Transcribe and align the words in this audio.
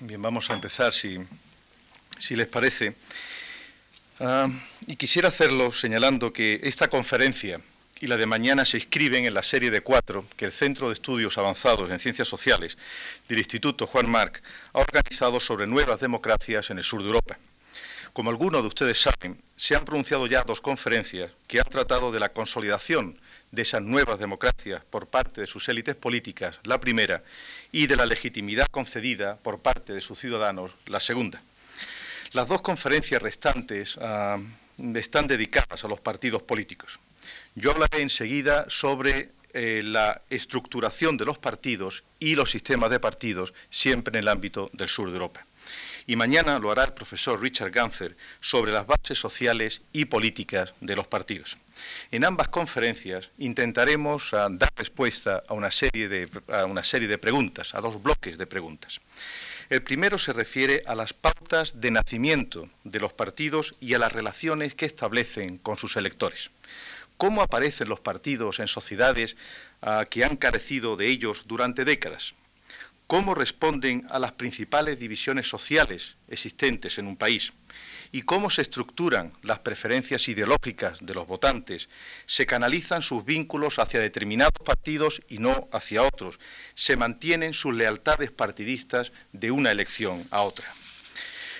Bien, 0.00 0.22
vamos 0.22 0.48
a 0.48 0.54
empezar, 0.54 0.92
si, 0.92 1.18
les 2.30 2.46
parece. 2.46 2.94
Ah, 4.20 4.48
y 4.86 4.94
quisiera 4.94 5.28
hacerlo 5.28 5.72
señalando 5.72 6.32
que 6.32 6.60
esta 6.62 6.86
conferencia 6.86 7.60
y 7.98 8.06
la 8.06 8.16
de 8.16 8.26
mañana 8.26 8.64
se 8.64 8.76
inscriben 8.76 9.24
en 9.24 9.34
la 9.34 9.42
serie 9.42 9.72
de 9.72 9.80
cuatro 9.80 10.24
que 10.36 10.44
el 10.44 10.52
Centro 10.52 10.86
de 10.86 10.92
Estudios 10.92 11.36
Avanzados 11.36 11.90
en 11.90 11.98
Ciencias 11.98 12.28
Sociales 12.28 12.78
del 13.28 13.38
Instituto 13.38 13.88
Juan 13.88 14.08
Marc 14.08 14.40
ha 14.72 14.78
organizado 14.78 15.40
sobre 15.40 15.66
nuevas 15.66 15.98
democracias 15.98 16.70
en 16.70 16.78
el 16.78 16.84
sur 16.84 17.00
de 17.00 17.08
Europa. 17.08 17.36
Como 18.12 18.30
algunos 18.30 18.62
de 18.62 18.68
ustedes 18.68 19.00
saben, 19.00 19.42
se 19.56 19.74
han 19.74 19.84
pronunciado 19.84 20.28
ya 20.28 20.44
dos 20.44 20.60
conferencias 20.60 21.32
que 21.48 21.58
han 21.58 21.68
tratado 21.68 22.12
de 22.12 22.20
la 22.20 22.28
consolidación 22.28 23.18
de 23.50 23.62
esas 23.62 23.82
nuevas 23.82 24.18
democracias 24.18 24.82
por 24.84 25.06
parte 25.06 25.40
de 25.40 25.46
sus 25.46 25.68
élites 25.68 25.94
políticas, 25.94 26.58
la 26.64 26.80
primera, 26.80 27.22
y 27.72 27.86
de 27.86 27.96
la 27.96 28.06
legitimidad 28.06 28.66
concedida 28.70 29.36
por 29.36 29.60
parte 29.60 29.92
de 29.92 30.00
sus 30.00 30.18
ciudadanos, 30.18 30.72
la 30.86 31.00
segunda. 31.00 31.40
Las 32.32 32.48
dos 32.48 32.60
conferencias 32.60 33.22
restantes 33.22 33.98
ah, 34.00 34.38
están 34.94 35.26
dedicadas 35.26 35.84
a 35.84 35.88
los 35.88 36.00
partidos 36.00 36.42
políticos. 36.42 36.98
Yo 37.54 37.70
hablaré 37.70 38.02
enseguida 38.02 38.66
sobre 38.68 39.30
eh, 39.54 39.82
la 39.84 40.22
estructuración 40.28 41.16
de 41.16 41.24
los 41.24 41.38
partidos 41.38 42.04
y 42.18 42.34
los 42.34 42.50
sistemas 42.50 42.90
de 42.90 43.00
partidos 43.00 43.54
siempre 43.70 44.18
en 44.18 44.24
el 44.24 44.28
ámbito 44.28 44.70
del 44.74 44.88
sur 44.88 45.08
de 45.08 45.14
Europa 45.14 45.47
y 46.08 46.16
mañana 46.16 46.58
lo 46.58 46.70
hará 46.70 46.84
el 46.84 46.94
profesor 46.94 47.40
Richard 47.40 47.70
Ganser 47.70 48.16
sobre 48.40 48.72
las 48.72 48.86
bases 48.86 49.18
sociales 49.18 49.82
y 49.92 50.06
políticas 50.06 50.72
de 50.80 50.96
los 50.96 51.06
partidos. 51.06 51.58
En 52.10 52.24
ambas 52.24 52.48
conferencias 52.48 53.28
intentaremos 53.36 54.30
dar 54.32 54.72
respuesta 54.74 55.44
a 55.46 55.52
una, 55.52 55.70
serie 55.70 56.08
de, 56.08 56.28
a 56.48 56.64
una 56.64 56.82
serie 56.82 57.08
de 57.08 57.18
preguntas, 57.18 57.74
a 57.74 57.82
dos 57.82 58.02
bloques 58.02 58.38
de 58.38 58.46
preguntas. 58.46 59.02
El 59.68 59.82
primero 59.82 60.16
se 60.16 60.32
refiere 60.32 60.82
a 60.86 60.94
las 60.94 61.12
pautas 61.12 61.78
de 61.78 61.90
nacimiento 61.90 62.70
de 62.84 63.00
los 63.00 63.12
partidos 63.12 63.74
y 63.78 63.92
a 63.92 63.98
las 63.98 64.10
relaciones 64.10 64.74
que 64.74 64.86
establecen 64.86 65.58
con 65.58 65.76
sus 65.76 65.96
electores. 65.96 66.50
¿Cómo 67.18 67.42
aparecen 67.42 67.90
los 67.90 68.00
partidos 68.00 68.60
en 68.60 68.68
sociedades 68.68 69.36
ah, 69.82 70.06
que 70.08 70.24
han 70.24 70.36
carecido 70.36 70.96
de 70.96 71.08
ellos 71.08 71.42
durante 71.46 71.84
décadas? 71.84 72.32
Cómo 73.08 73.34
responden 73.34 74.06
a 74.10 74.18
las 74.18 74.32
principales 74.32 75.00
divisiones 75.00 75.48
sociales 75.48 76.16
existentes 76.28 76.98
en 76.98 77.08
un 77.08 77.16
país 77.16 77.54
y 78.12 78.22
cómo 78.22 78.50
se 78.50 78.62
estructuran 78.62 79.32
las 79.42 79.60
preferencias 79.60 80.28
ideológicas 80.28 80.98
de 81.00 81.14
los 81.14 81.26
votantes, 81.26 81.88
se 82.26 82.46
canalizan 82.46 83.00
sus 83.00 83.24
vínculos 83.24 83.78
hacia 83.78 84.00
determinados 84.00 84.52
partidos 84.64 85.22
y 85.26 85.38
no 85.38 85.68
hacia 85.72 86.02
otros, 86.02 86.38
se 86.74 86.96
mantienen 86.96 87.54
sus 87.54 87.74
lealtades 87.74 88.30
partidistas 88.30 89.10
de 89.32 89.50
una 89.50 89.70
elección 89.70 90.26
a 90.30 90.42
otra. 90.42 90.72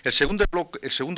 El 0.05 0.13
segundo, 0.13 0.45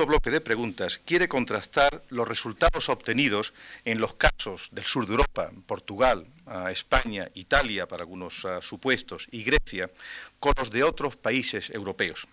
bloque, 0.07 0.31
de 0.31 0.41
preguntas 0.41 1.01
quiere 1.05 1.29
contrastar 1.29 2.03
los 2.09 2.27
resultados 2.27 2.89
obtenidos 2.89 3.53
en 3.85 4.01
los 4.01 4.15
casos 4.15 4.69
del 4.73 4.85
sur 4.85 5.07
de 5.07 5.13
Europa, 5.13 5.51
Portugal, 5.67 6.27
España, 6.71 7.29
Italia, 7.35 7.87
para 7.87 8.03
algunos 8.03 8.45
ah, 8.45 8.61
supuestos, 8.63 9.27
y 9.31 9.45
Grecia, 9.45 9.91
con 10.39 10.55
los 10.57 10.71
de 10.71 10.83
otros 10.83 11.17
países 11.17 11.71
europeos. 11.71 12.27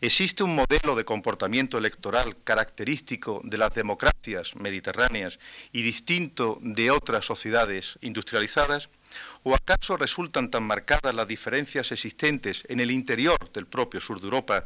¿Existe 0.00 0.42
un 0.42 0.54
modelo 0.54 0.96
de 0.96 1.04
comportamiento 1.04 1.78
electoral 1.78 2.36
característico 2.42 3.40
de 3.44 3.58
las 3.58 3.72
democracias 3.74 4.56
mediterráneas 4.56 5.38
y 5.72 5.82
distinto 5.82 6.58
de 6.62 6.90
otras 6.90 7.24
sociedades 7.24 7.98
industrializadas? 8.00 8.88
¿O 9.42 9.54
acaso 9.54 9.96
resultan 9.96 10.50
tan 10.50 10.64
marcadas 10.64 11.14
las 11.14 11.26
diferencias 11.26 11.92
existentes 11.92 12.64
en 12.68 12.80
el 12.80 12.90
interior 12.90 13.38
del 13.52 13.66
propio 13.66 14.00
sur 14.00 14.20
de 14.20 14.26
Europa 14.26 14.64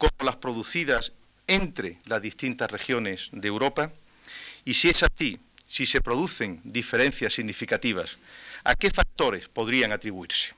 como 0.00 0.24
las 0.24 0.36
producidas 0.36 1.12
entre 1.46 1.98
las 2.06 2.22
distintas 2.22 2.70
regiones 2.70 3.28
de 3.32 3.48
Europa? 3.48 3.92
Y 4.64 4.74
si 4.74 4.88
es 4.88 5.02
así, 5.02 5.38
si 5.66 5.84
se 5.84 6.00
producen 6.00 6.60
diferencias 6.64 7.34
significativas, 7.34 8.16
¿a 8.64 8.74
qué 8.74 8.90
factores 8.90 9.46
podrían 9.48 9.92
atribuirse? 9.92 10.54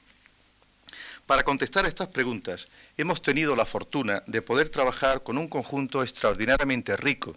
Para 1.26 1.42
contestar 1.42 1.86
estas 1.86 2.08
preguntas, 2.08 2.68
hemos 2.96 3.20
tenido 3.20 3.56
la 3.56 3.66
fortuna 3.66 4.22
de 4.26 4.42
poder 4.42 4.68
trabajar 4.68 5.22
con 5.22 5.38
un 5.38 5.48
conjunto 5.48 6.02
extraordinariamente 6.02 6.96
rico 6.96 7.36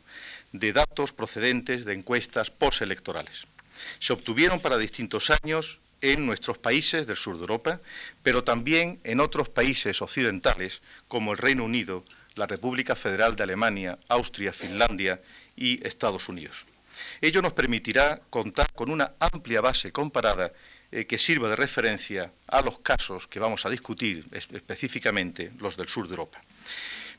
de 0.51 0.73
datos 0.73 1.11
procedentes 1.11 1.85
de 1.85 1.93
encuestas 1.93 2.51
postelectorales. 2.51 3.47
Se 3.99 4.13
obtuvieron 4.13 4.59
para 4.59 4.77
distintos 4.77 5.31
años 5.31 5.79
en 6.13 6.25
nuestros 6.27 6.59
países 6.59 7.07
del 7.07 7.17
sur 7.17 7.35
de 7.35 7.41
Europa, 7.41 7.81
pero 8.21 8.43
también 8.43 8.99
en 9.03 9.19
otros 9.19 9.49
países 9.49 10.03
occidentales 10.03 10.81
como 11.07 11.31
el 11.31 11.39
Reino 11.39 11.63
Unido, 11.63 12.05
la 12.35 12.45
República 12.45 12.95
Federal 12.95 13.35
de 13.35 13.43
Alemania, 13.43 13.97
Austria, 14.07 14.53
Finlandia 14.53 15.19
y 15.55 15.85
Estados 15.85 16.29
Unidos. 16.29 16.65
Ello 17.21 17.41
nos 17.41 17.53
permitirá 17.53 18.21
contar 18.29 18.71
con 18.73 18.91
una 18.91 19.13
amplia 19.19 19.61
base 19.61 19.91
comparada 19.91 20.53
eh, 20.91 21.05
que 21.07 21.17
sirva 21.17 21.49
de 21.49 21.55
referencia 21.55 22.31
a 22.47 22.61
los 22.61 22.79
casos 22.79 23.27
que 23.27 23.39
vamos 23.39 23.65
a 23.65 23.69
discutir 23.71 24.27
específicamente, 24.31 25.51
los 25.57 25.75
del 25.75 25.87
sur 25.87 26.05
de 26.05 26.11
Europa. 26.11 26.39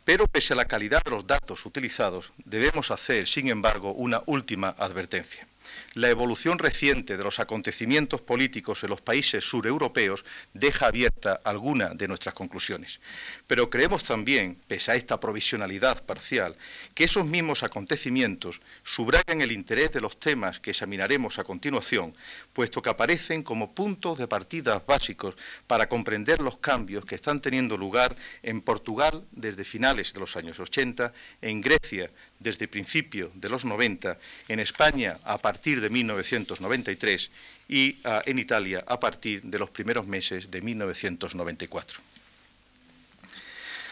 Pero 0.04 0.28
pese 0.28 0.52
a 0.52 0.56
la 0.56 0.66
calidad 0.66 1.02
de 1.02 1.10
los 1.10 1.26
datos 1.26 1.66
utilizados, 1.66 2.30
debemos 2.44 2.92
hacer, 2.92 3.26
sin 3.26 3.48
embargo, 3.48 3.92
una 3.92 4.22
última 4.26 4.68
advertencia 4.78 5.48
la 5.94 6.08
evolución 6.08 6.58
reciente 6.58 7.16
de 7.16 7.24
los 7.24 7.40
acontecimientos 7.40 8.20
políticos 8.20 8.82
en 8.82 8.90
los 8.90 9.00
países 9.00 9.44
sureuropeos 9.44 10.24
deja 10.52 10.86
abierta 10.86 11.40
alguna 11.44 11.90
de 11.90 12.08
nuestras 12.08 12.34
conclusiones. 12.34 13.00
Pero 13.46 13.70
creemos 13.70 14.04
también, 14.04 14.58
pese 14.66 14.92
a 14.92 14.94
esta 14.94 15.18
provisionalidad 15.20 16.04
parcial, 16.04 16.56
que 16.94 17.04
esos 17.04 17.26
mismos 17.26 17.62
acontecimientos 17.62 18.60
subrayan 18.82 19.40
el 19.40 19.52
interés 19.52 19.92
de 19.92 20.00
los 20.00 20.18
temas 20.18 20.60
que 20.60 20.70
examinaremos 20.70 21.38
a 21.38 21.44
continuación, 21.44 22.14
puesto 22.52 22.82
que 22.82 22.90
aparecen 22.90 23.42
como 23.42 23.74
puntos 23.74 24.18
de 24.18 24.28
partida 24.28 24.82
básicos 24.86 25.34
para 25.66 25.88
comprender 25.88 26.40
los 26.40 26.58
cambios 26.58 27.04
que 27.04 27.14
están 27.14 27.40
teniendo 27.40 27.76
lugar 27.76 28.16
en 28.42 28.60
Portugal 28.60 29.24
desde 29.32 29.64
finales 29.64 30.12
de 30.12 30.20
los 30.20 30.36
años 30.36 30.60
80, 30.60 31.12
en 31.42 31.60
Grecia 31.60 32.10
desde 32.38 32.68
principio 32.68 33.30
de 33.34 33.48
los 33.48 33.64
90, 33.64 34.18
en 34.48 34.60
España 34.60 35.18
a 35.24 35.38
partir 35.38 35.80
de 35.80 35.90
1993 35.90 37.30
y 37.68 37.98
ah, 38.04 38.22
en 38.24 38.38
Italia 38.38 38.84
a 38.86 39.00
partir 39.00 39.42
de 39.42 39.58
los 39.58 39.70
primeros 39.70 40.06
meses 40.06 40.50
de 40.50 40.60
1994. 40.60 42.00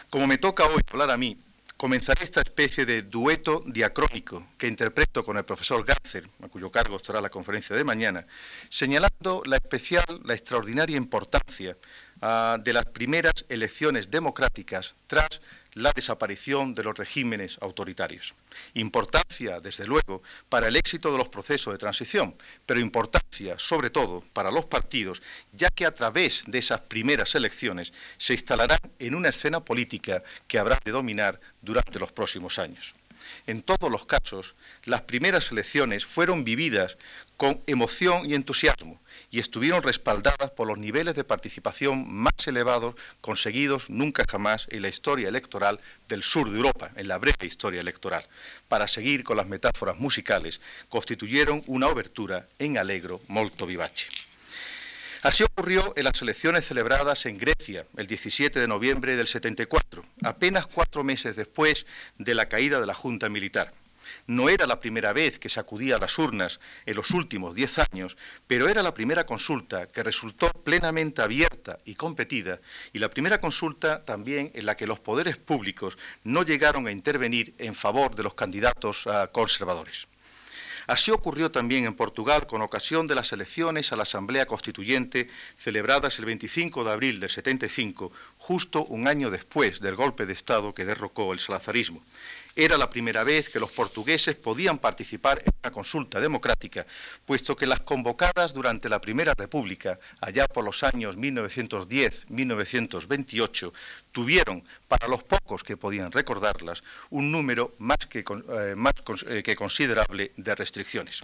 Como 0.09 0.27
me 0.27 0.37
toca 0.37 0.65
hoy 0.65 0.81
hablar 0.91 1.11
a 1.11 1.17
mí, 1.17 1.37
comenzaré 1.77 2.23
esta 2.23 2.41
especie 2.41 2.85
de 2.85 3.01
dueto 3.01 3.63
diacrónico 3.65 4.47
que 4.57 4.67
interpreto 4.67 5.25
con 5.25 5.37
el 5.37 5.43
profesor 5.43 5.83
Garcer, 5.83 6.27
a 6.41 6.47
cuyo 6.47 6.71
cargo 6.71 6.95
estará 6.95 7.19
la 7.19 7.29
conferencia 7.29 7.75
de 7.75 7.83
mañana, 7.83 8.25
señalando 8.69 9.41
la 9.45 9.57
especial, 9.57 10.21
la 10.23 10.33
extraordinaria 10.33 10.95
importancia 10.95 11.75
ah, 12.21 12.57
de 12.63 12.73
las 12.73 12.85
primeras 12.85 13.45
elecciones 13.49 14.09
democráticas 14.09 14.95
tras 15.07 15.41
la 15.75 15.91
desaparición 15.93 16.73
de 16.73 16.83
los 16.83 16.97
regímenes 16.97 17.57
autoritarios. 17.61 18.33
Importancia, 18.75 19.59
desde 19.59 19.85
luego, 19.85 20.23
para 20.47 20.69
el 20.69 20.77
éxito 20.77 21.11
de 21.11 21.17
los 21.17 21.27
procesos 21.27 21.73
de 21.73 21.77
transición, 21.77 22.35
pero 22.65 22.79
importancia, 22.79 23.59
sobre 23.59 23.89
todo, 23.89 24.23
para 24.33 24.51
los 24.51 24.65
partidos, 24.65 25.21
ya 25.51 25.69
que 25.69 25.85
a 25.85 25.93
través 25.93 26.43
de 26.47 26.59
esas 26.59 26.79
primeras 26.79 27.35
elecciones 27.35 27.91
se 28.17 28.33
instalarán 28.33 28.79
en 28.99 29.15
una 29.15 29.29
escena 29.29 29.59
política 29.59 30.23
que 30.47 30.59
habrá 30.59 30.79
de 30.83 30.91
dominar 30.91 31.41
durante 31.61 31.99
los 31.99 32.11
próximos 32.13 32.57
años. 32.57 32.95
En 33.45 33.61
todos 33.61 33.91
los 33.91 34.05
casos, 34.05 34.55
las 34.85 35.01
primeras 35.01 35.51
elecciones 35.51 36.05
fueron 36.05 36.43
vividas 36.45 36.97
con 37.37 37.61
emoción 37.67 38.29
y 38.29 38.33
entusiasmo, 38.33 39.01
y 39.31 39.39
estuvieron 39.39 39.83
respaldadas 39.83 40.51
por 40.55 40.67
los 40.67 40.77
niveles 40.77 41.15
de 41.15 41.23
participación 41.23 42.05
más 42.11 42.33
elevados 42.47 42.95
conseguidos 43.21 43.89
nunca 43.89 44.25
jamás 44.29 44.67
en 44.69 44.81
la 44.81 44.89
historia 44.89 45.29
electoral 45.29 45.79
del 46.07 46.23
sur 46.23 46.49
de 46.49 46.57
Europa, 46.57 46.91
en 46.95 47.07
la 47.07 47.17
breve 47.17 47.47
historia 47.47 47.81
electoral. 47.81 48.25
Para 48.67 48.87
seguir 48.87 49.23
con 49.23 49.37
las 49.37 49.47
metáforas 49.47 49.97
musicales, 49.97 50.61
constituyeron 50.89 51.63
una 51.67 51.87
obertura 51.87 52.47
en 52.59 52.77
alegro 52.77 53.21
molto 53.27 53.65
vivace. 53.65 54.07
Así 55.25 55.43
ocurrió 55.43 55.91
en 55.95 56.03
las 56.03 56.21
elecciones 56.21 56.67
celebradas 56.67 57.25
en 57.25 57.39
Grecia 57.39 57.85
el 57.97 58.05
17 58.05 58.59
de 58.59 58.67
noviembre 58.67 59.15
del 59.15 59.25
74, 59.25 60.05
apenas 60.21 60.67
cuatro 60.67 61.03
meses 61.03 61.35
después 61.35 61.87
de 62.19 62.35
la 62.35 62.47
caída 62.47 62.79
de 62.79 62.85
la 62.85 62.93
Junta 62.93 63.27
Militar. 63.27 63.71
No 64.27 64.49
era 64.49 64.65
la 64.65 64.79
primera 64.79 65.13
vez 65.13 65.37
que 65.37 65.49
se 65.49 65.59
acudía 65.59 65.97
a 65.97 65.99
las 65.99 66.17
urnas 66.17 66.59
en 66.85 66.95
los 66.95 67.11
últimos 67.11 67.53
diez 67.53 67.77
años, 67.77 68.17
pero 68.47 68.67
era 68.67 68.81
la 68.81 68.93
primera 68.93 69.25
consulta 69.25 69.87
que 69.87 70.01
resultó 70.01 70.49
plenamente 70.63 71.21
abierta 71.21 71.77
y 71.85 71.93
competida 71.93 72.59
y 72.91 72.99
la 72.99 73.09
primera 73.09 73.39
consulta 73.39 74.03
también 74.03 74.51
en 74.55 74.65
la 74.65 74.75
que 74.75 74.87
los 74.87 74.99
poderes 74.99 75.37
públicos 75.37 75.97
no 76.23 76.43
llegaron 76.43 76.87
a 76.87 76.91
intervenir 76.91 77.53
en 77.59 77.75
favor 77.75 78.15
de 78.15 78.23
los 78.23 78.33
candidatos 78.33 79.05
ah, 79.05 79.29
conservadores. 79.31 80.07
Así 80.87 81.09
ocurrió 81.09 81.49
también 81.49 81.85
en 81.85 81.95
Portugal 81.95 82.45
con 82.45 82.61
ocasión 82.61 83.07
de 83.07 83.15
las 83.15 83.31
elecciones 83.31 83.91
a 83.91 83.95
la 83.95 84.03
Asamblea 84.03 84.45
Constituyente 84.45 85.27
celebradas 85.57 86.19
el 86.19 86.25
25 86.25 86.83
de 86.83 86.91
abril 86.91 87.19
del 87.19 87.29
75, 87.29 88.11
justo 88.37 88.85
un 88.85 89.07
año 89.07 89.31
después 89.31 89.79
del 89.79 89.95
golpe 89.95 90.27
de 90.27 90.33
Estado 90.33 90.75
que 90.75 90.85
derrocó 90.85 91.33
el 91.33 91.39
salazarismo. 91.39 92.03
Era 92.57 92.77
la 92.77 92.89
primera 92.89 93.25
vez 93.25 93.49
que 93.49 93.59
los 93.59 93.69
portugueses 93.69 94.35
podían 94.35 94.77
participar 94.77 95.43
en 95.45 95.51
una 95.61 95.73
consulta 95.73 96.21
democrática, 96.21 96.87
puesto 97.25 97.53
que 97.53 97.67
las 97.67 97.81
convocadas 97.81 98.53
durante 98.53 98.87
la 98.87 99.01
Primera 99.01 99.33
República, 99.37 99.99
allá 100.21 100.47
por 100.47 100.63
los 100.63 100.81
años 100.81 101.17
1910-1928, 101.17 103.73
tuvieron, 104.13 104.63
para 104.87 105.09
los 105.09 105.21
pocos 105.23 105.65
que 105.65 105.75
podían 105.75 106.13
recordarlas, 106.13 106.81
un 107.09 107.29
número 107.29 107.75
más, 107.79 107.97
que, 108.09 108.19
eh, 108.19 108.75
eh, 109.27 109.43
que 109.43 109.55
considerable 109.57 110.31
de 110.37 110.55
restricciones. 110.55 111.23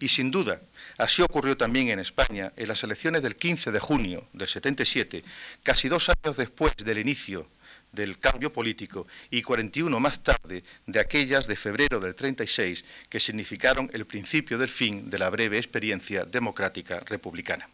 Y 0.00 0.08
sin 0.08 0.30
duda, 0.30 0.62
así 0.96 1.20
ocurrió 1.20 1.58
también 1.58 1.90
en 1.90 1.98
España 1.98 2.54
en 2.56 2.68
las 2.68 2.82
elecciones 2.84 3.22
del 3.22 3.36
15 3.36 3.70
de 3.70 3.80
junio 3.80 4.28
del 4.32 4.48
77, 4.48 5.24
casi 5.62 5.90
dos 5.90 6.08
años 6.08 6.38
después 6.38 6.74
del 6.78 6.96
inicio 6.96 7.46
del 7.92 8.18
cambio 8.18 8.52
político 8.52 9.06
y 9.30 9.42
41 9.42 10.00
más 10.00 10.22
tarde 10.22 10.62
de 10.86 11.00
aquellas 11.00 11.46
de 11.46 11.56
febrero 11.56 12.00
del 12.00 12.14
36 12.14 12.84
que 13.08 13.20
significaron 13.20 13.90
el 13.92 14.06
principio 14.06 14.58
del 14.58 14.68
fin 14.68 15.10
de 15.10 15.18
la 15.18 15.30
breve 15.30 15.58
experiencia 15.58 16.24
democrática 16.24 17.00
republicana. 17.00 17.68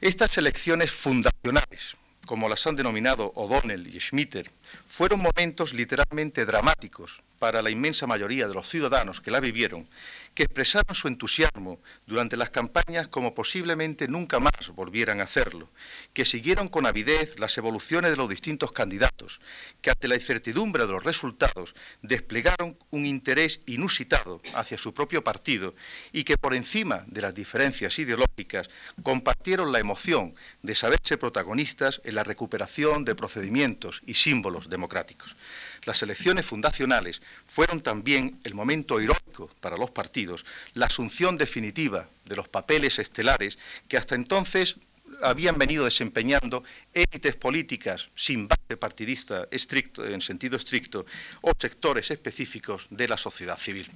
Estas 0.00 0.38
elecciones 0.38 0.92
fundacionales, 0.92 1.96
como 2.26 2.48
las 2.48 2.66
han 2.66 2.76
denominado 2.76 3.32
O'Donnell 3.34 3.86
y 3.94 3.98
Schmitter, 3.98 4.50
fueron 4.86 5.20
momentos 5.20 5.72
literalmente 5.72 6.44
dramáticos 6.44 7.20
para 7.38 7.62
la 7.62 7.70
inmensa 7.70 8.06
mayoría 8.06 8.48
de 8.48 8.54
los 8.54 8.68
ciudadanos 8.68 9.20
que 9.20 9.30
la 9.30 9.40
vivieron, 9.40 9.88
que 10.34 10.44
expresaron 10.44 10.94
su 10.94 11.08
entusiasmo 11.08 11.80
durante 12.06 12.36
las 12.36 12.50
campañas 12.50 13.08
como 13.08 13.34
posiblemente 13.34 14.06
nunca 14.06 14.38
más 14.38 14.68
volvieran 14.74 15.20
a 15.20 15.24
hacerlo, 15.24 15.68
que 16.12 16.24
siguieron 16.24 16.68
con 16.68 16.86
avidez 16.86 17.38
las 17.38 17.58
evoluciones 17.58 18.10
de 18.10 18.16
los 18.16 18.28
distintos 18.28 18.72
candidatos, 18.72 19.40
que 19.82 19.90
ante 19.90 20.08
la 20.08 20.14
incertidumbre 20.14 20.86
de 20.86 20.92
los 20.92 21.02
resultados 21.02 21.74
desplegaron 22.02 22.78
un 22.90 23.06
interés 23.06 23.60
inusitado 23.66 24.40
hacia 24.54 24.78
su 24.78 24.94
propio 24.94 25.24
partido 25.24 25.74
y 26.12 26.24
que 26.24 26.36
por 26.36 26.54
encima 26.54 27.04
de 27.06 27.22
las 27.22 27.34
diferencias 27.34 27.98
ideológicas 27.98 28.68
compartieron 29.02 29.72
la 29.72 29.80
emoción 29.80 30.34
de 30.62 30.74
saberse 30.74 31.18
protagonistas 31.18 32.00
en 32.04 32.14
la 32.14 32.24
recuperación 32.24 33.04
de 33.04 33.14
procedimientos 33.14 34.02
y 34.06 34.14
símbolos 34.14 34.68
democráticos. 34.70 35.36
Las 35.84 36.02
elecciones 36.02 36.46
fundacionales 36.46 37.22
fueron 37.44 37.80
también 37.80 38.40
el 38.44 38.54
momento 38.54 39.00
heroico 39.00 39.50
para 39.60 39.76
los 39.76 39.90
partidos, 39.90 40.44
la 40.74 40.86
asunción 40.86 41.36
definitiva 41.36 42.08
de 42.24 42.36
los 42.36 42.48
papeles 42.48 42.98
estelares 42.98 43.58
que 43.88 43.96
hasta 43.96 44.14
entonces 44.14 44.76
habían 45.22 45.58
venido 45.58 45.84
desempeñando 45.84 46.64
élites 46.92 47.36
políticas 47.36 48.10
sin 48.14 48.46
base 48.46 48.76
partidista 48.76 49.48
estricto, 49.50 50.04
en 50.06 50.20
sentido 50.20 50.56
estricto 50.56 51.06
o 51.40 51.52
sectores 51.58 52.10
específicos 52.10 52.86
de 52.90 53.08
la 53.08 53.16
sociedad 53.16 53.58
civil. 53.58 53.90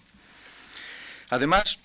Además, 1.31 1.79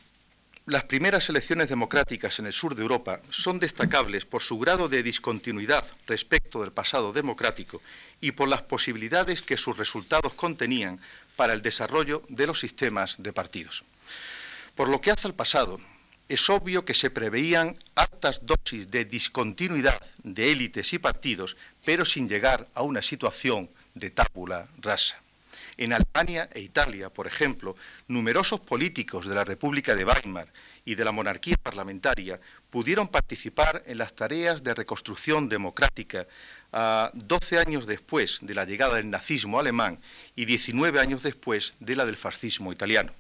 las 0.68 0.84
primeras 0.84 1.30
elecciones 1.30 1.70
democráticas 1.70 2.40
en 2.40 2.46
el 2.46 2.52
sur 2.52 2.76
de 2.76 2.82
Europa 2.82 3.22
son 3.30 3.58
destacables 3.58 4.26
por 4.26 4.42
su 4.42 4.60
grado 4.60 4.90
de 4.90 5.02
discontinuidad 5.02 5.86
respecto 6.06 6.62
del 6.62 6.74
pasado 6.74 7.14
democrático 7.14 7.82
y 8.20 8.34
por 8.34 8.50
las 8.50 8.64
posibilidades 8.64 9.42
que 9.42 9.56
sus 9.56 9.78
resultados 9.78 10.34
contenían 10.34 11.00
para 11.38 11.54
el 11.54 11.62
desarrollo 11.62 12.24
de 12.28 12.48
los 12.48 12.60
sistemas 12.60 13.16
de 13.18 13.32
partidos. 13.32 13.86
Por 14.76 14.90
lo 14.90 15.00
que 15.00 15.12
hace 15.12 15.28
al 15.28 15.36
pasado, 15.36 15.80
es 16.28 16.50
obvio 16.50 16.84
que 16.84 16.94
se 16.94 17.12
preveían 17.12 17.78
altas 17.96 18.42
dosis 18.44 18.92
de 18.92 19.06
discontinuidad 19.06 20.02
de 20.24 20.52
élites 20.52 20.92
y 20.92 21.00
partidos, 21.00 21.56
pero 21.86 22.04
sin 22.04 22.28
llegar 22.28 22.68
a 22.74 22.82
una 22.82 23.02
situación 23.02 23.70
de 23.96 24.10
tábula 24.10 24.68
rasa. 24.82 25.16
En 25.78 25.94
Alemania 25.94 26.50
e 26.54 26.60
Italia, 26.60 27.10
por 27.10 27.28
ejemplo, 27.28 27.76
numerosos 28.08 28.60
políticos 28.60 29.28
de 29.28 29.36
la 29.36 29.44
República 29.44 29.96
de 29.96 30.06
Weimar 30.06 30.52
y 30.84 30.96
de 30.96 31.06
la 31.06 31.12
monarquía 31.12 31.56
parlamentaria 31.62 32.40
pudieron 32.72 33.08
participar 33.08 33.84
en 33.86 34.00
las 34.00 34.16
tareas 34.16 34.64
de 34.64 34.74
reconstrucción 34.74 35.48
democrática 35.50 36.26
a 36.74 37.12
12 37.14 37.60
años 37.60 37.86
después 37.86 38.40
de 38.42 38.56
la 38.56 38.66
llegada 38.66 38.96
del 38.96 39.12
nazismo 39.12 39.60
alemán 39.60 40.00
y 40.36 40.46
19 40.46 41.00
años 41.00 41.22
después 41.22 41.76
de 41.80 41.96
la 41.96 42.06
del 42.06 42.18
fascismo 42.18 42.74
italiano. 42.74 43.14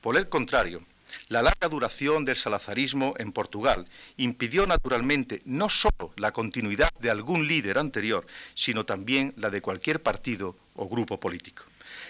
Por 0.00 0.16
el 0.16 0.28
contrario, 0.28 0.84
la 1.28 1.42
larga 1.42 1.68
duración 1.68 2.24
del 2.24 2.36
salazarismo 2.36 3.14
en 3.18 3.32
Portugal 3.32 3.86
impidió 4.16 4.66
naturalmente 4.66 5.42
no 5.44 5.68
solo 5.68 6.12
la 6.16 6.32
continuidad 6.32 6.92
de 7.00 7.10
algún 7.10 7.48
líder 7.48 7.78
anterior, 7.78 8.26
sino 8.54 8.84
también 8.84 9.34
la 9.36 9.50
de 9.50 9.60
cualquier 9.60 10.00
partido 10.02 10.56
o 10.76 10.88
grupo 10.88 11.18
político. 11.18 11.64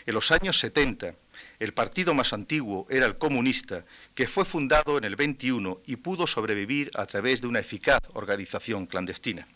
En 0.09 0.15
los 0.15 0.31
años 0.31 0.59
70, 0.61 1.17
el 1.59 1.75
partido 1.75 2.15
más 2.15 2.33
antiguo 2.33 2.87
era 2.89 3.05
el 3.05 3.19
comunista, 3.19 3.85
que 4.15 4.27
fue 4.27 4.47
fundado 4.47 4.97
en 4.97 5.05
el 5.05 5.17
21 5.17 5.83
y 5.85 5.97
pudo 5.97 6.27
sobrevivir 6.27 6.91
a 6.95 7.05
través 7.05 7.43
de 7.43 7.47
una 7.47 7.59
eficaz 7.59 8.01
organización 8.15 8.87
clandestina. 8.87 9.47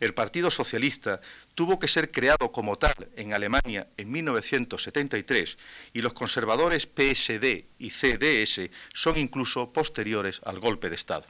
El 0.00 0.14
Partido 0.14 0.50
Socialista 0.50 1.20
tuvo 1.54 1.78
que 1.78 1.86
ser 1.86 2.10
creado 2.10 2.50
como 2.50 2.78
tal 2.78 3.10
en 3.14 3.34
Alemania 3.34 3.88
en 3.98 4.10
1973 4.10 5.58
y 5.92 6.00
los 6.00 6.14
conservadores 6.14 6.86
PSD 6.86 7.66
y 7.78 7.90
CDS 7.90 8.70
son 8.94 9.18
incluso 9.18 9.70
posteriores 9.70 10.40
al 10.46 10.60
golpe 10.60 10.88
de 10.88 10.96
Estado. 10.96 11.26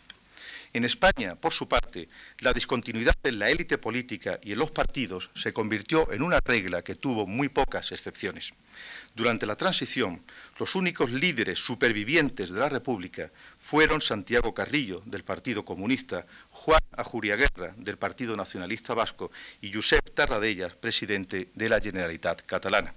En 0.72 0.84
España, 0.84 1.34
por 1.34 1.52
su 1.52 1.66
parte, 1.66 2.08
la 2.38 2.52
discontinuidad 2.52 3.16
en 3.24 3.40
la 3.40 3.50
élite 3.50 3.76
política 3.76 4.38
y 4.40 4.52
en 4.52 4.58
los 4.60 4.70
partidos 4.70 5.30
se 5.34 5.52
convirtió 5.52 6.12
en 6.12 6.22
una 6.22 6.38
regla 6.38 6.82
que 6.82 6.94
tuvo 6.94 7.26
muy 7.26 7.48
pocas 7.48 7.90
excepciones. 7.90 8.52
Durante 9.16 9.46
la 9.46 9.56
transición, 9.56 10.22
los 10.60 10.76
únicos 10.76 11.10
líderes 11.10 11.58
supervivientes 11.58 12.50
de 12.50 12.60
la 12.60 12.68
República 12.68 13.32
fueron 13.58 14.00
Santiago 14.00 14.54
Carrillo, 14.54 15.02
del 15.06 15.24
Partido 15.24 15.64
Comunista, 15.64 16.24
Juan 16.50 16.80
Ajuriaguerra, 16.96 17.74
del 17.76 17.98
Partido 17.98 18.36
Nacionalista 18.36 18.94
Vasco, 18.94 19.32
y 19.60 19.72
Josep 19.72 20.14
Tarradellas, 20.14 20.74
presidente 20.74 21.48
de 21.52 21.68
la 21.68 21.80
Generalitat 21.80 22.42
Catalana. 22.42 22.94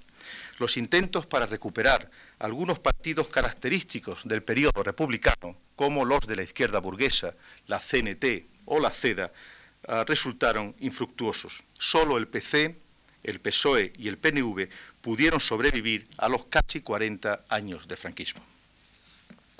Los 0.59 0.77
intentos 0.77 1.25
para 1.25 1.47
recuperar 1.47 2.09
algunos 2.43 2.77
partidos 2.77 3.29
característicos 3.29 4.19
del 4.25 4.43
periodo 4.43 4.83
republicano, 4.83 5.55
como 5.77 6.03
los 6.03 6.27
de 6.27 6.35
la 6.35 6.43
izquierda 6.43 6.79
burguesa, 6.79 7.35
la 7.67 7.79
CNT 7.79 8.25
o 8.65 8.81
la 8.81 8.89
CEDA, 8.89 9.31
ah, 9.87 10.03
resultaron 10.05 10.75
infructuosos. 10.81 11.63
Solo 11.79 12.17
el 12.17 12.27
PC, 12.27 12.75
el 13.23 13.39
PSOE 13.39 13.93
y 13.97 14.09
el 14.09 14.17
PNV 14.17 14.67
pudieron 14.99 15.39
sobrevivir 15.39 16.05
a 16.17 16.27
los 16.27 16.47
casi 16.47 16.81
40 16.81 17.45
años 17.47 17.87
de 17.87 17.95
franquismo. 17.95 18.43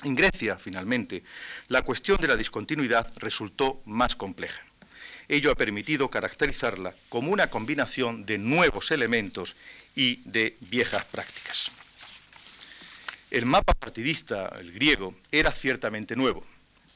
En 0.03 0.13
Grecia, 0.13 0.57
finalmente, 0.57 1.23
la 1.69 1.83
cuestión 1.83 2.17
de 2.17 2.27
la 2.27 2.35
discontinuidad 2.35 3.09
resultó 3.15 3.81
más 3.85 4.17
compleja. 4.17 4.61
Ello 5.29 5.51
ha 5.51 5.55
permitido 5.55 6.09
caracterizarla 6.09 6.93
como 7.07 7.31
una 7.31 7.49
combinación 7.49 8.25
de 8.25 8.39
nuevos 8.39 8.91
elementos 8.91 9.55
y 9.95 10.17
de 10.25 10.57
viejas 10.59 11.05
prácticas. 11.05 11.71
El 13.33 13.47
mapa 13.47 13.73
partidista, 13.73 14.47
el 14.59 14.71
griego, 14.71 15.15
era 15.31 15.51
ciertamente 15.51 16.15
nuevo. 16.15 16.43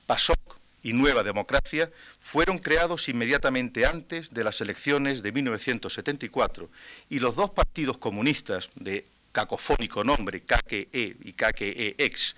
PASOK 0.06 0.38
y 0.84 0.94
Nueva 0.94 1.24
Democracia 1.24 1.90
fueron 2.20 2.60
creados 2.60 3.10
inmediatamente 3.10 3.88
antes 3.88 4.32
de 4.32 4.44
las 4.44 4.62
elecciones 4.62 5.24
de 5.24 5.32
1974 5.32 6.70
y 7.10 7.18
los 7.18 7.36
dos 7.36 7.50
partidos 7.50 7.98
comunistas 7.98 8.70
de 8.76 9.08
cacofónico 9.32 10.04
nombre, 10.04 10.42
KKE 10.42 10.88
y 10.92 11.34
KKEX, 11.34 12.36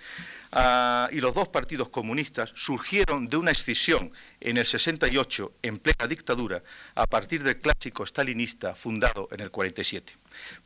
Ah, 0.52 1.08
y 1.12 1.20
los 1.20 1.32
dos 1.32 1.46
partidos 1.48 1.90
comunistas 1.90 2.52
surgieron 2.56 3.28
de 3.28 3.36
una 3.36 3.52
escisión 3.52 4.10
en 4.40 4.56
el 4.56 4.66
68, 4.66 5.52
en 5.62 5.78
plena 5.78 6.08
dictadura, 6.08 6.62
a 6.96 7.06
partir 7.06 7.44
del 7.44 7.58
clásico 7.58 8.04
stalinista 8.04 8.74
fundado 8.74 9.28
en 9.30 9.40
el 9.40 9.52
47. 9.52 10.12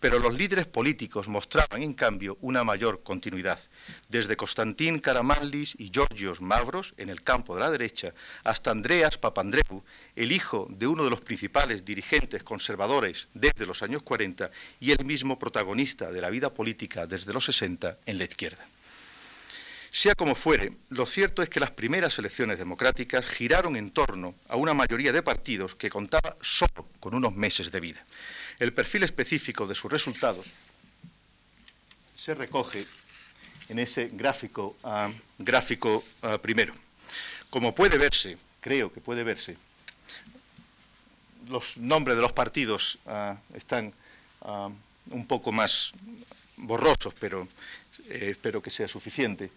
Pero 0.00 0.19
los 0.19 0.35
líderes 0.35 0.66
políticos 0.66 1.28
mostraban, 1.28 1.83
en 1.83 1.95
cambio, 1.95 2.38
una 2.40 2.64
mayor 2.64 3.02
continuidad. 3.02 3.59
Desde 4.09 4.37
Constantín 4.37 4.99
Karamanlis 4.99 5.75
y 5.78 5.90
Georgios 5.93 6.40
Mavros, 6.40 6.95
en 6.97 7.09
el 7.09 7.23
campo 7.23 7.54
de 7.54 7.61
la 7.61 7.71
derecha, 7.71 8.14
hasta 8.45 8.71
Andreas 8.71 9.19
Papandreou, 9.19 9.85
el 10.16 10.33
hijo 10.33 10.66
de 10.71 10.87
uno 10.87 11.04
de 11.04 11.11
los 11.11 11.21
principales 11.21 11.85
dirigentes 11.85 12.43
conservadores 12.43 13.28
desde 13.35 13.66
los 13.66 13.83
años 13.83 14.02
40 14.02 14.50
y 14.81 14.90
el 14.90 15.04
mismo 15.04 15.38
protagonista 15.38 16.12
de 16.12 16.21
la 16.21 16.31
vida 16.31 16.52
política 16.52 17.07
desde 17.07 17.33
los 17.33 17.45
60 17.45 17.99
en 18.07 18.19
la 18.19 18.25
izquierda. 18.25 18.64
Sea 19.95 20.16
como 20.16 20.35
fuere, 20.35 20.73
lo 20.88 21.07
cierto 21.07 21.40
es 21.40 21.49
que 21.49 21.61
las 21.61 21.71
primeras 21.71 22.19
elecciones 22.19 22.59
democráticas 22.59 23.25
giraron 23.26 23.76
en 23.76 23.93
torno 23.93 24.35
a 24.49 24.57
una 24.57 24.75
mayoría 24.75 25.12
de 25.12 25.23
partidos 25.23 25.76
que 25.76 25.88
contaba 25.88 26.37
solo 26.40 26.88
con 26.99 27.14
unos 27.14 27.37
meses 27.37 27.71
de 27.71 27.78
vida. 27.78 28.04
El 28.58 28.73
perfil 28.73 29.02
específico 29.02 29.66
de 29.66 29.75
sus 29.75 29.90
resultados 29.90 30.46
se 32.14 32.34
recoge 32.34 32.87
en 33.68 33.78
ese 33.78 34.08
gráfico, 34.12 34.76
ah, 34.84 35.11
gráfico 35.38 36.04
ah, 36.23 36.38
primero. 36.38 36.75
Como 37.50 37.75
puede 37.75 37.99
verse, 37.99 38.38
creo 38.61 38.92
que 38.92 39.00
puede 39.00 39.25
verse, 39.25 39.56
los 41.49 41.76
nombres 41.76 42.16
de 42.16 42.23
los 42.23 42.32
partidos 42.32 42.99
ah, 43.06 43.37
están 43.54 43.92
un 45.11 45.26
poco 45.26 45.52
más 45.52 45.92
borrosos, 46.56 47.14
pero 47.18 47.49
eh, 48.08 48.28
espero 48.32 48.62
que 48.62 48.70
sea 48.70 48.88
suficiente. 48.88 49.50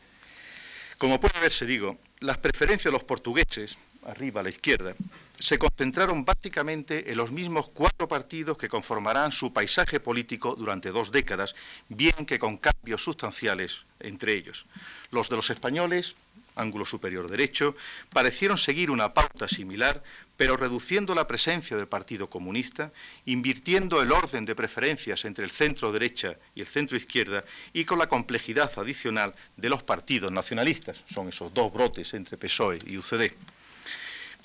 Como 0.98 1.20
puede 1.20 1.40
verse, 1.40 1.66
digo, 1.66 1.98
las 2.20 2.38
preferencias 2.38 2.86
de 2.86 2.92
los 2.92 3.04
portugueses, 3.04 3.78
arriba 4.06 4.42
a 4.42 4.44
la 4.44 4.50
izquierda, 4.50 4.96
se 5.40 5.60
concentraron 5.60 6.26
básicamente 6.26 7.12
en 7.12 7.18
los 7.18 7.32
mismos 7.32 7.70
cuatro 7.70 8.08
partidos 8.08 8.58
que 8.58 8.70
conformarán 8.70 9.32
su 9.32 9.54
paisaje 9.54 10.00
político 10.00 10.56
durante 10.56 10.90
dos 10.90 11.12
décadas, 11.12 11.56
bien 11.90 12.26
que 12.26 12.40
con 12.40 12.58
cambios 12.58 13.04
sustanciales 13.04 13.86
entre 14.00 14.34
ellos. 14.34 14.66
Los 15.12 15.30
de 15.30 15.36
los 15.36 15.50
españoles, 15.50 16.16
ángulo 16.56 16.86
superior 16.86 17.30
derecho, 17.30 17.76
parecieron 18.12 18.58
seguir 18.58 18.90
una 18.90 19.14
pauta 19.14 19.48
similar, 19.48 20.02
pero 20.38 20.58
reduciendo 20.58 21.14
la 21.14 21.28
presencia 21.28 21.78
del 21.78 21.88
Partido 21.88 22.30
Comunista, 22.30 22.92
invirtiendo 23.26 24.02
el 24.02 24.12
orden 24.12 24.46
de 24.46 24.56
preferencias 24.56 25.24
entre 25.26 25.46
el 25.46 25.52
centro 25.52 25.92
derecha 25.92 26.38
y 26.56 26.62
el 26.62 26.68
centro 26.68 26.98
izquierda 26.98 27.44
y 27.74 27.86
con 27.86 28.00
la 28.00 28.08
complejidad 28.08 28.72
adicional 28.78 29.36
de 29.56 29.70
los 29.70 29.84
partidos 29.84 30.32
nacionalistas. 30.32 31.04
Son 31.08 31.30
esos 31.30 31.54
dos 31.54 31.72
brotes 31.72 32.14
entre 32.16 32.38
PSOE 32.38 32.80
y 32.88 32.98
UCD. 32.98 33.34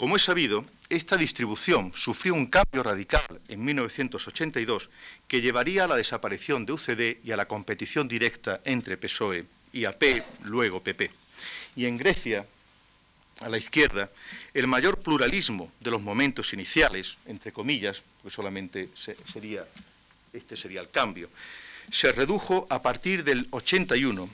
Como 0.03 0.17
es 0.17 0.25
sabido, 0.25 0.65
esta 0.89 1.17
distribución 1.17 1.93
sufrió 1.95 2.35
un 2.35 2.47
cambio 2.47 2.83
radical 2.83 3.41
en 3.47 3.65
1982 3.65 4.91
que 5.29 5.41
llevaría 5.41 5.85
a 5.85 5.87
la 5.87 5.95
desaparición 5.95 6.67
de 6.67 6.73
UCD 6.73 7.25
y 7.25 7.31
a 7.31 7.37
la 7.37 7.47
competición 7.47 8.09
directa 8.09 8.61
entre 8.65 8.97
PSOE 8.97 9.47
y 9.73 9.85
AP, 9.85 10.03
luego 10.43 10.83
PP. 10.83 11.09
Y 11.77 11.87
en 11.87 11.99
Grecia, 11.99 12.45
a 13.43 13.49
la 13.49 13.59
izquierda, 13.59 14.11
el 14.53 14.67
mayor 14.67 14.99
pluralismo 14.99 15.71
de 15.79 15.93
los 15.93 16.03
momentos 16.03 16.53
iniciales, 16.53 17.17
entre 17.27 17.53
comillas, 17.53 18.03
porque 18.21 18.35
solamente 18.35 18.89
sería, 19.33 19.65
este 20.33 20.57
sería 20.57 20.81
el 20.81 20.91
cambio, 20.91 21.31
se 21.93 22.11
redujo 22.11 22.67
a 22.71 22.83
partir 22.83 23.23
del 23.23 23.47
81 23.53 24.29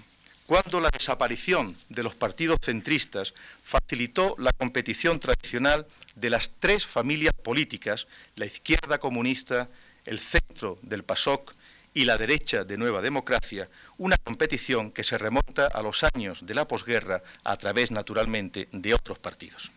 cuando 0.49 0.81
la 0.81 0.89
desaparición 0.89 1.77
de 1.91 2.03
los 2.03 2.15
partidos 2.15 2.61
centristas 2.63 3.35
facilitó 3.63 4.35
la 4.39 4.55
competición 4.55 5.21
tradicional 5.21 5.87
de 6.17 6.31
las 6.31 6.53
tres 6.59 6.87
familias 6.87 7.35
políticas, 7.35 8.09
la 8.35 8.47
izquierda 8.47 8.97
comunista, 8.97 9.69
el 10.07 10.19
centro 10.19 10.79
del 10.81 11.05
PASOK 11.05 11.55
y 11.93 12.07
la 12.07 12.17
derecha 12.17 12.65
de 12.65 12.79
Nueva 12.79 13.03
Democracia, 13.03 13.69
una 13.99 14.17
competición 14.17 14.91
que 14.91 15.05
se 15.05 15.19
remonta 15.19 15.67
a 15.67 15.83
los 15.83 16.03
años 16.03 16.47
de 16.47 16.55
la 16.55 16.67
posguerra 16.67 17.23
a 17.45 17.59
través, 17.59 17.91
naturalmente, 17.91 18.71
de 18.73 18.95
otros 18.95 19.19
partidos. 19.19 19.71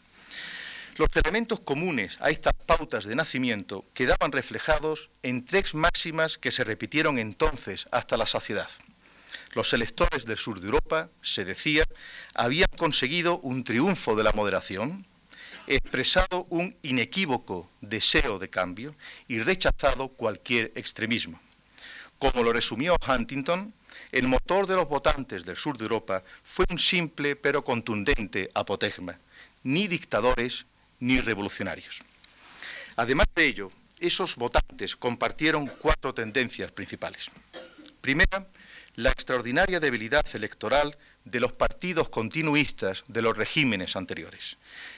Los 0.95 1.09
elementos 1.17 1.59
comunes 1.59 2.15
a 2.21 2.29
estas 2.29 2.53
pautas 2.53 3.03
de 3.03 3.15
nacimiento 3.17 3.83
quedaban 3.93 4.31
reflejados 4.31 5.09
en 5.21 5.43
tres 5.43 5.75
máximas 5.75 6.37
que 6.37 6.51
se 6.51 6.63
repitieron 6.63 7.19
entonces 7.19 7.89
hasta 7.91 8.15
la 8.15 8.25
saciedad. 8.25 8.69
Los 9.53 9.73
electores 9.73 10.25
del 10.25 10.37
sur 10.37 10.59
de 10.59 10.67
Europa, 10.67 11.09
se 11.21 11.43
decía, 11.43 11.83
habían 12.33 12.69
conseguido 12.77 13.39
un 13.39 13.63
triunfo 13.63 14.15
de 14.15 14.23
la 14.23 14.31
moderación, 14.31 15.05
expresado 15.67 16.47
un 16.49 16.75
inequívoco 16.83 17.69
deseo 17.81 18.39
de 18.39 18.49
cambio 18.49 18.95
y 19.27 19.39
rechazado 19.39 20.07
cualquier 20.09 20.71
extremismo. 20.75 21.39
Como 22.17 22.43
lo 22.43 22.53
resumió 22.53 22.95
Huntington, 23.05 23.73
el 24.11 24.27
motor 24.27 24.67
de 24.67 24.75
los 24.75 24.87
votantes 24.87 25.43
del 25.43 25.57
sur 25.57 25.77
de 25.77 25.83
Europa 25.83 26.23
fue 26.43 26.65
un 26.69 26.79
simple 26.79 27.35
pero 27.35 27.63
contundente 27.63 28.49
apotegma, 28.53 29.17
ni 29.63 29.87
dictadores 29.87 30.65
ni 30.99 31.19
revolucionarios. 31.19 31.99
Además 32.95 33.27
de 33.35 33.45
ello, 33.45 33.71
esos 33.99 34.35
votantes 34.35 34.95
compartieron 34.95 35.67
cuatro 35.67 36.13
tendencias 36.13 36.71
principales. 36.71 37.29
Primera, 38.01 38.47
la 39.01 39.09
extraordinaria 39.09 39.79
debilidad 39.79 40.25
electoral 40.33 40.95
de 41.25 41.39
los 41.39 41.53
partidos 41.53 42.09
continuistas 42.09 43.03
de 43.07 43.21
los 43.21 43.35
regímenes 43.35 43.95
anteriores. 43.95 44.57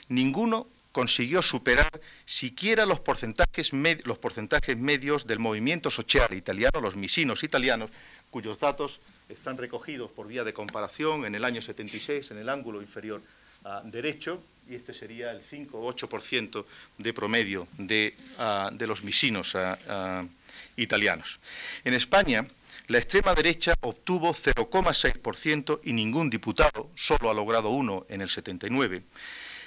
Ninguno 0.10 0.68
consiguió 0.92 1.42
superar 1.42 2.02
siquiera 2.26 2.86
los 2.86 3.00
porcentajes, 3.00 3.74
medios 3.74 5.26
del 5.26 5.40
movimiento 5.40 5.90
social 5.90 6.34
italiano, 6.34 6.82
los 6.82 6.96
misinos 6.96 7.44
italianos, 7.44 7.92
cuyos 8.30 8.60
datos 8.60 9.00
están 9.30 9.58
recogidos 9.58 10.12
por 10.12 10.28
vía 10.28 10.44
de 10.44 10.54
comparación 10.54 11.26
en 11.26 11.36
el 11.36 11.46
año 11.46 11.62
76 11.62 12.30
en 12.32 12.38
el 12.38 12.50
ángulo 12.50 12.82
inferior 12.82 13.22
ah, 13.64 13.82
derecho, 13.86 14.44
y 14.70 14.76
este 14.76 14.94
sería 14.94 15.32
el 15.32 15.42
5 15.42 15.78
o 15.78 15.94
8% 15.94 16.66
de 16.98 17.14
promedio 17.14 17.68
de, 17.78 18.14
ah, 18.38 18.70
los 18.80 19.04
misinos 19.04 19.56
ah, 19.56 20.26
italianos. 20.76 21.40
En 21.84 21.94
España, 21.94 22.46
la 22.94 23.00
extrema 23.00 23.34
derecha 23.34 23.74
obtuvo 23.82 24.36
0,6% 24.36 25.80
y 25.84 25.94
ningún 25.94 26.30
diputado, 26.30 26.92
solo 26.94 27.32
ha 27.32 27.34
logrado 27.34 27.70
uno 27.72 28.06
en 28.08 28.22
el 28.22 28.30
79. 28.30 29.02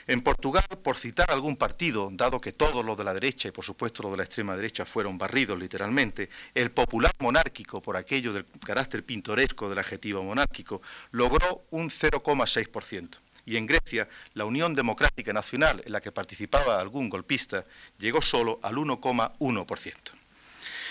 En 0.07 0.23
Portugal, 0.23 0.63
por 0.85 0.97
citar 0.97 1.33
algún 1.33 1.57
partido, 1.57 2.09
dado 2.13 2.39
que 2.39 2.53
todos 2.53 2.85
los 2.85 2.97
de 2.97 3.03
la 3.03 3.13
derecha 3.13 3.49
y 3.49 3.51
por 3.51 3.65
supuesto 3.65 4.05
los 4.05 4.13
de 4.13 4.19
la 4.19 4.23
extrema 4.23 4.55
derecha 4.55 4.85
fueron 4.85 5.19
barridos 5.19 5.59
literalmente, 5.59 6.31
el 6.55 6.71
popular 6.71 7.11
monárquico, 7.19 7.83
por 7.83 7.97
aquello 7.97 8.33
del 8.33 8.47
carácter 8.65 9.05
pintoresco 9.05 9.69
del 9.69 9.81
adjetivo 9.81 10.23
monárquico, 10.23 10.81
logró 11.11 11.65
un 11.71 11.91
0,6%. 11.91 13.09
Y 13.45 13.57
en 13.57 13.67
Grecia, 13.67 14.09
la 14.35 14.45
Unión 14.45 14.73
Democrática 14.73 15.33
Nacional, 15.33 15.83
en 15.85 15.91
la 15.91 16.01
que 16.01 16.13
participaba 16.13 16.81
algún 16.81 17.09
golpista, 17.09 17.65
llegó 17.99 18.23
solo 18.23 18.61
al 18.63 18.77
1,1%. 18.77 19.95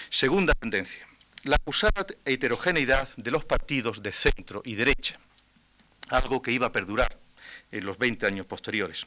Segunda 0.10 0.54
tendencia 0.54 1.08
la 1.46 1.58
acusada 1.58 2.06
heterogeneidad 2.26 3.08
de 3.18 3.32
los 3.32 3.46
partidos 3.46 4.02
de 4.02 4.12
centro 4.12 4.62
y 4.66 4.76
derecha, 4.76 5.20
algo 6.10 6.42
que 6.42 6.52
iba 6.52 6.68
a 6.68 6.72
perdurar 6.72 7.18
en 7.72 7.86
los 7.86 8.00
20 8.00 8.26
años 8.26 8.48
posteriores. 8.48 9.06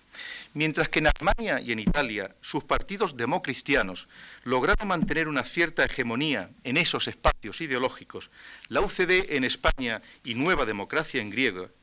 Mientras 0.54 0.88
que 0.88 1.00
en 1.00 1.09
Alemania 1.09 1.61
y 1.61 1.73
en 1.73 1.80
Italia 1.80 2.35
sus 2.40 2.62
partidos 2.62 3.16
democristianos 3.16 4.09
lograron 4.45 4.87
mantener 4.87 5.26
una 5.26 5.42
cierta 5.42 5.85
hegemonía 5.85 6.50
en 6.62 6.76
esos 6.76 7.09
espacios 7.09 7.61
ideológicos, 7.61 8.30
la 8.68 8.83
UCD 8.83 9.35
en 9.35 9.42
España 9.42 10.00
y 10.23 10.35
Nueva 10.35 10.64
Democracia 10.64 11.21
en, 11.21 11.33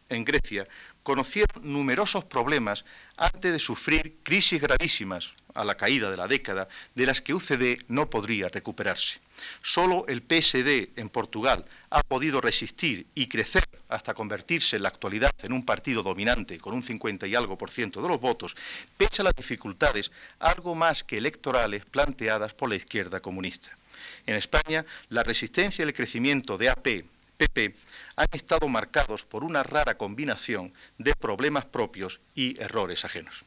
en 0.10 0.26
Grecia 0.26 0.66
conocieron 1.06 1.72
numerosos 1.72 2.26
problemas 2.26 2.84
antes 3.16 3.54
de 3.54 3.60
sufrir 3.60 4.16
crisis 4.24 4.60
gravísimas 4.60 5.34
a 5.54 5.64
la 5.64 5.78
caída 5.78 6.10
de 6.10 6.18
la 6.18 6.28
década, 6.28 6.68
de 6.96 7.06
las 7.06 7.22
que 7.22 7.36
UCD 7.36 7.86
no 7.90 8.10
podría 8.10 8.48
recuperarse. 8.50 9.20
Solo 9.62 10.06
el 10.08 10.24
PSD 10.24 10.98
en 11.00 11.10
Portugal 11.10 11.64
ha 11.92 12.02
podido 12.02 12.42
resistir 12.42 13.06
y 13.14 13.28
crecer 13.28 13.70
hasta 13.88 14.16
convertirse 14.16 14.78
en 14.78 14.84
la 14.84 14.90
actualidad 14.90 15.30
en 15.44 15.54
un 15.54 15.64
partido 15.64 16.02
dominante 16.02 16.58
con 16.58 16.74
un 16.74 16.82
50 16.82 17.28
y 17.28 17.36
algo 17.36 17.56
por 17.56 17.70
ciento 17.70 18.02
de 18.02 18.08
los 18.08 18.20
votos, 18.20 18.56
pese 18.98 19.22
a 19.22 19.26
las 19.26 19.36
dificultades 19.36 20.12
algo 20.40 20.74
más 20.74 21.04
que 21.04 21.20
electorales 21.20 21.86
planteadas 21.86 22.56
por 22.56 22.68
la 22.68 22.78
izquierda 22.78 23.20
comunista. 23.20 23.70
En 24.26 24.36
España, 24.36 24.84
la 25.10 25.22
resistencia 25.22 25.84
y 25.84 25.88
el 25.88 25.94
crecimiento 25.94 26.58
de 26.58 26.70
AP, 26.70 27.06
PP, 27.38 27.76
han 28.16 28.28
estado 28.32 28.68
marcados 28.68 29.24
por 29.24 29.44
una 29.44 29.64
rara 29.64 29.98
combinación 29.98 30.74
de 30.98 31.14
problemas 31.16 31.66
propios 31.66 32.20
y 32.34 32.60
errores 32.62 33.06
ajenos. 33.06 33.44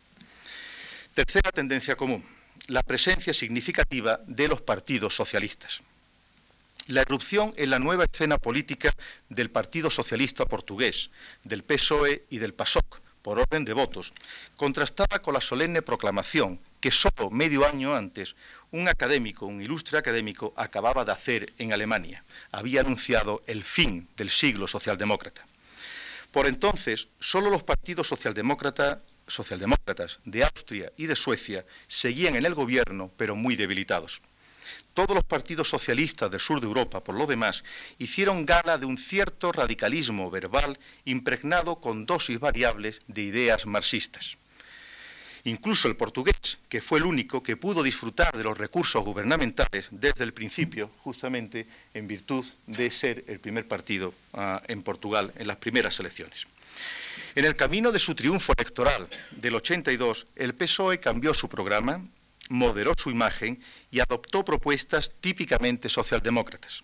Tercera 1.14 1.50
tendencia 1.50 1.96
común, 1.96 2.24
la 2.68 2.82
presencia 2.82 3.32
significativa 3.32 4.20
de 4.26 4.48
los 4.48 4.60
partidos 4.60 5.14
socialistas. 5.14 5.80
La 6.86 7.02
erupción 7.02 7.52
en 7.56 7.70
la 7.70 7.78
nueva 7.78 8.04
escena 8.04 8.38
política 8.38 8.94
del 9.28 9.50
Partido 9.50 9.90
Socialista 9.90 10.46
Portugués, 10.46 11.10
del 11.44 11.62
PSOE 11.62 12.24
y 12.30 12.38
del 12.38 12.54
PASOK, 12.54 13.00
por 13.22 13.38
orden 13.38 13.64
de 13.64 13.74
votos, 13.74 14.12
contrastaba 14.56 15.20
con 15.20 15.34
la 15.34 15.40
solemne 15.40 15.82
proclamación 15.82 16.60
que 16.80 16.90
solo 16.90 17.30
medio 17.30 17.66
año 17.66 17.94
antes 17.94 18.34
un 18.70 18.88
académico, 18.88 19.46
un 19.46 19.62
ilustre 19.62 19.98
académico, 19.98 20.52
acababa 20.56 21.04
de 21.04 21.12
hacer 21.12 21.52
en 21.58 21.72
Alemania. 21.72 22.24
Había 22.52 22.82
anunciado 22.82 23.42
el 23.46 23.62
fin 23.64 24.08
del 24.16 24.30
siglo 24.30 24.66
socialdemócrata. 24.66 25.46
Por 26.32 26.46
entonces, 26.46 27.08
solo 27.18 27.50
los 27.50 27.62
partidos 27.62 28.08
socialdemócratas 28.08 28.98
socialdemócratas 29.28 30.20
de 30.24 30.42
Austria 30.42 30.90
y 30.96 31.06
de 31.06 31.14
Suecia 31.14 31.66
seguían 31.86 32.36
en 32.36 32.46
el 32.46 32.54
gobierno, 32.54 33.10
pero 33.16 33.36
muy 33.36 33.56
debilitados. 33.56 34.22
Todos 34.94 35.14
los 35.14 35.24
partidos 35.24 35.68
socialistas 35.68 36.30
del 36.30 36.40
sur 36.40 36.60
de 36.60 36.66
Europa, 36.66 37.04
por 37.04 37.14
lo 37.14 37.26
demás, 37.26 37.62
hicieron 37.98 38.46
gala 38.46 38.78
de 38.78 38.86
un 38.86 38.96
cierto 38.96 39.52
radicalismo 39.52 40.30
verbal 40.30 40.78
impregnado 41.04 41.76
con 41.76 42.06
dosis 42.06 42.40
variables 42.40 43.02
de 43.06 43.22
ideas 43.22 43.66
marxistas. 43.66 44.37
Incluso 45.44 45.88
el 45.88 45.96
portugués, 45.96 46.58
que 46.68 46.80
fue 46.80 46.98
el 46.98 47.06
único 47.06 47.42
que 47.42 47.56
pudo 47.56 47.82
disfrutar 47.82 48.36
de 48.36 48.44
los 48.44 48.56
recursos 48.56 49.04
gubernamentales 49.04 49.88
desde 49.90 50.24
el 50.24 50.32
principio, 50.32 50.90
justamente 50.98 51.66
en 51.94 52.06
virtud 52.06 52.44
de 52.66 52.90
ser 52.90 53.24
el 53.26 53.40
primer 53.40 53.66
partido 53.66 54.14
ah, 54.34 54.62
en 54.68 54.82
Portugal 54.82 55.32
en 55.36 55.46
las 55.46 55.56
primeras 55.56 55.98
elecciones. 56.00 56.46
En 57.34 57.44
el 57.44 57.56
camino 57.56 57.92
de 57.92 57.98
su 57.98 58.14
triunfo 58.14 58.52
electoral 58.56 59.08
del 59.30 59.54
82, 59.54 60.26
el 60.36 60.54
PSOE 60.54 60.98
cambió 61.00 61.34
su 61.34 61.48
programa, 61.48 62.04
moderó 62.48 62.94
su 62.96 63.10
imagen 63.10 63.62
y 63.90 64.00
adoptó 64.00 64.44
propuestas 64.44 65.12
típicamente 65.20 65.88
socialdemócratas. 65.88 66.82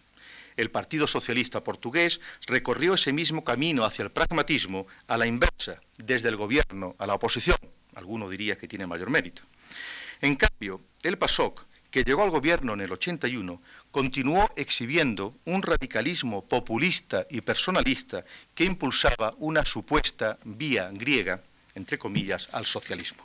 El 0.56 0.70
Partido 0.70 1.06
Socialista 1.08 1.64
Portugués 1.64 2.20
recorrió 2.46 2.94
ese 2.94 3.12
mismo 3.12 3.42
camino 3.42 3.84
hacia 3.84 4.04
el 4.04 4.12
pragmatismo 4.12 4.86
a 5.08 5.18
la 5.18 5.26
inversa, 5.26 5.80
desde 5.98 6.28
el 6.28 6.36
gobierno 6.36 6.94
a 6.98 7.06
la 7.06 7.14
oposición. 7.14 7.56
Alguno 7.96 8.28
diría 8.28 8.56
que 8.56 8.68
tiene 8.68 8.86
mayor 8.86 9.10
mérito. 9.10 9.42
En 10.20 10.36
cambio, 10.36 10.80
el 11.02 11.18
PASOK, 11.18 11.66
que 11.90 12.02
llegó 12.02 12.22
al 12.22 12.30
gobierno 12.30 12.74
en 12.74 12.80
el 12.80 12.92
81, 12.92 13.60
continuó 13.90 14.50
exhibiendo 14.56 15.36
un 15.44 15.62
radicalismo 15.62 16.44
populista 16.44 17.26
y 17.30 17.40
personalista 17.40 18.24
que 18.54 18.64
impulsaba 18.64 19.34
una 19.38 19.64
supuesta 19.64 20.38
vía 20.44 20.90
griega, 20.92 21.42
entre 21.74 21.98
comillas, 21.98 22.48
al 22.52 22.66
socialismo. 22.66 23.24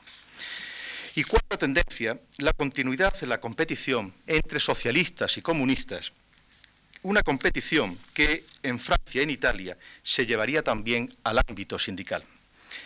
Y 1.15 1.23
cuarta 1.23 1.57
tendencia, 1.57 2.19
la 2.37 2.53
continuidad 2.53 3.15
en 3.23 3.29
la 3.29 3.39
competición 3.39 4.13
entre 4.27 4.59
socialistas 4.59 5.37
y 5.37 5.41
comunistas, 5.41 6.13
una 7.01 7.23
competición 7.23 7.97
que 8.13 8.45
en 8.61 8.79
Francia 8.79 9.21
y 9.21 9.23
en 9.23 9.29
Italia 9.29 9.77
se 10.03 10.25
llevaría 10.25 10.63
también 10.63 11.13
al 11.23 11.39
ámbito 11.39 11.79
sindical. 11.79 12.23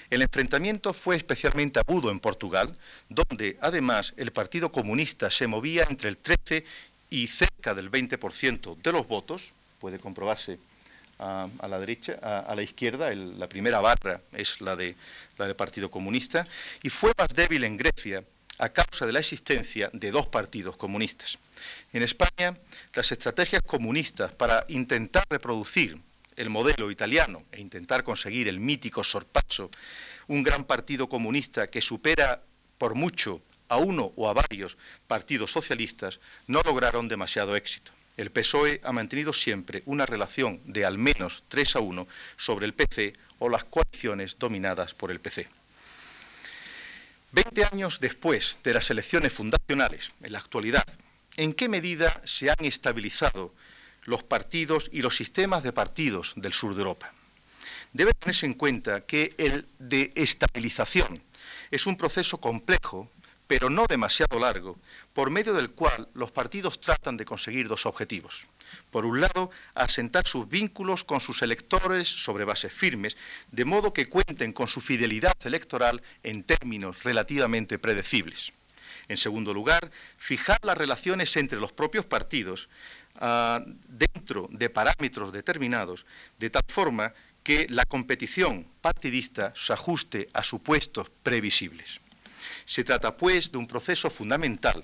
El 0.09 0.21
enfrentamiento 0.21 0.93
fue 0.93 1.15
especialmente 1.15 1.79
agudo 1.79 2.11
en 2.11 2.19
Portugal, 2.19 2.77
donde 3.09 3.57
además 3.61 4.13
el 4.17 4.31
Partido 4.31 4.71
Comunista 4.71 5.31
se 5.31 5.47
movía 5.47 5.85
entre 5.89 6.09
el 6.09 6.17
13 6.17 6.65
y 7.09 7.27
cerca 7.27 7.73
del 7.73 7.91
20% 7.91 8.77
de 8.77 8.91
los 8.91 9.07
votos, 9.07 9.51
puede 9.79 9.99
comprobarse 9.99 10.57
a, 11.19 11.47
la 11.67 11.79
derecha, 11.79 12.13
a, 12.21 12.55
la 12.55 12.63
izquierda, 12.63 13.13
la 13.13 13.47
primera 13.47 13.79
barra 13.79 14.21
es 14.31 14.61
la, 14.61 14.75
de, 14.75 14.95
la 15.37 15.45
del 15.45 15.55
Partido 15.55 15.89
Comunista, 15.89 16.47
y 16.81 16.89
fue 16.89 17.11
más 17.17 17.29
débil 17.29 17.63
en 17.63 17.77
Grecia 17.77 18.23
a 18.59 18.69
causa 18.69 19.05
de 19.05 19.13
la 19.13 19.19
existencia 19.19 19.89
de 19.93 20.11
dos 20.11 20.27
partidos 20.27 20.77
comunistas. 20.77 21.37
En 21.91 22.03
España, 22.03 22.57
las 22.93 23.11
estrategias 23.11 23.61
comunistas 23.63 24.31
para 24.31 24.65
intentar 24.67 25.23
reproducir 25.29 25.97
el 26.35 26.49
modelo 26.49 26.91
italiano 26.91 27.43
e 27.51 27.61
intentar 27.61 28.03
conseguir 28.03 28.47
el 28.47 28.59
mítico 28.59 29.03
sorpaso, 29.03 29.69
un 30.27 30.43
gran 30.43 30.65
partido 30.65 31.07
comunista 31.07 31.67
que 31.67 31.81
supera 31.81 32.41
por 32.77 32.95
mucho 32.95 33.41
a 33.69 33.77
uno 33.77 34.11
o 34.15 34.29
a 34.29 34.33
varios 34.33 34.77
partidos 35.07 35.51
socialistas, 35.51 36.19
no 36.47 36.61
lograron 36.61 37.07
demasiado 37.07 37.55
éxito. 37.55 37.91
El 38.15 38.29
PSOE 38.29 38.79
ha 38.83 38.91
mantenido 38.91 39.33
siempre 39.33 39.81
una 39.85 40.05
relación 40.05 40.61
de 40.65 40.85
al 40.85 40.97
menos 40.97 41.43
3 41.47 41.77
a 41.77 41.79
1 41.79 42.07
sobre 42.37 42.65
el 42.65 42.73
PC 42.73 43.13
o 43.39 43.49
las 43.49 43.63
coaliciones 43.63 44.37
dominadas 44.37 44.93
por 44.93 45.09
el 45.09 45.19
PC. 45.19 45.47
Veinte 47.31 47.65
años 47.65 47.99
después 47.99 48.59
de 48.63 48.75
las 48.75 48.91
elecciones 48.91 49.33
fundacionales, 49.33 50.11
en 50.21 50.33
la 50.33 50.39
actualidad, 50.39 50.85
¿en 51.35 51.53
qué 51.53 51.67
medida 51.67 52.21
se 52.25 52.51
han 52.51 52.63
estabilizado 52.63 53.55
los 54.05 54.24
partidos 54.24 54.89
y 54.91 55.01
los 55.01 55.15
sistemas 55.15 55.63
de 55.63 55.74
partidos 55.74 56.33
del 56.36 56.53
sur 56.53 56.75
de 56.75 56.81
Europa? 56.81 57.13
Debe 57.93 58.13
tenerse 58.13 58.45
en 58.45 58.55
cuenta 58.55 59.01
que 59.01 59.36
el 59.38 59.67
de 59.79 60.12
estabilización 60.15 61.22
es 61.72 61.86
un 61.86 61.98
proceso 61.98 62.38
complejo 62.39 63.10
pero 63.48 63.69
no 63.69 63.86
demasiado 63.88 64.39
largo, 64.39 64.77
por 65.13 65.29
medio 65.29 65.53
del 65.53 65.72
cual 65.72 66.07
los 66.13 66.31
partidos 66.31 66.79
tratan 66.79 67.17
de 67.17 67.25
conseguir 67.25 67.67
dos 67.67 67.86
objetivos. 67.86 68.48
Por 68.89 69.05
un 69.05 69.22
lado, 69.22 69.51
asentar 69.75 70.25
sus 70.25 70.48
vínculos 70.50 71.03
con 71.03 71.19
sus 71.19 71.41
electores 71.41 72.07
sobre 72.07 72.45
bases 72.45 72.74
firmes, 72.74 73.17
de 73.51 73.65
modo 73.65 73.93
que 73.93 74.07
cuenten 74.07 74.53
con 74.53 74.67
su 74.67 74.81
fidelidad 74.81 75.36
electoral 75.43 76.01
en 76.24 76.43
términos 76.43 77.03
relativamente 77.03 77.77
predecibles. 77.77 78.53
En 79.07 79.17
segundo 79.17 79.53
lugar, 79.53 79.91
fijar 80.17 80.60
las 80.63 80.77
relaciones 80.77 81.36
entre 81.38 81.60
los 81.60 81.72
propios 81.72 82.05
partidos 82.05 82.69
ah, 83.15 83.62
dentro 83.88 84.48
de 84.51 84.69
parámetros 84.69 85.33
determinados, 85.33 86.05
de 86.39 86.50
tal 86.50 86.63
forma 86.68 87.13
que 87.44 87.68
la 87.70 87.85
competición 87.85 88.66
partidista 88.81 89.53
se 89.55 89.74
ajuste 89.74 90.29
a 90.33 90.44
supuestos 90.44 91.11
previsibles. 91.22 92.00
Se 92.66 92.83
trata, 92.83 93.18
pues, 93.18 93.51
de 93.51 93.57
un 93.57 93.68
proceso 93.68 94.09
fundamental 94.09 94.83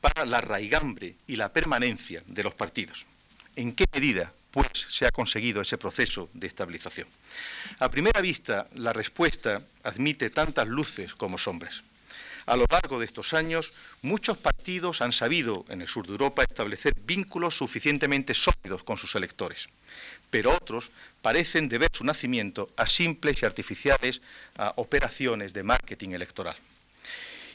para 0.00 0.24
la 0.24 0.40
raigambre 0.40 1.14
y 1.26 1.36
la 1.36 1.52
permanencia 1.52 2.22
de 2.26 2.42
los 2.42 2.54
partidos. 2.54 3.06
¿En 3.54 3.72
qué 3.72 3.84
medida, 3.92 4.32
pues, 4.50 4.86
se 4.88 5.06
ha 5.06 5.10
conseguido 5.10 5.60
ese 5.60 5.78
proceso 5.78 6.28
de 6.32 6.48
estabilización? 6.48 7.06
A 7.78 7.90
primera 7.90 8.20
vista, 8.20 8.66
la 8.74 8.92
respuesta 8.92 9.62
admite 9.84 10.30
tantas 10.30 10.66
luces 10.66 11.14
como 11.14 11.38
sombras. 11.38 11.84
A 12.46 12.56
lo 12.56 12.64
largo 12.70 12.98
de 12.98 13.06
estos 13.06 13.34
años, 13.34 13.72
muchos 14.02 14.38
partidos 14.38 15.00
han 15.00 15.12
sabido 15.12 15.64
en 15.68 15.82
el 15.82 15.88
sur 15.88 16.06
de 16.06 16.12
Europa 16.12 16.42
establecer 16.42 16.94
vínculos 17.04 17.56
suficientemente 17.56 18.34
sólidos 18.34 18.82
con 18.82 18.96
sus 18.96 19.14
electores, 19.14 19.68
pero 20.30 20.54
otros 20.54 20.90
parecen 21.22 21.68
deber 21.68 21.90
su 21.92 22.04
nacimiento 22.04 22.70
a 22.76 22.86
simples 22.86 23.42
y 23.42 23.46
artificiales 23.46 24.20
operaciones 24.76 25.52
de 25.52 25.62
marketing 25.62 26.10
electoral. 26.10 26.56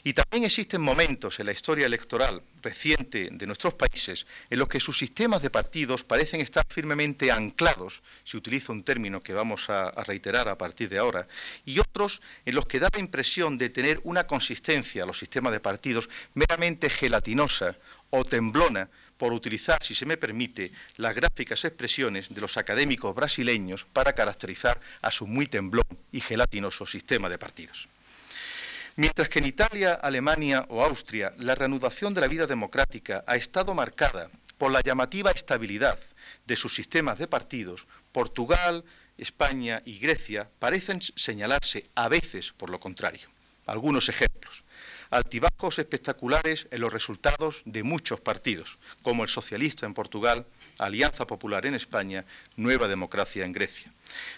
Y 0.06 0.12
también 0.12 0.44
existen 0.44 0.80
momentos 0.82 1.40
en 1.40 1.46
la 1.46 1.52
historia 1.52 1.84
electoral 1.84 2.40
reciente 2.62 3.28
de 3.32 3.44
nuestros 3.44 3.74
países 3.74 4.24
en 4.48 4.60
los 4.60 4.68
que 4.68 4.78
sus 4.78 4.96
sistemas 4.96 5.42
de 5.42 5.50
partidos 5.50 6.04
parecen 6.04 6.40
estar 6.40 6.64
firmemente 6.68 7.32
anclados, 7.32 8.04
si 8.22 8.36
utilizo 8.36 8.72
un 8.72 8.84
término 8.84 9.20
que 9.20 9.32
vamos 9.32 9.68
a, 9.68 9.90
reiterar 10.04 10.46
a 10.46 10.56
partir 10.56 10.88
de 10.90 10.98
ahora, 10.98 11.26
y 11.64 11.80
otros 11.80 12.22
en 12.44 12.54
los 12.54 12.66
que 12.66 12.78
da 12.78 12.88
la 12.92 13.00
impresión 13.00 13.58
de 13.58 13.68
tener 13.68 14.00
una 14.04 14.28
consistencia 14.28 15.02
a 15.02 15.06
los 15.06 15.18
sistemas 15.18 15.50
de 15.50 15.58
partidos 15.58 16.08
meramente 16.34 16.88
gelatinosa 16.88 17.74
o 18.10 18.24
temblona, 18.24 18.88
por 19.16 19.32
utilizar, 19.32 19.82
si 19.82 19.96
se 19.96 20.06
me 20.06 20.16
permite, 20.16 20.70
las 20.98 21.16
gráficas 21.16 21.64
expresiones 21.64 22.32
de 22.32 22.40
los 22.40 22.56
académicos 22.56 23.12
brasileños 23.12 23.84
para 23.92 24.12
caracterizar 24.12 24.80
a 25.02 25.10
su 25.10 25.26
muy 25.26 25.48
temblón 25.48 25.82
y 26.12 26.20
gelatinoso 26.20 26.86
sistema 26.86 27.28
de 27.28 27.38
partidos. 27.38 27.88
Mientras 28.98 29.28
que 29.28 29.40
en 29.40 29.46
Italia, 29.46 29.92
Alemania 29.92 30.64
o 30.70 30.82
Austria 30.82 31.34
la 31.36 31.54
reanudación 31.54 32.14
de 32.14 32.22
la 32.22 32.28
vida 32.28 32.46
democrática 32.46 33.22
ha 33.26 33.36
estado 33.36 33.74
marcada 33.74 34.30
por 34.56 34.72
la 34.72 34.80
llamativa 34.80 35.30
estabilidad 35.32 35.98
de 36.46 36.56
sus 36.56 36.74
sistemas 36.74 37.18
de 37.18 37.26
partidos, 37.26 37.86
Portugal, 38.10 38.84
España 39.18 39.82
y 39.84 39.98
Grecia 39.98 40.48
parecen 40.58 41.02
señalarse 41.02 41.84
a 41.94 42.08
veces 42.08 42.52
por 42.52 42.70
lo 42.70 42.80
contrario. 42.80 43.28
Algunos 43.66 44.08
ejemplos. 44.08 44.64
Altibajos 45.10 45.78
espectaculares 45.78 46.66
en 46.70 46.80
los 46.80 46.92
resultados 46.92 47.62
de 47.66 47.82
muchos 47.82 48.20
partidos, 48.20 48.78
como 49.02 49.24
el 49.24 49.28
socialista 49.28 49.84
en 49.84 49.92
Portugal, 49.92 50.46
Alianza 50.78 51.26
Popular 51.26 51.66
en 51.66 51.74
España, 51.74 52.24
Nueva 52.56 52.88
Democracia 52.88 53.44
en 53.44 53.52
Grecia. 53.52 53.92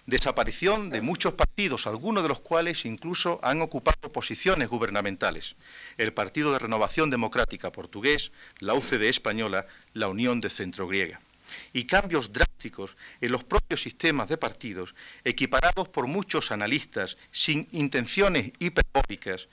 Desaparición 0.07 0.91
de 0.91 1.03
muchos 1.03 1.35
partidos, 1.35 1.87
algunos 1.87 2.23
de 2.23 2.29
los 2.29 2.41
cuales 2.41 2.85
incluso 2.85 3.39
han 3.43 3.63
ocupado 3.63 4.11
posiciones 4.13 4.69
gubernamentales. 4.69 5.57
El 5.97 6.13
Partido 6.13 6.53
de 6.53 6.59
Renovación 6.59 7.11
Democrática 7.11 7.73
portugués, 7.73 8.33
la 8.59 8.75
UCD 8.75 9.03
española, 9.03 9.67
la 9.93 10.09
Unión 10.09 10.41
de 10.41 10.51
Centro 10.51 10.89
Griega. 10.89 11.21
Y 11.73 11.85
cambios 11.85 12.33
drásticos 12.33 12.97
en 13.21 13.33
los 13.33 13.45
propios 13.45 13.83
sistemas 13.83 14.29
de 14.29 14.37
partidos, 14.37 14.95
equiparados 15.25 15.89
por 15.89 16.07
muchos 16.07 16.53
analistas 16.53 17.17
sin 17.31 17.69
intenciones 17.73 18.53
hiperbólicas 18.59 19.49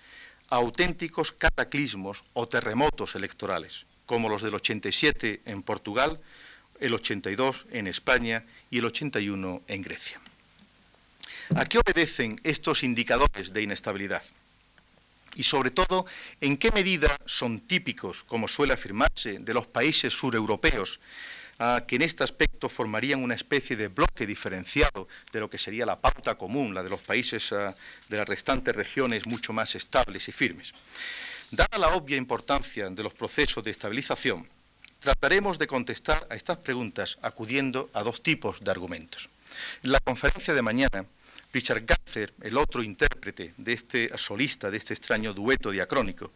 a 0.49 0.57
auténticos 0.57 1.31
cataclismos 1.31 2.23
o 2.33 2.47
terremotos 2.47 3.15
electorales, 3.15 3.85
como 4.05 4.29
los 4.29 4.41
del 4.41 4.55
87 4.55 5.41
en 5.45 5.63
Portugal, 5.63 6.19
el 6.79 6.93
82 6.93 7.65
en 7.71 7.87
España 7.87 8.43
y 8.69 8.79
el 8.79 8.85
81 8.85 9.63
en 9.67 9.81
Grecia. 9.81 10.19
¿A 11.55 11.65
qué 11.65 11.77
obedecen 11.77 12.39
estos 12.43 12.83
indicadores 12.83 13.53
de 13.53 13.61
inestabilidad? 13.61 14.23
Y 15.35 15.43
sobre 15.43 15.69
todo, 15.69 16.05
¿en 16.41 16.57
qué 16.57 16.71
medida 16.71 17.17
son 17.25 17.59
típicos, 17.59 18.23
como 18.23 18.47
suele 18.47 18.73
afirmarse, 18.73 19.39
de 19.39 19.53
los 19.53 19.67
países 19.67 20.13
sureuropeos, 20.13 20.99
que 21.87 21.95
en 21.95 22.01
este 22.01 22.23
aspecto 22.23 22.67
formarían 22.67 23.21
una 23.21 23.35
especie 23.35 23.75
de 23.75 23.89
bloque 23.89 24.25
diferenciado 24.25 25.07
de 25.31 25.39
lo 25.39 25.49
que 25.49 25.57
sería 25.57 25.85
la 25.85 25.99
pauta 25.99 26.35
común, 26.35 26.73
la 26.73 26.83
de 26.83 26.89
los 26.89 27.01
países 27.01 27.49
de 27.49 28.17
las 28.17 28.27
restantes 28.27 28.75
regiones 28.75 29.27
mucho 29.27 29.53
más 29.53 29.75
estables 29.75 30.27
y 30.27 30.31
firmes? 30.31 30.73
Dada 31.51 31.77
la 31.77 31.89
obvia 31.89 32.17
importancia 32.17 32.89
de 32.89 33.03
los 33.03 33.13
procesos 33.13 33.63
de 33.63 33.71
estabilización, 33.71 34.47
Trataremos 34.99 35.59
de 35.59 35.67
contestar 35.67 36.27
a 36.29 36.35
estas 36.35 36.57
preguntas 36.57 37.17
acudiendo 37.21 37.89
a 37.93 38.03
dos 38.03 38.21
tipos 38.21 38.63
de 38.63 38.71
argumentos. 38.71 39.29
En 39.83 39.91
la 39.91 39.99
conferencia 39.99 40.53
de 40.53 40.61
mañana 40.61 41.05
Richard 41.55 41.85
Gather, 41.85 42.33
el 42.41 42.57
otro 42.57 42.83
intérprete 42.83 43.53
de 43.55 43.71
este 43.71 44.17
solista, 44.17 44.69
de 44.69 44.75
este 44.75 44.93
extraño 44.93 45.33
dueto 45.33 45.71
diacrónico, 45.71 46.33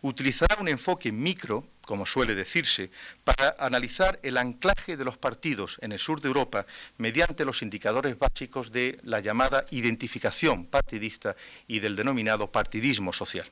utilizará 0.00 0.56
un 0.58 0.68
enfoque 0.68 1.12
micro, 1.12 1.66
como 1.82 2.06
suele 2.06 2.34
decirse, 2.34 2.90
para 3.22 3.54
analizar 3.58 4.18
el 4.22 4.38
anclaje 4.38 4.96
de 4.96 5.04
los 5.04 5.18
partidos 5.18 5.76
en 5.82 5.92
el 5.92 5.98
sur 5.98 6.22
de 6.22 6.28
Europa 6.28 6.64
mediante 6.96 7.44
los 7.44 7.60
indicadores 7.60 8.18
básicos 8.18 8.72
de 8.72 8.98
la 9.02 9.20
llamada 9.20 9.66
identificación 9.70 10.64
partidista 10.64 11.36
y 11.68 11.80
del 11.80 11.94
denominado 11.94 12.50
partidismo 12.50 13.12
social. 13.12 13.46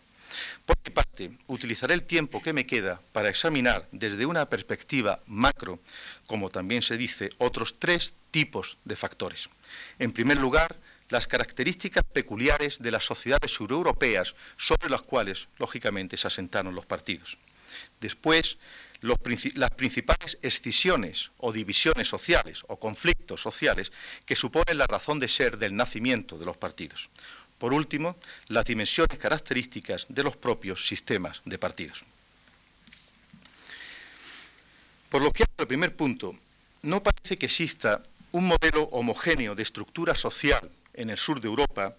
Por 0.64 0.76
mi 0.84 0.92
parte, 0.92 1.30
utilizaré 1.46 1.94
el 1.94 2.04
tiempo 2.04 2.42
que 2.42 2.52
me 2.52 2.64
queda 2.64 3.00
para 3.12 3.28
examinar 3.28 3.88
desde 3.92 4.26
una 4.26 4.48
perspectiva 4.48 5.20
macro, 5.26 5.80
como 6.26 6.50
también 6.50 6.82
se 6.82 6.96
dice, 6.96 7.30
otros 7.38 7.78
tres 7.78 8.14
tipos 8.30 8.78
de 8.84 8.96
factores. 8.96 9.48
En 9.98 10.12
primer 10.12 10.38
lugar, 10.38 10.76
las 11.08 11.26
características 11.26 12.04
peculiares 12.04 12.78
de 12.78 12.90
las 12.90 13.04
sociedades 13.04 13.58
europeas 13.58 14.34
sobre 14.56 14.88
las 14.88 15.02
cuales, 15.02 15.48
lógicamente, 15.58 16.16
se 16.16 16.28
asentaron 16.28 16.74
los 16.74 16.86
partidos. 16.86 17.36
Después, 18.00 18.58
las 19.02 19.70
principales 19.70 20.38
escisiones 20.42 21.30
o 21.38 21.52
divisiones 21.52 22.08
sociales 22.08 22.62
o 22.68 22.78
conflictos 22.78 23.40
sociales 23.40 23.92
que 24.26 24.36
suponen 24.36 24.78
la 24.78 24.86
razón 24.86 25.18
de 25.18 25.28
ser 25.28 25.58
del 25.58 25.74
nacimiento 25.74 26.36
de 26.36 26.44
los 26.44 26.56
partidos. 26.56 27.08
Por 27.60 27.74
último, 27.74 28.16
las 28.48 28.64
dimensiones 28.64 29.18
características 29.18 30.06
de 30.08 30.22
los 30.22 30.34
propios 30.34 30.88
sistemas 30.88 31.42
de 31.44 31.58
partidos. 31.58 32.02
Por 35.10 35.20
lo 35.20 35.30
que 35.30 35.44
al 35.58 35.66
primer 35.66 35.94
punto, 35.94 36.34
no 36.80 37.02
parece 37.02 37.36
que 37.36 37.44
exista 37.44 38.02
un 38.32 38.46
modelo 38.46 38.84
homogéneo 38.92 39.54
de 39.54 39.62
estructura 39.62 40.14
social 40.14 40.70
en 40.94 41.10
el 41.10 41.18
sur 41.18 41.38
de 41.38 41.48
Europa 41.48 41.96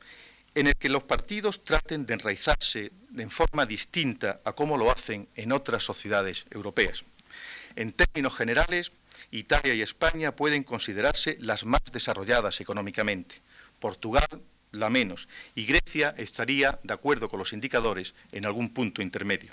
en 0.55 0.65
el 0.65 0.75
que 0.75 0.89
los 0.89 1.03
partidos 1.03 1.63
traten 1.63 2.07
de 2.07 2.15
enraizarse 2.15 2.91
de 3.09 3.29
forma 3.29 3.67
distinta 3.67 4.41
a 4.43 4.53
cómo 4.53 4.79
lo 4.79 4.89
hacen 4.89 5.27
en 5.35 5.51
otras 5.51 5.83
sociedades 5.83 6.43
europeas. 6.49 7.03
En 7.75 7.93
términos 7.93 8.35
generales, 8.35 8.91
Italia 9.29 9.75
y 9.75 9.83
España 9.83 10.35
pueden 10.35 10.63
considerarse 10.63 11.37
las 11.39 11.65
más 11.65 11.83
desarrolladas 11.93 12.59
económicamente, 12.61 13.41
Portugal 13.79 14.41
la 14.71 14.89
menos, 14.89 15.27
y 15.55 15.65
Grecia 15.65 16.13
estaría, 16.17 16.79
de 16.83 16.93
acuerdo 16.93 17.29
con 17.29 17.39
los 17.39 17.53
indicadores, 17.53 18.13
en 18.31 18.45
algún 18.45 18.73
punto 18.73 19.01
intermedio. 19.01 19.51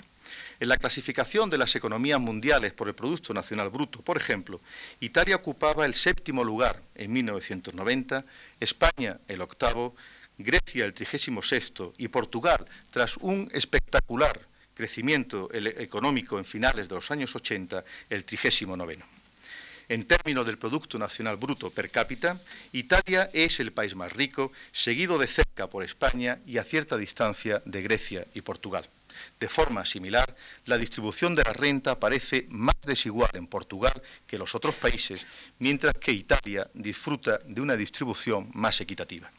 En 0.59 0.69
la 0.69 0.77
clasificación 0.77 1.49
de 1.49 1.57
las 1.57 1.75
economías 1.75 2.19
mundiales 2.19 2.73
por 2.73 2.87
el 2.87 2.95
Producto 2.95 3.33
Nacional 3.33 3.69
Bruto, 3.69 4.01
por 4.01 4.17
ejemplo, 4.17 4.61
Italia 4.99 5.35
ocupaba 5.35 5.85
el 5.85 5.95
séptimo 5.95 6.43
lugar 6.43 6.81
en 6.95 7.11
1990, 7.11 8.25
España 8.59 9.19
el 9.27 9.41
octavo, 9.41 9.95
Grecia 10.37 10.85
el 10.85 10.93
trigésimo 10.93 11.41
sexto 11.41 11.93
y 11.97 12.07
Portugal, 12.07 12.65
tras 12.91 13.17
un 13.17 13.49
espectacular 13.53 14.47
crecimiento 14.73 15.49
económico 15.51 16.39
en 16.39 16.45
finales 16.45 16.87
de 16.87 16.95
los 16.95 17.11
años 17.11 17.35
80, 17.35 17.83
el 18.09 18.23
trigésimo 18.23 18.77
noveno. 18.77 19.18
En 19.89 20.05
términos 20.05 20.45
del 20.45 20.59
Producto 20.59 20.99
Nacional 20.99 21.37
Bruto 21.37 21.71
per 21.71 21.89
cápita, 21.89 22.39
Italia 22.73 23.27
es 23.33 23.59
el 23.59 23.73
país 23.73 23.95
más 23.95 24.13
rico, 24.13 24.51
seguido 24.71 25.17
de 25.17 25.25
cerca 25.25 25.65
por 25.65 25.83
España 25.83 26.37
y 26.45 26.59
a 26.59 26.63
cierta 26.63 26.95
distancia 26.95 27.63
de 27.65 27.81
Grecia 27.81 28.27
y 28.35 28.41
Portugal. 28.41 28.87
De 29.39 29.49
forma 29.49 29.83
similar, 29.85 30.35
la 30.65 30.77
distribución 30.77 31.33
de 31.33 31.43
la 31.43 31.53
renta 31.53 31.99
parece 31.99 32.45
más 32.49 32.75
desigual 32.85 33.31
en 33.33 33.47
Portugal 33.47 33.99
que 34.27 34.35
en 34.35 34.41
los 34.41 34.53
otros 34.53 34.75
países, 34.75 35.25
mientras 35.57 35.95
que 35.95 36.11
Italia 36.11 36.69
disfruta 36.75 37.39
de 37.43 37.59
una 37.59 37.75
distribución 37.75 38.51
más 38.53 38.79
equitativa. 38.81 39.31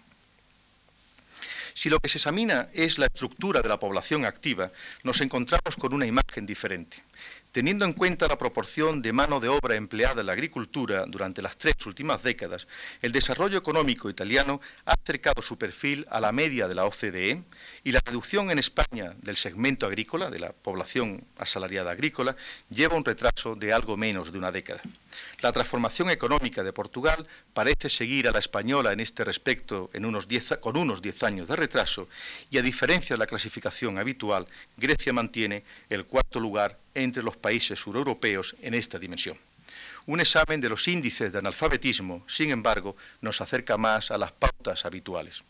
Si 1.74 1.88
lo 1.88 2.00
que 2.00 2.08
se 2.08 2.18
examina 2.18 2.68
es 2.72 2.98
la 2.98 3.06
estructura 3.06 3.62
de 3.62 3.68
la 3.68 3.78
población 3.78 4.24
activa, 4.24 4.72
nos 5.04 5.20
encontramos 5.20 5.76
con 5.78 5.94
una 5.94 6.06
imagen 6.06 6.44
diferente. 6.44 7.04
Teniendo 7.52 7.85
en 7.85 7.94
cuenta 7.94 8.28
la 8.28 8.38
proporción 8.38 9.02
de 9.02 9.12
mano 9.12 9.40
de 9.40 9.48
obra 9.48 9.74
empleada 9.74 10.20
en 10.20 10.26
la 10.26 10.35
agricultura 10.35 11.04
durante 11.09 11.42
las 11.42 11.56
tres 11.56 11.74
últimas 11.85 12.22
décadas, 12.22 12.68
el 13.02 13.11
desarrollo 13.11 13.59
económico 13.59 14.09
italiano 14.09 14.61
ha 14.85 14.92
acercado 14.92 15.42
su 15.42 15.59
perfil 15.59 16.06
a 16.11 16.20
la 16.20 16.30
media 16.30 16.68
de 16.68 16.76
la 16.76 16.85
OCDE 16.85 17.42
y 17.83 17.90
la 17.90 18.00
reducción 18.04 18.52
en 18.52 18.61
España 18.61 19.14
del 19.20 19.37
segmento 19.37 19.87
agrícola, 19.87 20.30
de 20.30 20.38
la 20.38 20.52
población 20.52 21.24
asalariada 21.38 21.90
agrícola, 21.90 22.37
lleva 22.68 22.94
un 22.94 23.04
retraso 23.04 23.56
de 23.56 23.72
algo 23.72 23.96
menos 23.96 24.30
de 24.30 24.38
una 24.38 24.52
década. 24.52 24.80
La 25.40 25.50
transformación 25.50 26.11
económica 26.11 26.62
de 26.62 26.72
Portugal 26.72 27.26
parece 27.52 27.90
seguir 27.90 28.28
a 28.28 28.33
la 28.33 28.38
española 28.38 28.92
en 28.92 29.00
este 29.00 29.24
respecto 29.24 29.90
con 30.61 30.76
unos 30.76 31.02
10 31.02 31.22
años 31.24 31.48
de 31.48 31.56
retraso 31.56 32.09
y 32.48 32.59
a 32.59 32.62
diferencia 32.62 33.14
de 33.14 33.18
la 33.18 33.26
clasificación 33.26 33.98
habitual, 33.98 34.46
Grecia 34.76 35.12
mantiene 35.12 35.64
el 35.88 36.04
cuarto 36.04 36.38
lugar 36.38 36.78
entre 36.94 37.22
los 37.22 37.37
países 37.37 37.79
sureuropeos 37.79 38.57
en 38.62 38.74
esta 38.74 38.98
dimensión. 38.98 39.38
Un 40.07 40.20
examen 40.20 40.61
de 40.61 40.68
los 40.68 40.88
índices 40.88 41.33
de 41.33 41.38
analfabetismo, 41.38 42.24
sin 42.26 42.50
embargo, 42.50 42.96
nos 43.20 43.40
acerca 43.40 43.76
más 43.76 44.11
a 44.11 44.18
las 44.18 44.33
pautas 44.33 44.85
habituales. 44.85 45.42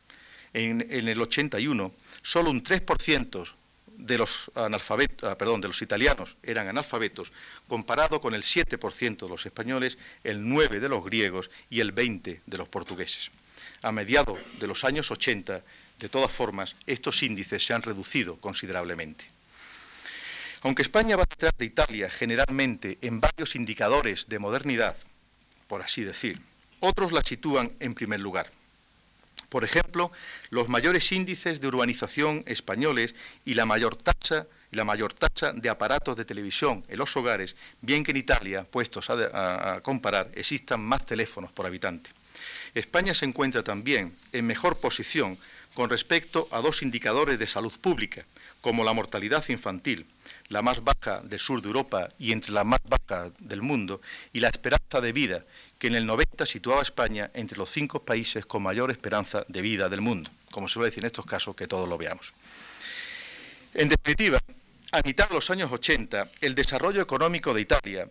En, 0.52 0.86
en 0.90 1.08
el 1.08 1.20
81, 1.20 1.92
solo 2.22 2.50
un 2.50 2.62
3% 2.62 3.54
de 4.00 4.18
los, 4.18 4.50
ah, 4.54 4.68
de 4.68 5.68
los 5.68 5.82
italianos 5.82 6.36
eran 6.42 6.68
analfabetos, 6.68 7.32
comparado 7.68 8.20
con 8.20 8.34
el 8.34 8.42
7% 8.42 9.18
de 9.18 9.28
los 9.28 9.46
españoles, 9.46 9.98
el 10.24 10.42
9% 10.44 10.80
de 10.80 10.88
los 10.88 11.04
griegos 11.04 11.50
y 11.68 11.80
el 11.80 11.94
20% 11.94 12.40
de 12.46 12.58
los 12.58 12.68
portugueses. 12.68 13.30
A 13.82 13.92
mediados 13.92 14.38
de 14.58 14.66
los 14.66 14.84
años 14.84 15.10
80, 15.10 15.62
de 15.98 16.08
todas 16.08 16.32
formas, 16.32 16.76
estos 16.86 17.22
índices 17.22 17.64
se 17.64 17.74
han 17.74 17.82
reducido 17.82 18.36
considerablemente. 18.36 19.26
Aunque 20.62 20.82
España 20.82 21.16
va 21.16 21.24
detrás 21.28 21.52
de 21.56 21.64
Italia 21.64 22.10
generalmente 22.10 22.98
en 23.00 23.20
varios 23.20 23.56
indicadores 23.56 24.28
de 24.28 24.38
modernidad, 24.38 24.96
por 25.68 25.80
así 25.80 26.02
decir, 26.02 26.40
otros 26.80 27.12
la 27.12 27.22
sitúan 27.22 27.72
en 27.80 27.94
primer 27.94 28.20
lugar. 28.20 28.50
Por 29.48 29.64
ejemplo, 29.64 30.12
los 30.50 30.68
mayores 30.68 31.10
índices 31.12 31.60
de 31.60 31.66
urbanización 31.66 32.44
españoles 32.46 33.14
y 33.44 33.54
la 33.54 33.66
mayor 33.66 33.96
tasa 33.96 34.46
de 34.70 35.68
aparatos 35.68 36.16
de 36.16 36.24
televisión 36.24 36.84
en 36.88 36.98
los 36.98 37.16
hogares, 37.16 37.56
bien 37.80 38.04
que 38.04 38.12
en 38.12 38.18
Italia, 38.18 38.64
puestos 38.64 39.10
a, 39.10 39.80
comparar, 39.82 40.30
existan 40.34 40.80
más 40.80 41.04
teléfonos 41.04 41.50
por 41.50 41.66
habitante. 41.66 42.10
España 42.74 43.12
se 43.14 43.24
encuentra 43.24 43.64
también 43.64 44.14
en 44.32 44.46
mejor 44.46 44.78
posición 44.78 45.36
con 45.74 45.90
respecto 45.90 46.48
a 46.52 46.60
dos 46.60 46.82
indicadores 46.82 47.38
de 47.38 47.46
salud 47.46 47.72
pública, 47.80 48.24
como 48.60 48.84
la 48.84 48.92
mortalidad 48.92 49.48
infantil, 49.48 50.06
la 50.50 50.62
más 50.62 50.82
baja 50.84 51.20
del 51.22 51.38
sur 51.38 51.62
de 51.62 51.68
Europa 51.68 52.08
y 52.18 52.32
entre 52.32 52.52
las 52.52 52.66
más 52.66 52.80
bajas 52.84 53.32
del 53.38 53.62
mundo, 53.62 54.00
y 54.32 54.40
la 54.40 54.48
esperanza 54.48 55.00
de 55.00 55.12
vida, 55.12 55.44
que 55.78 55.86
en 55.86 55.94
el 55.94 56.04
90 56.04 56.44
situaba 56.44 56.80
a 56.80 56.82
España 56.82 57.30
entre 57.34 57.56
los 57.56 57.70
cinco 57.70 58.04
países 58.04 58.44
con 58.44 58.62
mayor 58.62 58.90
esperanza 58.90 59.44
de 59.48 59.62
vida 59.62 59.88
del 59.88 60.00
mundo, 60.00 60.28
como 60.50 60.68
se 60.68 60.74
suele 60.74 60.90
decir 60.90 61.04
en 61.04 61.06
estos 61.06 61.24
casos, 61.24 61.54
que 61.54 61.68
todos 61.68 61.88
lo 61.88 61.96
veamos. 61.96 62.34
En 63.74 63.88
definitiva, 63.88 64.38
a 64.92 65.00
mitad 65.04 65.28
de 65.28 65.34
los 65.34 65.50
años 65.50 65.70
80, 65.70 66.30
el 66.40 66.56
desarrollo 66.56 67.00
económico 67.00 67.54
de 67.54 67.60
Italia 67.60 68.08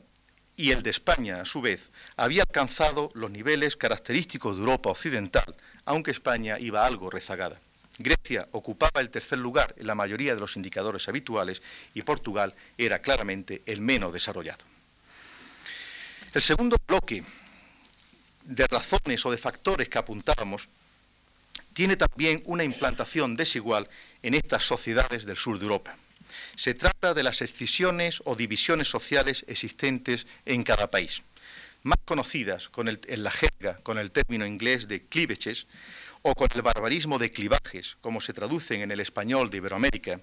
y 0.56 0.72
el 0.72 0.82
de 0.82 0.92
España, 0.92 1.42
a 1.42 1.46
su 1.46 1.60
vez, 1.60 1.90
había 2.16 2.44
alcanzado 2.44 3.10
los 3.16 3.30
niveles 3.32 3.76
característicos 3.76 4.56
de 4.56 4.62
Europa 4.62 4.90
occidental, 4.90 5.56
aunque 5.84 6.12
España 6.12 6.58
iba 6.58 6.86
algo 6.86 7.10
rezagada. 7.10 7.60
Grecia 8.00 8.48
ocupaba 8.54 9.02
el 9.02 9.12
tercer 9.12 9.38
lugar 9.38 9.76
en 9.78 9.86
la 9.86 9.94
mayoría 9.94 10.34
de 10.34 10.40
los 10.42 10.56
indicadores 10.56 11.08
habituales 11.08 11.62
y 11.94 12.02
Portugal 12.02 12.56
era 12.78 13.00
claramente 13.00 13.62
el 13.66 13.82
menos 13.82 14.12
desarrollado. 14.14 14.64
El 16.34 16.42
segundo 16.42 16.78
bloque 16.88 17.24
de 18.50 18.66
razones 18.68 19.26
o 19.26 19.32
de 19.32 19.38
factores 19.38 19.90
que 19.90 20.00
apuntábamos, 20.00 20.68
tiene 21.74 21.96
también 21.96 22.42
una 22.46 22.64
implantación 22.64 23.36
desigual 23.36 23.88
en 24.24 24.34
estas 24.34 24.64
sociedades 24.64 25.26
del 25.26 25.38
sur 25.38 25.60
de 25.60 25.66
Europa. 25.66 25.96
Se 26.56 26.74
trata 26.74 27.14
de 27.14 27.24
las 27.24 27.42
excisiones 27.42 28.22
o 28.26 28.36
divisiones 28.36 28.88
sociales 28.88 29.46
existentes 29.48 30.26
en 30.46 30.64
cada 30.64 30.90
país, 30.90 31.22
más 31.84 32.00
conocidas 32.06 32.70
en 32.76 33.24
la 33.24 33.32
jerga 33.32 33.80
con 33.84 34.00
el 34.00 34.12
término 34.12 34.46
inglés 34.46 34.88
de 34.88 35.06
cleavages 35.06 35.68
o 36.22 36.36
con 36.36 36.48
el 36.54 36.62
barbarismo 36.62 37.18
de 37.20 37.32
clivajes, 37.32 37.98
como 38.02 38.22
se 38.22 38.34
traducen 38.34 38.82
en 38.82 38.92
el 38.92 39.00
español 39.00 39.50
de 39.50 39.58
Iberoamérica, 39.58 40.20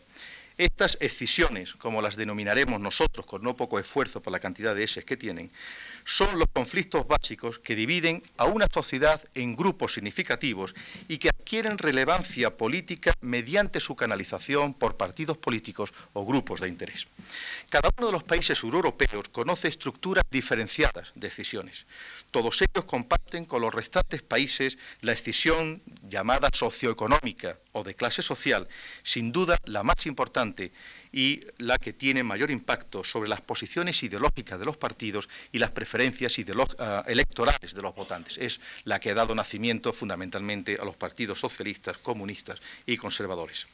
Estas 0.58 0.96
excisiones, 1.00 1.74
como 1.74 2.00
las 2.00 2.16
denominaremos 2.16 2.80
nosotros 2.80 3.26
con 3.26 3.42
no 3.42 3.54
poco 3.56 3.78
esfuerzo 3.78 4.22
por 4.22 4.32
la 4.32 4.40
cantidad 4.40 4.74
de 4.74 4.84
S 4.84 5.04
que 5.04 5.18
tienen, 5.18 5.50
son 6.06 6.38
los 6.38 6.48
conflictos 6.50 7.06
básicos 7.06 7.58
que 7.58 7.74
dividen 7.74 8.22
a 8.38 8.46
una 8.46 8.66
sociedad 8.72 9.20
en 9.34 9.54
grupos 9.54 9.92
significativos 9.92 10.74
y 11.08 11.18
que 11.18 11.28
adquieren 11.28 11.76
relevancia 11.76 12.56
política 12.56 13.12
mediante 13.20 13.80
su 13.80 13.96
canalización 13.96 14.72
por 14.72 14.96
partidos 14.96 15.36
políticos 15.36 15.92
o 16.14 16.24
grupos 16.24 16.62
de 16.62 16.68
interés. 16.68 17.06
Cada 17.68 17.90
uno 17.98 18.06
de 18.06 18.12
los 18.14 18.22
países 18.22 18.62
europeos 18.62 19.28
conoce 19.30 19.68
estructuras 19.68 20.24
diferenciadas 20.30 21.12
de 21.16 21.26
excisiones. 21.26 21.84
Todos 22.30 22.62
ellos 22.62 22.86
comparten 22.86 23.44
con 23.44 23.60
los 23.60 23.74
restantes 23.74 24.22
países 24.22 24.78
la 25.02 25.12
excisión 25.12 25.82
llamada 26.08 26.48
socioeconómica 26.50 27.58
o 27.72 27.84
de 27.84 27.94
clase 27.94 28.22
social, 28.22 28.68
sin 29.02 29.32
duda 29.32 29.58
la 29.66 29.82
más 29.82 30.06
importante 30.06 30.45
importante 30.46 30.72
y 31.16 31.40
la 31.56 31.78
que 31.78 31.94
tiene 31.94 32.22
mayor 32.22 32.50
impacto 32.50 33.02
sobre 33.02 33.30
las 33.30 33.40
posiciones 33.40 34.02
ideológicas 34.02 34.58
de 34.58 34.66
los 34.66 34.76
partidos 34.76 35.30
y 35.50 35.58
las 35.58 35.70
preferencias 35.70 36.36
ah, 36.78 37.04
electorales 37.06 37.72
de 37.72 37.80
los 37.80 37.94
votantes. 37.94 38.36
Es 38.36 38.60
la 38.84 39.00
que 39.00 39.12
ha 39.12 39.14
dado 39.14 39.34
nacimiento 39.34 39.94
fundamentalmente 39.94 40.76
a 40.78 40.84
los 40.84 40.94
partidos 40.94 41.40
socialistas, 41.40 41.96
comunistas 41.96 42.60
y 42.84 42.98
conservadores. 42.98 43.66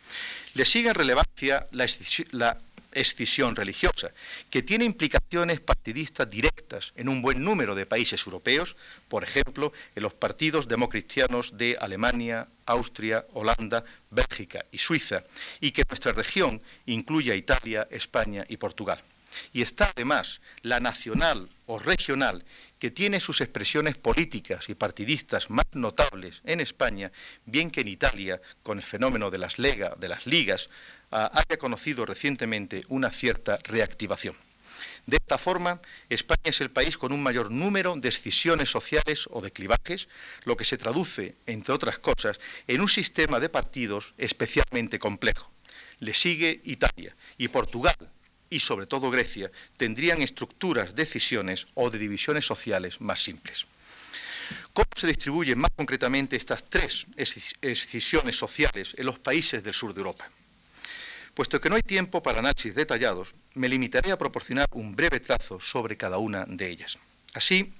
Le 0.54 0.64
sigue 0.64 0.90
en 0.90 0.94
relevancia 0.94 1.66
la, 1.72 1.84
la 2.30 2.58
escisión 2.92 3.56
religiosa, 3.56 4.12
que 4.50 4.62
tiene 4.62 4.84
implicaciones 4.84 5.60
partidistas 5.60 6.30
directas 6.30 6.92
en 6.96 7.08
un 7.08 7.22
buen 7.22 7.42
número 7.42 7.74
de 7.74 7.86
países 7.86 8.24
europeos, 8.26 8.76
por 9.08 9.24
ejemplo, 9.24 9.72
en 9.96 10.02
los 10.02 10.14
partidos 10.14 10.68
democristianos 10.68 11.56
de 11.56 11.76
Alemania, 11.80 12.48
Austria, 12.66 13.26
Holanda, 13.32 13.84
Bélgica 14.10 14.64
y 14.70 14.78
Suiza, 14.78 15.24
y 15.60 15.72
que 15.72 15.84
nuestra 15.88 16.12
región 16.12 16.62
incluye 16.86 17.31
Italia, 17.36 17.88
España 17.90 18.44
y 18.48 18.56
Portugal. 18.56 19.02
Y 19.52 19.62
está 19.62 19.92
además 19.94 20.40
la 20.62 20.80
nacional 20.80 21.48
o 21.66 21.78
regional, 21.78 22.44
que 22.78 22.90
tiene 22.90 23.20
sus 23.20 23.40
expresiones 23.40 23.96
políticas 23.96 24.68
y 24.68 24.74
partidistas 24.74 25.50
más 25.50 25.66
notables 25.72 26.40
en 26.44 26.60
España, 26.60 27.12
bien 27.46 27.70
que 27.70 27.82
en 27.82 27.88
Italia, 27.88 28.40
con 28.62 28.78
el 28.78 28.84
fenómeno 28.84 29.30
de 29.30 29.38
las, 29.38 29.58
lega, 29.58 29.94
de 29.98 30.08
las 30.08 30.26
ligas, 30.26 30.68
haya 31.10 31.58
conocido 31.58 32.04
recientemente 32.04 32.84
una 32.88 33.10
cierta 33.10 33.58
reactivación. 33.64 34.36
De 35.06 35.16
esta 35.16 35.36
forma, 35.36 35.80
España 36.08 36.42
es 36.44 36.60
el 36.60 36.70
país 36.70 36.96
con 36.96 37.12
un 37.12 37.22
mayor 37.22 37.50
número 37.50 37.94
de 37.96 38.08
escisiones 38.08 38.70
sociales 38.70 39.28
o 39.30 39.40
de 39.40 39.50
clivajes, 39.50 40.08
lo 40.44 40.56
que 40.56 40.64
se 40.64 40.78
traduce, 40.78 41.34
entre 41.46 41.74
otras 41.74 41.98
cosas, 41.98 42.40
en 42.68 42.80
un 42.80 42.88
sistema 42.88 43.40
de 43.40 43.48
partidos 43.48 44.14
especialmente 44.16 44.98
complejo. 44.98 45.50
Le 46.02 46.14
sigue 46.14 46.60
Italia 46.64 47.14
y 47.38 47.46
Portugal 47.46 47.94
y 48.50 48.58
sobre 48.58 48.86
todo 48.86 49.08
Grecia 49.08 49.52
tendrían 49.76 50.20
estructuras 50.20 50.96
de 50.96 51.04
decisiones 51.04 51.68
o 51.74 51.90
de 51.90 51.98
divisiones 51.98 52.44
sociales 52.44 53.00
más 53.00 53.22
simples. 53.22 53.66
¿Cómo 54.72 54.88
se 54.96 55.06
distribuyen 55.06 55.60
más 55.60 55.70
concretamente 55.76 56.34
estas 56.34 56.64
tres 56.68 57.06
escisiones 57.62 58.36
sociales 58.36 58.94
en 58.98 59.06
los 59.06 59.20
países 59.20 59.62
del 59.62 59.74
sur 59.74 59.94
de 59.94 60.00
Europa? 60.00 60.28
Puesto 61.34 61.60
que 61.60 61.70
no 61.70 61.76
hay 61.76 61.82
tiempo 61.82 62.20
para 62.20 62.40
análisis 62.40 62.74
detallados, 62.74 63.32
me 63.54 63.68
limitaré 63.68 64.10
a 64.10 64.18
proporcionar 64.18 64.66
un 64.72 64.96
breve 64.96 65.20
trazo 65.20 65.60
sobre 65.60 65.96
cada 65.96 66.18
una 66.18 66.44
de 66.48 66.68
ellas. 66.68 66.98
Así, 67.32 67.72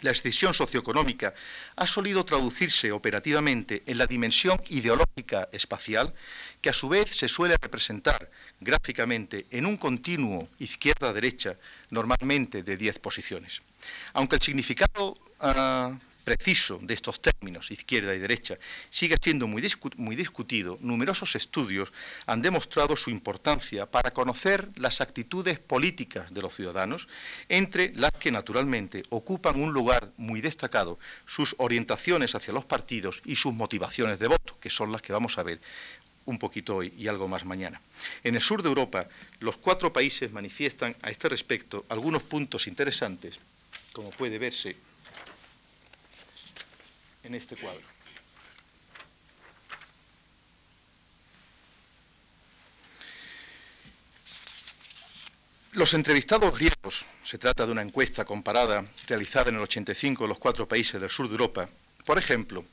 la 0.00 0.10
excisión 0.10 0.52
socioeconómica 0.52 1.34
ha 1.76 1.86
solido 1.86 2.24
traducirse 2.24 2.92
operativamente 2.92 3.82
en 3.86 3.98
la 3.98 4.06
dimensión 4.06 4.60
ideológica 4.68 5.48
espacial, 5.52 6.12
que 6.60 6.70
a 6.70 6.74
su 6.74 6.88
vez 6.88 7.08
se 7.08 7.28
suele 7.28 7.56
representar 7.60 8.30
gráficamente 8.60 9.46
en 9.50 9.66
un 9.66 9.76
continuo 9.76 10.48
izquierda-derecha, 10.58 11.56
normalmente 11.90 12.62
de 12.62 12.76
10 12.76 12.98
posiciones. 12.98 13.62
Aunque 14.12 14.36
el 14.36 14.42
significado 14.42 15.16
ah, 15.40 15.98
preciso 16.26 16.80
de 16.82 16.92
estos 16.92 17.22
términos, 17.22 17.70
izquierda 17.70 18.12
y 18.12 18.18
derecha, 18.18 18.58
sigue 18.90 19.14
siendo 19.22 19.46
muy, 19.46 19.62
discutido, 20.16 20.76
numerosos 20.80 21.36
estudios 21.36 21.92
han 22.26 22.42
demostrado 22.42 22.96
su 22.96 23.10
importancia 23.10 23.86
para 23.86 24.10
conocer 24.12 24.68
las 24.74 25.00
actitudes 25.00 25.60
políticas 25.60 26.34
de 26.34 26.42
los 26.42 26.56
ciudadanos, 26.56 27.06
entre 27.48 27.92
las 27.94 28.10
que 28.10 28.32
naturalmente 28.32 29.04
ocupan 29.10 29.62
un 29.62 29.72
lugar 29.72 30.10
muy 30.16 30.40
destacado 30.40 30.98
sus 31.26 31.54
orientaciones 31.58 32.34
hacia 32.34 32.52
los 32.52 32.64
partidos 32.64 33.22
y 33.24 33.36
sus 33.36 33.54
motivaciones 33.54 34.18
de 34.18 34.26
voto, 34.26 34.58
que 34.58 34.68
son 34.68 34.90
las 34.90 35.02
que 35.02 35.12
vamos 35.12 35.38
a 35.38 35.44
ver 35.44 35.60
un 36.24 36.40
poquito 36.40 36.74
hoy 36.74 36.92
y 36.98 37.06
algo 37.06 37.28
más 37.28 37.44
mañana. 37.44 37.80
En 38.24 38.34
el 38.34 38.42
sur 38.42 38.64
de 38.64 38.68
Europa, 38.68 39.06
los 39.38 39.58
cuatro 39.58 39.92
países 39.92 40.32
manifiestan 40.32 40.96
a 41.02 41.10
este 41.10 41.28
respecto 41.28 41.86
algunos 41.88 42.24
puntos 42.24 42.66
interesantes, 42.66 43.38
como 43.92 44.10
puede 44.10 44.40
verse 44.40 44.74
en 47.26 47.34
este 47.34 47.56
cuadro. 47.56 47.82
Los 55.72 55.92
entrevistados 55.92 56.56
griegos, 56.56 57.04
se 57.22 57.36
trata 57.36 57.66
de 57.66 57.72
una 57.72 57.82
encuesta 57.82 58.24
comparada 58.24 58.86
realizada 59.06 59.50
en 59.50 59.56
el 59.56 59.62
85 59.62 60.24
en 60.24 60.28
los 60.30 60.38
cuatro 60.38 60.66
países 60.66 60.98
del 60.98 61.10
sur 61.10 61.26
de 61.28 61.32
Europa, 61.32 61.68
por 62.06 62.18
ejemplo, 62.18 62.64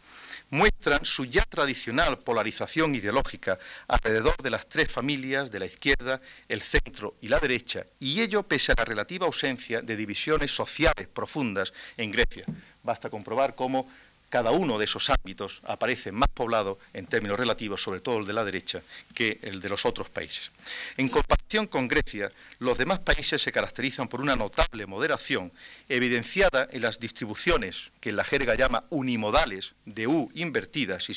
muestran 0.52 1.04
su 1.04 1.26
ya 1.26 1.44
tradicional 1.44 2.20
polarización 2.20 2.94
ideológica 2.94 3.58
alrededor 3.88 4.38
de 4.38 4.52
las 4.52 4.70
tres 4.70 4.92
familias 4.92 5.52
de 5.52 5.60
la 5.60 5.66
izquierda, 5.66 6.22
el 6.48 6.62
centro 6.62 7.16
y 7.20 7.28
la 7.28 7.40
derecha, 7.40 7.86
y 8.00 8.22
ello 8.22 8.44
pese 8.44 8.72
a 8.72 8.76
la 8.78 8.86
relativa 8.86 9.26
ausencia 9.26 9.82
de 9.82 9.96
divisiones 9.98 10.56
sociales 10.56 11.08
profundas 11.12 11.74
en 11.98 12.12
Grecia. 12.12 12.46
Basta 12.84 13.10
comprobar 13.10 13.56
cómo 13.56 13.90
cada 14.34 14.50
uno 14.50 14.80
de 14.80 14.86
esos 14.86 15.12
ámbitos 15.12 15.62
aparece 15.64 16.12
más 16.12 16.28
poblado 16.28 16.80
en 16.92 17.06
términos 17.06 17.38
relativos, 17.38 17.84
sobre 17.84 18.00
todo 18.00 18.18
el 18.18 18.26
de 18.26 18.34
la 18.34 18.44
derecha, 18.44 18.82
que 19.14 19.38
el 19.44 19.62
de 19.62 19.70
los 19.70 19.86
otros 19.86 20.10
países. 20.10 20.50
En 20.98 21.08
comparación 21.08 21.68
con 21.68 21.88
Grecia, 21.88 22.32
los 22.58 22.80
demás 22.80 22.98
países 22.98 23.44
se 23.44 23.52
caracterizan 23.52 24.08
por 24.08 24.22
una 24.22 24.36
notable 24.36 24.88
moderación, 24.88 25.52
evidenciada 25.88 26.68
en 26.72 26.82
las 26.82 27.00
distribuciones 27.00 27.92
que 28.00 28.12
la 28.12 28.24
jerga 28.24 28.56
llama 28.56 28.86
unimodales 28.90 29.76
de 29.86 30.08
U 30.08 30.32
invertidas, 30.34 31.04
si 31.04 31.14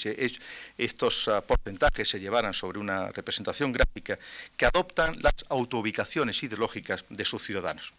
estos 0.76 1.26
ah, 1.29 1.40
porcentajes 1.40 2.11
se 2.11 2.20
llevaran 2.20 2.52
sobre 2.52 2.79
una 2.79 3.12
representación 3.12 3.72
gráfica, 3.72 4.18
que 4.59 4.66
adoptan 4.66 5.22
las 5.22 5.37
autoubicaciones 5.48 6.42
ideológicas 6.42 7.02
de 7.09 7.24
sus 7.24 7.42
ciudadanos. 7.42 7.94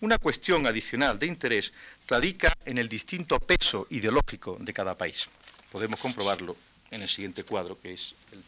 Una 0.00 0.18
cuestión 0.18 0.64
adicional 0.66 1.18
de 1.18 1.26
interés 1.26 1.72
radica 2.06 2.56
en 2.64 2.78
el 2.78 2.88
distinto 2.88 3.40
peso 3.40 3.86
ideológico 3.90 4.56
de 4.60 4.72
cada 4.72 4.96
país. 4.96 5.26
Podemos 5.72 5.98
comprobarlo 5.98 6.56
en 6.90 7.02
el 7.02 7.08
siguiente 7.08 7.42
cuadro, 7.42 7.80
que 7.80 7.94
es 7.94 8.14
el 8.30 8.42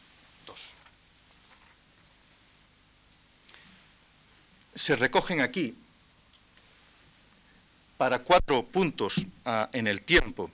2. 0.46 0.60
Se 4.76 4.94
recogen 4.94 5.40
aquí, 5.40 5.74
para 7.96 8.20
cuatro 8.20 8.62
puntos 8.62 9.14
ah, 9.44 9.68
en 9.72 9.88
el 9.88 10.02
tiempo, 10.02 10.52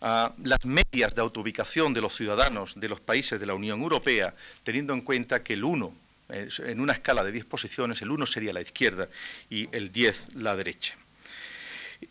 ah, 0.00 0.32
las 0.44 0.64
medias 0.64 1.12
de 1.14 1.22
autoubicación 1.22 1.92
de 1.92 2.00
los 2.00 2.14
ciudadanos 2.14 2.78
de 2.78 2.88
los 2.88 3.00
países 3.00 3.40
de 3.40 3.46
la 3.46 3.54
Unión 3.54 3.82
Europea, 3.82 4.32
teniendo 4.62 4.94
en 4.94 5.02
cuenta 5.02 5.42
que 5.42 5.54
el 5.54 5.64
1 5.64 6.05
en 6.28 6.80
una 6.80 6.92
escala 6.92 7.22
de 7.24 7.32
10 7.32 7.44
posiciones, 7.44 8.02
el 8.02 8.10
1 8.10 8.26
sería 8.26 8.52
la 8.52 8.60
izquierda 8.60 9.08
y 9.50 9.68
el 9.76 9.92
10 9.92 10.34
la 10.34 10.56
derecha. 10.56 10.96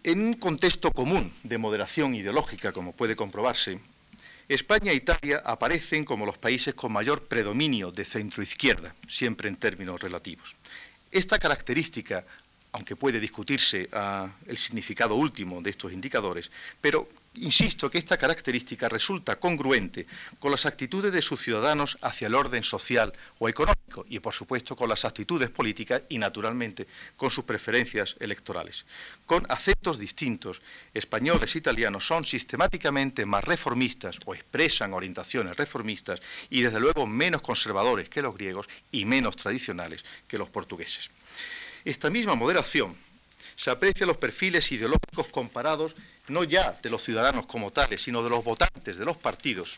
En 0.04 0.22
un 0.22 0.34
contexto 0.34 0.92
común 0.92 1.34
de 1.44 1.58
moderación 1.58 2.16
ideológica, 2.16 2.72
como 2.72 2.94
puede 2.94 3.16
comprobarse, 3.16 3.80
España 4.48 4.92
e 4.92 4.96
Italia 4.96 5.42
aparecen 5.44 6.06
como 6.06 6.26
los 6.26 6.38
países 6.38 6.74
con 6.74 6.92
mayor 6.92 7.26
predominio 7.28 7.92
de 7.92 8.06
centroizquierda, 8.06 8.96
siempre 9.08 9.50
en 9.50 9.58
términos 9.58 10.00
relativos. 10.00 10.56
Esta 11.12 11.40
característica, 11.40 12.26
aunque 12.72 12.96
puede 12.96 13.20
discutirse 13.20 13.90
ah, 13.92 14.30
el 14.46 14.58
significado 14.58 15.16
último 15.16 15.62
de 15.62 15.72
estos 15.72 15.94
indicadores, 15.94 16.52
pero 16.80 17.10
Insisto 17.38 17.90
que 17.90 17.98
esta 17.98 18.18
característica 18.18 18.88
resulta 18.88 19.38
congruente 19.38 20.08
con 20.40 20.52
las 20.52 20.66
actitudes 20.66 21.12
de 21.12 21.22
sus 21.22 21.42
ciudadanos 21.42 21.98
hacia 22.02 22.28
el 22.28 22.36
orden 22.36 22.64
social 22.64 23.14
o 23.40 23.50
económico 23.50 24.06
y, 24.08 24.20
por 24.20 24.34
supuesto, 24.34 24.76
con 24.76 24.90
las 24.90 25.04
actitudes 25.04 25.50
políticas 25.50 26.04
y, 26.08 26.18
naturalmente, 26.18 26.88
con 27.18 27.30
sus 27.30 27.44
preferencias 27.44 28.16
electorales. 28.20 28.86
Con 29.26 29.46
acentos 29.50 30.00
distintos, 30.00 30.62
españoles 30.94 31.56
e 31.56 31.58
italianos 31.58 32.08
son 32.08 32.26
sistemáticamente 32.26 33.26
más 33.26 33.44
reformistas 33.44 34.18
o 34.26 34.34
expresan 34.34 34.94
orientaciones 34.94 35.58
reformistas 35.58 36.22
y, 36.50 36.62
desde 36.62 36.80
luego, 36.80 37.06
menos 37.06 37.42
conservadores 37.42 38.08
que 38.08 38.22
los 38.22 38.36
griegos 38.36 38.68
y 38.92 39.04
menos 39.04 39.36
tradicionales 39.36 40.06
que 40.28 40.38
los 40.38 40.50
portugueses. 40.50 41.10
Esta 41.84 42.10
misma 42.10 42.36
moderación 42.36 42.98
se 43.56 43.72
aprecia 43.72 44.04
en 44.04 44.10
los 44.10 44.18
perfiles 44.18 44.72
ideológicos 44.72 45.28
comparados 45.32 45.96
no 46.28 46.44
ya 46.44 46.78
de 46.82 46.90
los 46.90 47.04
ciudadanos 47.04 47.46
como 47.46 47.72
tales, 47.72 48.02
sino 48.02 48.24
de 48.24 48.30
los 48.30 48.44
votantes 48.44 48.98
de 48.98 49.06
los 49.06 49.18
partidos 49.18 49.78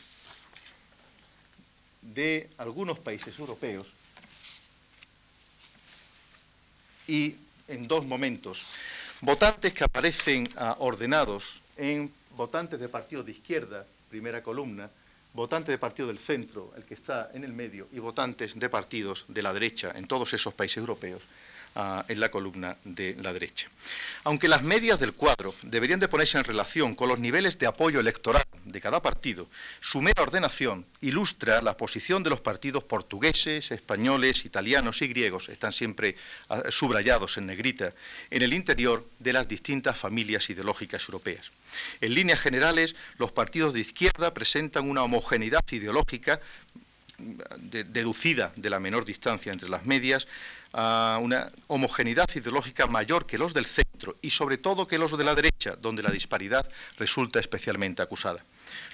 de 2.01 2.49
algunos 2.57 2.99
países 2.99 3.37
europeos, 3.37 3.85
y 7.07 7.35
en 7.67 7.87
dos 7.87 8.05
momentos, 8.05 8.65
votantes 9.21 9.73
que 9.73 9.83
aparecen 9.83 10.47
ah, 10.57 10.75
ordenados 10.79 11.61
en 11.77 12.11
votantes 12.35 12.79
de 12.79 12.89
partidos 12.89 13.25
de 13.25 13.31
izquierda, 13.31 13.85
primera 14.09 14.41
columna, 14.41 14.89
votantes 15.33 15.73
de 15.73 15.77
partido 15.77 16.07
del 16.07 16.19
centro, 16.19 16.73
el 16.75 16.83
que 16.83 16.93
está 16.93 17.31
en 17.33 17.43
el 17.43 17.53
medio, 17.53 17.87
y 17.91 17.99
votantes 17.99 18.57
de 18.57 18.69
partidos 18.69 19.25
de 19.27 19.41
la 19.41 19.53
derecha 19.53 19.91
en 19.95 20.07
todos 20.07 20.33
esos 20.33 20.53
países 20.53 20.77
europeos, 20.77 21.21
Ah, 21.79 22.03
en 22.07 22.19
la 22.19 22.31
columna 22.31 22.75
de 22.83 23.15
la 23.21 23.31
derecha. 23.31 23.69
Aunque 24.23 24.47
las 24.47 24.63
medias 24.63 24.99
del 24.99 25.13
cuadro 25.13 25.53
deberían 25.61 25.99
de 25.99 26.07
ponerse 26.07 26.39
en 26.39 26.43
relación 26.43 26.95
con 26.95 27.07
los 27.07 27.19
niveles 27.19 27.59
de 27.59 27.67
apoyo 27.67 27.99
electoral 27.99 28.41
de 28.65 28.81
cada 28.81 28.99
partido, 28.99 29.47
su 29.79 30.01
mera 30.01 30.23
ordenación 30.23 30.87
ilustra 31.01 31.61
la 31.61 31.77
posición 31.77 32.23
de 32.23 32.31
los 32.31 32.41
partidos 32.41 32.83
portugueses, 32.83 33.69
españoles, 33.69 34.43
italianos 34.43 35.03
y 35.03 35.07
griegos, 35.07 35.49
están 35.49 35.71
siempre 35.71 36.15
ah, 36.49 36.63
subrayados 36.71 37.37
en 37.37 37.45
negrita, 37.45 37.93
en 38.31 38.41
el 38.41 38.55
interior 38.55 39.07
de 39.19 39.33
las 39.33 39.47
distintas 39.47 39.99
familias 39.99 40.49
ideológicas 40.49 41.03
europeas. 41.03 41.51
En 42.01 42.15
líneas 42.15 42.39
generales, 42.39 42.95
los 43.19 43.31
partidos 43.31 43.75
de 43.75 43.81
izquierda 43.81 44.33
presentan 44.33 44.89
una 44.89 45.03
homogeneidad 45.03 45.63
ideológica 45.69 46.41
deducida 47.17 48.51
de 48.55 48.69
la 48.69 48.79
menor 48.79 49.03
distancia 49.03 49.51
entre 49.51 49.69
las 49.69 49.85
medias, 49.85 50.27
una 50.73 51.51
homogeneidad 51.67 52.29
ideológica 52.35 52.85
mayor 52.85 53.25
que 53.25 53.37
los 53.37 53.53
del 53.53 53.65
centro 53.65 54.17
y 54.21 54.29
sobre 54.29 54.57
todo 54.57 54.87
que 54.87 54.99
los 54.99 55.17
de 55.17 55.23
la 55.23 55.33
derecha, 55.33 55.75
donde 55.75 56.03
la 56.03 56.11
disparidad 56.11 56.69
resulta 56.97 57.39
especialmente 57.39 58.03
acusada. 58.03 58.43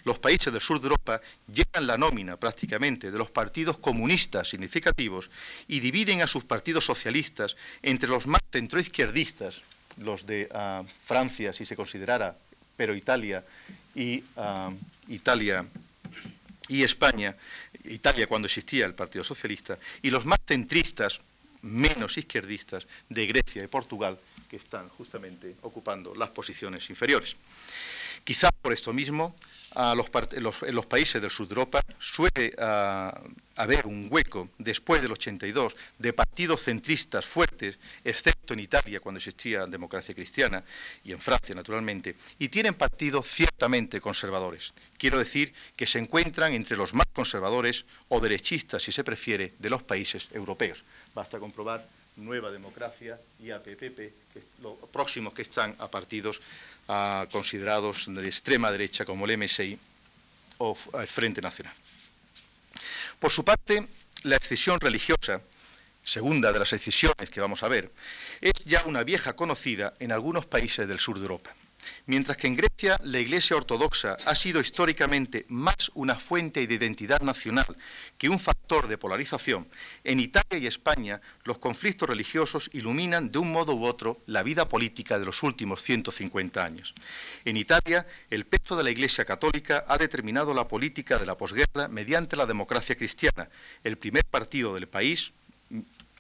Los 0.06 0.20
países 0.20 0.54
del 0.54 0.62
sur 0.62 0.80
de 0.80 0.86
Europa 0.86 1.22
llevan 1.52 1.88
la 1.88 1.98
nómina 1.98 2.38
prácticamente 2.38 3.12
de 3.12 3.18
los 3.18 3.30
partidos 3.30 3.78
comunistas 3.78 4.50
significativos 4.50 5.30
y 5.68 5.80
dividen 5.80 6.22
a 6.22 6.28
sus 6.28 6.46
partidos 6.46 6.86
socialistas 6.86 7.58
entre 7.82 8.08
los 8.08 8.28
más 8.28 8.42
centroizquierdistas, 8.52 9.62
los 9.98 10.26
de 10.26 10.48
ah, 10.54 10.84
Francia, 11.06 11.52
si 11.52 11.66
se 11.66 11.76
considerara, 11.76 12.38
pero 12.78 12.96
Italia 12.96 13.44
y 13.96 14.24
ah, 14.38 14.72
Italia 15.08 15.66
y 16.68 16.84
España, 16.84 17.36
Italia 17.86 18.28
cuando 18.28 18.48
existía 18.48 18.86
el 18.86 18.93
Partido 18.93 19.24
Socialista, 19.24 19.78
y 20.02 20.10
los 20.10 20.26
más 20.26 20.39
centristas, 20.46 21.19
menos 21.62 22.17
izquierdistas, 22.17 22.88
de 23.10 23.28
Grecia 23.28 23.63
y 23.63 23.67
Portugal, 23.67 24.19
que 24.50 24.58
están 24.58 24.89
justamente 24.89 25.56
ocupando 25.62 26.13
las 26.15 26.30
posiciones 26.30 26.89
inferiores. 26.89 27.36
Quizás 28.24 28.52
por 28.62 28.74
esto 28.74 28.93
mismo, 28.93 29.36
en 29.76 30.76
los 30.76 30.86
países 30.86 31.22
del 31.22 31.32
sur 31.32 31.48
de 31.48 31.54
Europa 31.54 31.82
suele 32.00 32.54
ah, 32.60 33.19
haber 33.56 33.86
un 33.86 34.08
hueco 34.10 34.50
después 34.58 35.02
del 35.02 35.12
82 35.12 35.76
de 36.00 36.13
partidos 36.13 36.63
centristas 36.63 37.26
fuertes, 37.26 37.78
excepto 38.04 38.54
en 38.54 38.62
Italia 38.62 39.00
cuando 39.00 39.18
existía 39.18 39.66
democracia 39.66 40.16
cristiana 40.16 40.63
y 41.04 41.12
en 41.12 41.20
Francia 41.20 41.54
naturalmente, 41.54 42.16
y 42.39 42.50
tienen 42.50 42.74
partidos 42.74 43.28
ciertamente 43.30 44.02
conservadores. 44.02 44.74
Quiero 44.98 45.20
decir 45.20 45.54
que 45.76 45.86
se 45.86 46.00
encuentran 46.00 46.54
entre 46.54 46.78
los 46.78 46.94
más 46.94 47.08
conservadores 47.13 47.86
o 48.10 48.20
derechistas, 48.20 48.82
si 48.82 48.92
se 48.92 49.04
prefiere, 49.04 49.54
de 49.60 49.70
los 49.70 49.84
países 49.84 50.28
europeos. 50.32 50.84
Basta 51.13 51.39
comprobar 51.39 51.88
Nueva 52.16 52.52
Democracia 52.52 53.20
y 53.39 53.52
APPP, 53.52 53.98
que 54.34 54.44
los 54.62 54.78
próximos 54.92 55.34
que 55.34 55.42
están 55.44 55.76
a 55.80 55.89
partidos 55.89 56.42
considerados 57.32 58.06
de 58.08 58.28
extrema 58.28 58.72
derecha 58.72 59.06
como 59.06 59.26
el 59.26 59.38
MSI 59.38 59.78
o 60.58 60.78
el 61.00 61.08
Frente 61.08 61.42
Nacional. 61.42 61.74
Por 63.24 63.32
su 63.32 63.46
parte, 63.46 63.88
la 64.24 64.36
excisión 64.36 64.82
religiosa, 64.82 65.42
segunda 66.04 66.52
de 66.52 66.60
las 66.60 66.74
excisiones 66.74 67.30
que 67.32 67.40
vamos 67.40 67.64
a 67.64 67.70
ver, 67.70 67.90
es 68.42 68.52
ya 68.66 68.84
una 68.86 69.06
vieja 69.06 69.32
conocida 69.32 69.94
en 70.02 70.12
algunos 70.12 70.46
países 70.46 70.90
del 70.90 71.00
sur 71.00 71.16
de 71.16 71.22
Europa. 71.22 71.56
Mientras 72.06 72.38
que 72.38 72.48
en 72.48 72.56
Grecia 72.56 73.00
la 73.04 73.19
Iglesia 73.19 73.56
Ortodoxa 73.56 74.17
ha 74.26 74.36
sido 74.36 74.60
históricamente 74.60 75.46
más 75.50 75.91
una 75.93 76.15
fuente 76.15 76.65
de 76.65 76.74
identidad 76.74 77.22
nacional 77.22 77.78
que 78.17 78.30
un 78.30 78.39
factor 78.39 78.88
de 78.88 78.98
polarización, 78.98 79.67
en 80.04 80.19
Italia 80.19 80.58
y 80.58 80.67
España 80.67 81.22
los 81.43 81.60
conflictos 81.60 82.10
religiosos 82.10 82.69
iluminan 82.74 83.32
de 83.32 83.39
un 83.39 83.52
modo 83.52 83.76
u 83.76 83.86
otro 83.86 84.22
la 84.26 84.43
vida 84.43 84.67
política 84.67 85.19
de 85.19 85.26
los 85.26 85.43
últimos 85.43 85.82
150 85.82 86.63
años. 86.63 86.93
En 87.46 87.58
Italia, 87.58 88.06
el 88.30 88.46
peso 88.46 88.76
de 88.76 88.84
la 88.84 88.91
Iglesia 88.91 89.26
Católica 89.26 89.86
ha 89.88 89.98
determinado 89.98 90.54
la 90.54 90.67
política 90.67 91.17
de 91.17 91.26
la 91.26 91.38
posguerra 91.38 91.88
mediante 91.88 92.36
la 92.36 92.46
democracia 92.46 92.96
cristiana, 92.96 93.50
el 93.84 93.98
primer 93.98 94.26
partido 94.26 94.74
del 94.74 94.88
país, 94.88 95.34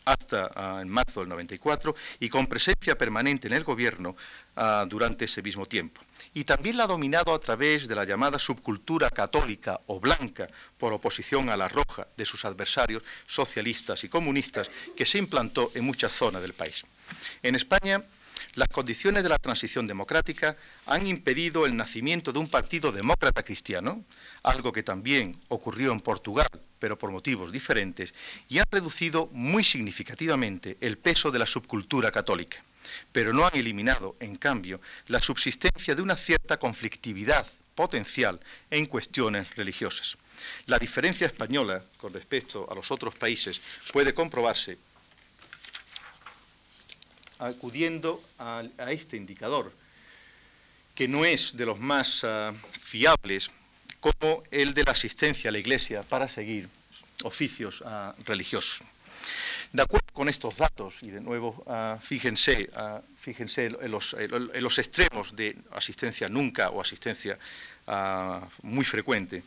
hasta 0.05 0.51
ah, 0.55 0.79
en 0.81 0.89
marzo 0.89 1.21
del 1.21 1.29
94 1.29 1.95
y 2.19 2.29
con 2.29 2.47
presencia 2.47 2.97
permanente 2.97 3.47
en 3.47 3.53
el 3.53 3.63
gobierno 3.63 4.15
ah, 4.55 4.85
durante 4.87 5.25
ese 5.25 5.41
mismo 5.41 5.65
tiempo. 5.65 6.01
Y 6.33 6.43
también 6.43 6.77
la 6.77 6.85
ha 6.85 6.87
dominado 6.87 7.33
a 7.33 7.39
través 7.39 7.87
de 7.87 7.95
la 7.95 8.05
llamada 8.05 8.39
subcultura 8.39 9.09
católica 9.09 9.79
o 9.87 9.99
blanca, 9.99 10.47
por 10.77 10.93
oposición 10.93 11.49
a 11.49 11.57
la 11.57 11.67
roja 11.67 12.07
de 12.17 12.25
sus 12.25 12.45
adversarios 12.45 13.03
socialistas 13.27 14.03
y 14.03 14.09
comunistas, 14.09 14.69
que 14.95 15.05
se 15.05 15.17
implantó 15.17 15.71
en 15.75 15.83
muchas 15.83 16.11
zonas 16.11 16.41
del 16.41 16.53
país. 16.53 16.83
En 17.41 17.55
España, 17.55 18.03
las 18.55 18.67
condiciones 18.67 19.23
de 19.23 19.29
la 19.29 19.39
transición 19.39 19.87
democrática 19.87 20.55
han 20.85 21.07
impedido 21.07 21.65
el 21.65 21.75
nacimiento 21.75 22.31
de 22.31 22.39
un 22.39 22.49
partido 22.49 22.91
demócrata 22.91 23.43
cristiano, 23.43 24.03
algo 24.43 24.71
que 24.71 24.83
también 24.83 25.39
ocurrió 25.47 25.91
en 25.91 26.01
Portugal, 26.01 26.47
pero 26.79 26.97
por 26.97 27.11
motivos 27.11 27.51
diferentes, 27.51 28.13
y 28.49 28.59
han 28.59 28.65
reducido 28.69 29.27
muy 29.31 29.63
significativamente 29.63 30.77
el 30.81 30.97
peso 30.97 31.31
de 31.31 31.39
la 31.39 31.45
subcultura 31.45 32.11
católica, 32.11 32.63
pero 33.11 33.33
no 33.33 33.45
han 33.45 33.55
eliminado, 33.55 34.15
en 34.19 34.35
cambio, 34.35 34.81
la 35.07 35.21
subsistencia 35.21 35.95
de 35.95 36.01
una 36.01 36.15
cierta 36.15 36.57
conflictividad 36.57 37.47
potencial 37.73 38.39
en 38.69 38.85
cuestiones 38.85 39.55
religiosas. 39.55 40.15
La 40.67 40.77
diferencia 40.77 41.25
española 41.25 41.83
con 41.97 42.13
respecto 42.13 42.67
a 42.69 42.75
los 42.75 42.91
otros 42.91 43.15
países 43.15 43.61
puede 43.91 44.13
comprobarse 44.13 44.77
acudiendo 47.47 48.21
a, 48.39 48.63
este 48.89 49.17
indicador, 49.17 49.71
que 50.95 51.07
no 51.07 51.25
es 51.25 51.55
de 51.57 51.65
los 51.65 51.79
más 51.79 52.23
ah, 52.23 52.53
fiables, 52.79 53.51
como 53.99 54.43
el 54.51 54.73
de 54.73 54.83
la 54.83 54.91
asistencia 54.91 55.49
a 55.49 55.51
la 55.51 55.59
Iglesia 55.59 56.03
para 56.03 56.27
seguir 56.27 56.69
oficios 57.23 57.83
ah, 57.85 58.13
religiosos. 58.25 58.81
De 59.71 59.81
acuerdo 59.81 60.07
con 60.13 60.29
estos 60.29 60.55
datos, 60.55 60.95
y 61.01 61.09
de 61.09 61.21
nuevo 61.21 61.63
ah, 61.67 61.97
fíjense, 62.01 62.69
fíjense 63.19 63.65
en, 63.65 63.91
los, 63.91 64.13
en, 64.13 64.63
los, 64.63 64.77
extremos 64.77 65.35
de 65.35 65.57
asistencia 65.71 66.29
nunca 66.29 66.69
o 66.69 66.79
asistencia 66.79 67.39
muy 68.61 68.85
frecuente, 68.85 69.43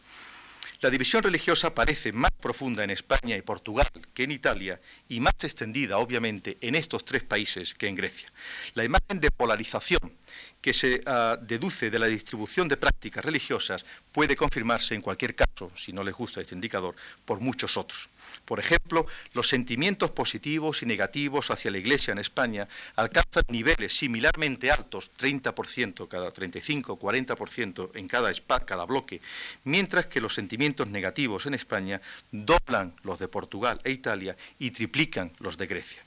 la 0.81 0.91
división 0.91 1.23
religiosa 1.23 1.75
parece 1.75 2.13
más 2.13 2.33
profunda 2.33 2.85
en 2.85 2.91
España 2.91 3.37
y 3.37 3.43
Portugal 3.43 3.89
que 4.13 4.25
en 4.25 4.33
Italia 4.33 4.81
y 5.09 5.21
más 5.21 5.35
extendida, 5.43 5.99
obviamente, 5.99 6.59
en 6.61 6.75
estos 6.75 7.05
tres 7.05 7.23
países 7.23 7.75
que 7.75 7.89
en 7.89 7.95
Grecia. 7.95 8.29
La 8.75 8.85
imagen 8.85 9.21
de 9.21 9.31
polarización 9.31 10.13
que 10.61 10.75
se 10.75 11.01
ah, 11.07 11.39
deduce 11.41 11.91
de 11.91 11.99
la 11.99 12.07
distribución 12.07 12.69
de 12.69 12.77
prácticas 12.77 13.25
religiosas 13.25 13.87
puede 14.13 14.37
confirmarse 14.37 14.95
en 14.95 15.03
cualquier 15.03 15.35
caso, 15.35 15.71
si 15.77 15.93
no 15.93 16.03
les 16.03 16.15
gusta 16.15 16.41
este 16.41 16.55
indicador, 16.55 16.95
por 17.25 17.41
muchos 17.41 17.77
otros. 17.77 18.09
Por 18.47 18.61
ejemplo, 18.61 19.07
los 19.35 19.49
sentimientos 19.49 20.13
positivos 20.13 20.83
y 20.83 20.87
negativos 20.87 21.51
hacia 21.51 21.71
la 21.71 21.79
Iglesia 21.79 22.13
en 22.13 22.19
España 22.19 22.69
alcanzan 22.95 23.43
niveles 23.49 23.97
similarmente 23.97 24.71
altos, 24.71 25.11
30% 25.19 26.09
cada 26.09 26.31
35, 26.31 26.99
40% 26.99 27.91
en 27.95 28.09
cada, 28.09 28.33
cada 28.65 28.87
bloque, 28.87 29.21
mientras 29.65 30.07
que 30.07 30.21
los 30.21 30.33
sentimientos 30.33 30.87
negativos 30.89 31.47
en 31.47 31.55
España 31.55 32.01
doblan 32.31 32.95
los 33.03 33.19
de 33.19 33.27
Portugal 33.27 33.81
e 33.83 33.91
Italia 33.91 34.37
y 34.61 34.71
triplican 34.71 35.33
los 35.41 35.57
de 35.57 35.67
Grecia. 35.67 36.06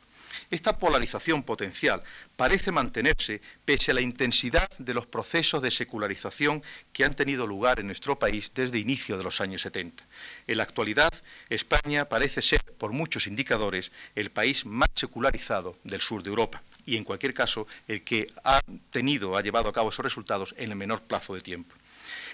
Esta 0.52 0.80
polarización 0.80 1.44
potencial 1.44 2.02
parece 2.36 2.72
mantenerse 2.72 3.40
pese 3.66 3.92
a 3.92 3.94
la 3.94 4.02
intensidad 4.02 4.68
de 4.80 4.96
los 4.96 5.06
procesos 5.06 5.62
de 5.62 5.70
secularización 5.70 6.64
que 6.92 7.06
han 7.06 7.16
tenido 7.16 7.46
lugar 7.46 7.80
en 7.80 7.86
nuestro 7.86 8.18
país 8.18 8.52
desde 8.56 8.80
inicio 8.80 9.16
de 9.16 9.24
los 9.24 9.42
años 9.42 9.62
70. 9.62 10.04
En 10.48 10.58
la 10.58 10.64
actualidad, 10.64 11.14
España 11.50 12.10
parece 12.10 12.42
ser, 12.42 12.64
por 12.80 12.94
muchos 12.94 13.28
indicadores, 13.28 13.92
el 14.16 14.32
país 14.32 14.66
más 14.66 14.90
secularizado 14.96 15.78
del 15.84 16.02
sur 16.02 16.24
de 16.24 16.32
Europa 16.32 16.64
y, 16.84 16.98
en 16.98 17.04
cualquier 17.04 17.36
caso, 17.36 17.68
el 17.88 18.04
que 18.04 18.26
ha 18.44 18.62
tenido, 18.90 19.38
ha 19.38 19.44
llevado 19.44 19.70
a 19.70 19.74
cabo 19.74 19.90
esos 19.90 20.04
resultados 20.04 20.56
en 20.58 20.72
el 20.72 20.76
menor 20.76 21.04
plazo 21.04 21.36
de 21.36 21.42
tiempo. 21.42 21.76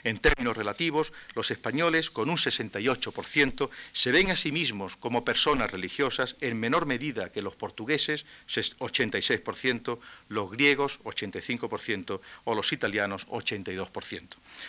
En 0.04 0.20
términos 0.20 0.56
relativos, 0.56 1.14
los 1.34 1.52
españoles, 1.52 2.10
con 2.10 2.30
un 2.30 2.38
68%, 2.38 3.70
se 3.94 4.12
ven 4.12 4.32
a 4.32 4.36
sí 4.36 4.52
mismos 4.52 4.96
como 4.98 5.26
personas 5.26 5.72
religiosas 5.72 6.36
en 6.42 6.60
menor 6.60 6.86
medida 6.86 7.32
que 7.32 7.42
los 7.42 7.56
portugueses, 7.56 8.26
86%, 8.48 10.00
los 10.30 10.52
griegos, 10.52 11.00
85%, 11.04 12.22
o 12.44 12.56
los 12.56 12.72
italianos, 12.74 13.26
82%. 13.28 14.28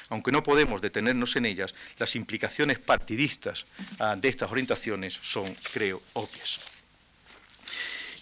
Aunque 0.09 0.33
no 0.33 0.43
podemos 0.43 0.81
detenernos 0.81 1.37
en 1.37 1.47
ellas, 1.47 1.75
las 1.99 2.17
implicaciones 2.17 2.79
partidistas 2.79 3.67
ah, 3.99 4.17
de 4.17 4.29
estas 4.29 4.51
orientaciones 4.51 5.19
son, 5.23 5.55
creo, 5.73 6.03
obvias. 6.15 6.61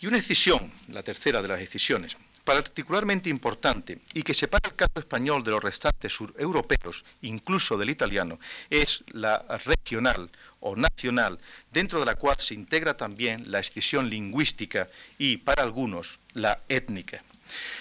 Y 0.01 0.07
una 0.07 0.19
decisión, 0.19 0.71
la 0.89 1.03
tercera 1.03 1.41
de 1.41 1.49
las 1.49 1.59
decisiones, 1.59 2.17
particularmente 2.45 3.31
importante 3.31 4.01
y 4.13 4.23
que 4.23 4.35
separa 4.35 4.69
el 4.69 4.77
caso 4.77 4.99
español 4.99 5.43
de 5.43 5.51
los 5.51 5.65
restantes 5.65 6.13
sureuropeos, 6.13 7.05
incluso 7.23 7.77
del 7.77 7.91
italiano, 7.91 8.39
es 8.71 9.03
la 9.09 9.43
regional 9.65 10.31
o 10.61 10.77
nacional, 10.77 11.39
dentro 11.73 12.01
de 12.01 12.07
la 12.07 12.15
cual 12.15 12.37
se 12.39 12.55
integra 12.55 12.97
también 12.97 13.51
la 13.51 13.59
escisión 13.59 14.09
lingüística 14.09 14.89
y, 15.19 15.39
para 15.39 15.63
algunos, 15.63 16.19
la 16.35 16.61
étnica. 16.69 17.25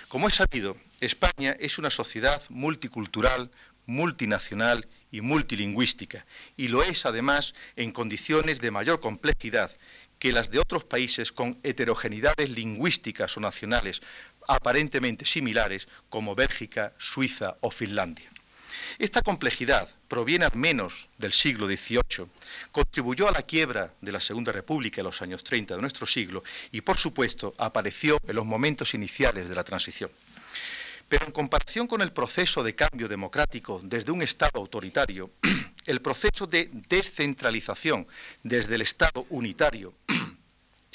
Como 0.08 0.28
es 0.28 0.36
sabido, 0.36 0.78
España 1.00 1.56
es 1.60 1.78
una 1.78 1.90
sociedad 1.90 2.42
multicultural, 2.50 3.52
multinacional 3.86 4.88
y 5.12 5.22
multilingüística, 5.22 6.26
y 6.58 6.70
lo 6.70 6.84
es 6.84 7.06
además 7.06 7.54
en 7.76 7.92
condiciones 7.92 8.60
de 8.62 8.72
mayor 8.72 9.00
complejidad 9.00 9.72
que 10.24 10.32
las 10.32 10.50
de 10.50 10.60
otros 10.60 10.86
países 10.86 11.34
con 11.34 11.60
heterogeneidades 11.64 12.50
lingüísticas 12.50 13.36
o 13.36 13.42
nacionales 13.42 14.02
aparentemente 14.48 15.26
similares 15.26 15.88
como 16.10 16.36
Bélgica, 16.36 16.94
Suiza 16.98 17.58
o 17.62 17.72
Finlandia. 17.72 18.34
Esta 19.00 19.22
complejidad 19.22 19.90
proviene 20.08 20.46
al 20.46 20.56
menos 20.56 21.10
del 21.18 21.34
siglo 21.34 21.68
XVIII, 21.68 22.28
contribuyó 22.72 23.28
a 23.28 23.32
la 23.32 23.42
quiebra 23.42 23.94
de 24.02 24.12
la 24.12 24.22
Segunda 24.22 24.52
República 24.52 25.02
en 25.02 25.06
los 25.06 25.22
años 25.22 25.44
30 25.44 25.76
de 25.76 25.82
nuestro 25.82 26.06
siglo 26.06 26.44
y, 26.72 26.82
por 26.82 26.98
supuesto, 26.98 27.54
apareció 27.58 28.20
en 28.28 28.36
los 28.36 28.46
momentos 28.46 28.94
iniciales 28.94 29.50
de 29.50 29.56
la 29.56 29.64
transición. 29.64 30.12
Pero 31.08 31.26
en 31.26 31.32
comparación 31.32 31.88
con 31.88 32.02
el 32.02 32.12
proceso 32.12 32.64
de 32.64 32.76
cambio 32.76 33.08
democrático 33.08 33.80
desde 33.84 34.12
un 34.12 34.22
Estado 34.22 34.60
autoritario, 34.60 35.32
el 35.86 36.02
proceso 36.02 36.48
de 36.48 36.70
descentralización 36.72 38.08
desde 38.42 38.76
el 38.76 38.82
Estado 38.82 39.26
unitario 39.30 39.94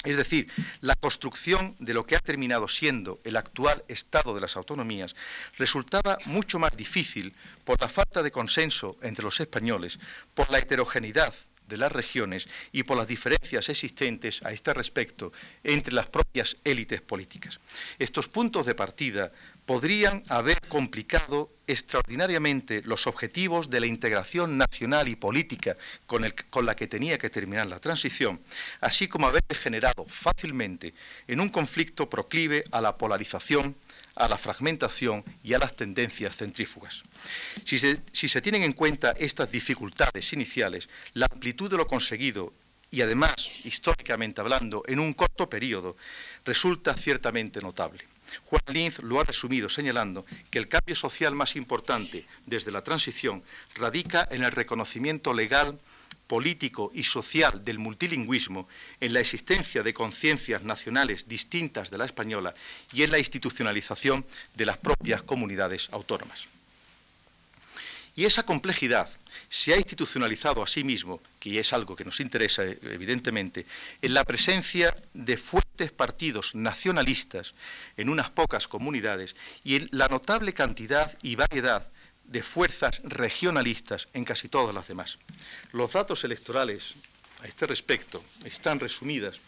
es 0.05 0.15
decir, 0.15 0.47
la 0.79 0.95
construcción 0.95 1.75
de 1.79 1.93
lo 1.93 2.05
que 2.05 2.15
ha 2.15 2.19
terminado 2.19 2.69
siendo 2.69 3.19
el 3.25 3.35
actual 3.35 3.83
estado 3.89 4.33
de 4.33 4.41
las 4.41 4.55
autonomías 4.55 5.13
resultaba 5.57 6.17
mucho 6.25 6.57
más 6.57 6.75
difícil 6.77 7.33
por 7.65 7.81
la 7.81 7.89
falta 7.89 8.23
de 8.23 8.31
consenso 8.31 8.95
entre 9.01 9.25
los 9.25 9.39
españoles, 9.41 9.99
por 10.33 10.49
la 10.49 10.59
heterogeneidad 10.59 11.33
de 11.67 11.77
las 11.77 11.91
regiones 11.91 12.47
y 12.71 12.83
por 12.83 12.97
las 12.97 13.07
diferencias 13.07 13.69
existentes 13.69 14.43
a 14.43 14.51
este 14.51 14.73
respecto 14.73 15.31
entre 15.63 15.93
las 15.93 16.09
propias 16.09 16.57
élites 16.63 17.01
políticas. 17.01 17.59
Estos 17.99 18.27
puntos 18.27 18.65
de 18.65 18.75
partida 18.75 19.31
podrían 19.69 20.23
haber 20.29 20.59
complicado 20.67 21.51
extraordinariamente 21.67 22.81
los 22.85 23.05
objetivos 23.05 23.69
de 23.69 23.79
la 23.79 23.85
integración 23.85 24.57
nacional 24.57 25.07
y 25.07 25.15
política 25.15 25.77
con, 26.07 26.23
la 26.65 26.75
que 26.75 26.87
tenía 26.87 27.19
que 27.19 27.29
terminar 27.29 27.67
la 27.67 27.77
transición, 27.77 28.41
así 28.81 29.07
como 29.07 29.27
haber 29.27 29.43
degenerado 29.47 30.07
fácilmente 30.07 30.95
en 31.27 31.39
un 31.39 31.49
conflicto 31.49 32.09
proclive 32.09 32.63
a 32.71 32.81
la 32.81 32.97
polarización, 32.97 33.75
a 34.15 34.27
la 34.27 34.39
fragmentación 34.39 35.23
y 35.43 35.53
a 35.53 35.59
las 35.59 35.75
tendencias 35.75 36.35
centrífugas. 36.35 37.03
Si 37.63 37.77
se, 37.77 38.01
si 38.11 38.27
se 38.27 38.41
tienen 38.41 38.63
en 38.63 38.73
cuenta 38.73 39.11
estas 39.11 39.51
dificultades 39.51 40.33
iniciales, 40.33 40.89
la 41.13 41.27
amplitud 41.31 41.69
de 41.69 41.77
lo 41.77 41.85
conseguido 41.85 42.55
y 42.89 43.01
además, 43.01 43.35
históricamente 43.63 44.41
hablando, 44.41 44.81
en 44.87 44.99
un 44.99 45.13
corto 45.13 45.47
periodo, 45.47 45.95
resulta 46.43 46.95
ciertamente 46.95 47.61
notable. 47.61 48.03
Juan 48.45 48.61
Linz 48.67 48.99
lo 48.99 49.19
ha 49.19 49.23
resumido 49.23 49.69
señalando 49.69 50.25
que 50.49 50.59
el 50.59 50.67
cambio 50.67 50.95
social 50.95 51.35
más 51.35 51.55
importante 51.55 52.25
desde 52.45 52.71
la 52.71 52.83
transición 52.83 53.43
radica 53.75 54.27
en 54.31 54.43
el 54.43 54.51
reconocimiento 54.51 55.33
legal, 55.33 55.79
político 56.27 56.91
y 56.93 57.03
social 57.03 57.63
del 57.63 57.79
multilingüismo, 57.79 58.67
en 58.99 59.13
la 59.13 59.19
existencia 59.19 59.81
de 59.81 59.93
conciencias 59.93 60.63
nacionales 60.63 61.27
distintas 61.27 61.89
de 61.89 61.97
la 61.97 62.05
española 62.05 62.53
y 62.93 63.01
en 63.01 63.11
la 63.11 63.17
institucionalización 63.17 64.25
de 64.55 64.65
las 64.65 64.77
propias 64.77 65.23
comunidades 65.23 65.89
autónomas. 65.91 66.47
Y 68.19 68.25
esa 68.25 68.43
complejidad 68.43 69.09
se 69.47 69.73
ha 69.73 69.77
institucionalizado 69.77 70.61
a 70.61 70.67
sí 70.67 70.83
mismo, 70.83 71.21
que 71.39 71.57
es 71.57 71.71
algo 71.71 71.95
que 71.95 72.03
nos 72.03 72.19
interesa 72.19 72.65
evidentemente, 72.65 73.65
en 74.01 74.13
la 74.13 74.25
presencia 74.25 74.93
de 75.13 75.37
fuertes 75.37 75.93
partidos 75.93 76.53
nacionalistas 76.53 77.53
en 77.95 78.09
unas 78.09 78.29
pocas 78.29 78.67
comunidades 78.67 79.37
y 79.63 79.77
en 79.77 79.87
la 79.91 80.09
notable 80.09 80.53
cantidad 80.53 81.17
y 81.21 81.37
variedad 81.37 81.87
de 82.25 82.43
fuerzas 82.43 82.99
regionalistas 83.05 84.09
en 84.11 84.25
casi 84.25 84.49
todas 84.49 84.75
las 84.75 84.89
demás. 84.89 85.17
Los 85.71 85.93
datos 85.93 86.25
electorales 86.25 86.95
a 87.41 87.47
este 87.47 87.67
respecto 87.67 88.21
están 88.43 88.81
resumidas 88.81 89.39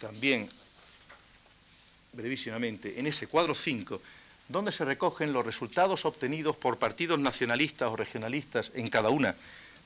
también 0.00 0.48
brevísimamente 2.14 2.98
en 2.98 3.06
ese 3.08 3.26
cuadro 3.26 3.54
5 3.54 4.00
donde 4.50 4.72
se 4.72 4.84
recogen 4.84 5.32
los 5.32 5.46
resultados 5.46 6.04
obtenidos 6.04 6.56
por 6.56 6.78
partidos 6.78 7.20
nacionalistas 7.20 7.88
o 7.90 7.96
regionalistas 7.96 8.72
en 8.74 8.88
cada 8.88 9.10
una 9.10 9.36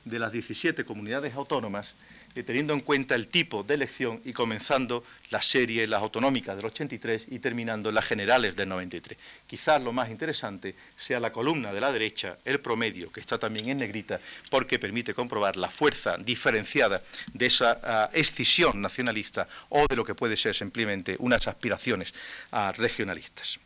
de 0.06 0.18
las 0.18 0.32
17 0.32 0.84
comunidades 0.84 1.34
autónomas, 1.34 1.94
eh, 2.34 2.42
teniendo 2.42 2.72
en 2.72 2.80
cuenta 2.80 3.14
el 3.14 3.28
tipo 3.28 3.62
de 3.62 3.74
elección 3.74 4.22
y 4.24 4.32
comenzando 4.32 5.04
la 5.30 5.42
serie, 5.42 5.86
las 5.86 6.00
autonómicas 6.00 6.56
del 6.56 6.64
83 6.64 7.26
y 7.28 7.40
terminando 7.40 7.92
las 7.92 8.06
generales 8.06 8.56
del 8.56 8.70
93. 8.70 9.18
Quizás 9.46 9.82
lo 9.82 9.92
más 9.92 10.08
interesante 10.08 10.74
sea 10.96 11.20
la 11.20 11.30
columna 11.30 11.70
de 11.72 11.80
la 11.80 11.92
derecha, 11.92 12.38
el 12.44 12.58
promedio, 12.60 13.12
que 13.12 13.20
está 13.20 13.38
también 13.38 13.68
en 13.68 13.78
negrita, 13.78 14.18
porque 14.50 14.78
permite 14.78 15.12
comprobar 15.12 15.56
la 15.56 15.70
fuerza 15.70 16.16
diferenciada 16.16 17.02
de 17.32 17.46
esa 17.46 17.80
ah, 17.82 18.10
escisión 18.14 18.80
nacionalista 18.80 19.46
o 19.68 19.86
de 19.86 19.96
lo 19.96 20.04
que 20.04 20.14
puede 20.14 20.38
ser 20.38 20.54
simplemente 20.54 21.16
unas 21.18 21.46
aspiraciones 21.48 22.14
ah, 22.50 22.72
regionalistas. 22.72 23.58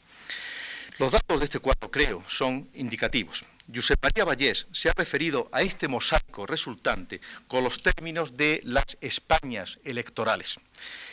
Los 0.98 1.12
datos 1.12 1.38
de 1.38 1.44
este 1.44 1.60
cuadro, 1.60 1.92
creo, 1.92 2.24
son 2.26 2.68
indicativos. 2.74 3.44
Josep 3.72 4.02
María 4.02 4.24
Vallés 4.24 4.66
se 4.72 4.90
ha 4.90 4.94
referido 4.96 5.48
a 5.52 5.62
este 5.62 5.86
mosaico 5.86 6.44
resultante 6.44 7.20
con 7.46 7.62
los 7.62 7.80
términos 7.80 8.36
de 8.36 8.60
las 8.64 8.96
Españas 9.00 9.78
electorales. 9.84 10.56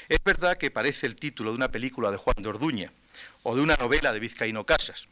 Es 0.09 0.17
verdad 0.25 0.57
que 0.57 0.71
parece 0.71 1.05
el 1.05 1.15
título 1.15 1.51
de 1.51 1.57
una 1.57 1.69
película 1.69 2.09
de 2.09 2.17
Juan 2.17 2.35
de 2.39 2.49
Orduña 2.49 2.93
o 3.43 3.55
de 3.55 3.61
una 3.61 3.75
novela 3.75 4.11
de 4.11 4.19
Vizcaíno 4.19 4.65
Casas, 4.65 5.07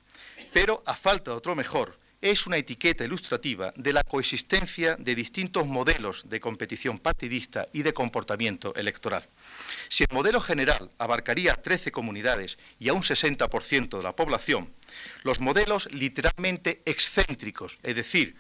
pero 0.52 0.82
a 0.88 0.96
falta 0.96 1.30
de 1.30 1.38
otro 1.38 1.54
mejor, 1.54 2.00
es 2.24 2.48
una 2.48 2.56
etiqueta 2.56 3.04
ilustrativa 3.04 3.74
de 3.76 3.92
la 3.92 4.02
coexistencia 4.02 4.96
de 4.98 5.14
distintos 5.14 5.68
modelos 5.68 6.30
de 6.30 6.40
competición 6.40 6.98
partidista 6.98 7.68
y 7.74 7.84
de 7.84 7.94
comportamiento 7.94 8.74
electoral. 8.76 9.26
Si 9.90 10.06
el 10.06 10.16
modelo 10.16 10.40
general 10.40 10.90
abarcaría 10.98 11.56
13 11.56 11.92
comunidades 11.92 12.58
y 12.80 12.88
a 12.88 12.94
un 12.94 13.02
60% 13.02 13.98
de 13.98 14.04
la 14.04 14.16
población, 14.16 14.72
los 15.24 15.42
modelos 15.42 15.92
literalmente 15.92 16.82
excéntricos, 16.86 17.78
es 17.84 17.98
decir, 17.98 18.38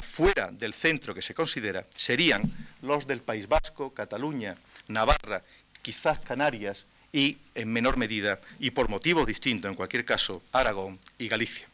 fuera 0.00 0.50
del 0.50 0.72
centro 0.72 1.14
que 1.14 1.20
se 1.20 1.34
considera, 1.34 1.86
serían 1.94 2.50
los 2.80 3.06
del 3.06 3.20
País 3.20 3.46
Vasco, 3.46 3.92
Cataluña, 3.92 4.56
Navarra, 4.88 5.44
quizás 5.82 6.20
Canarias 6.20 6.86
y, 7.12 7.36
en 7.54 7.70
menor 7.70 7.98
medida, 7.98 8.40
y 8.58 8.70
por 8.70 8.88
motivos 8.88 9.26
distintos 9.26 9.68
en 9.68 9.74
cualquier 9.74 10.06
caso, 10.06 10.42
Aragón 10.52 10.98
y 11.18 11.28
Galicia. 11.28 11.69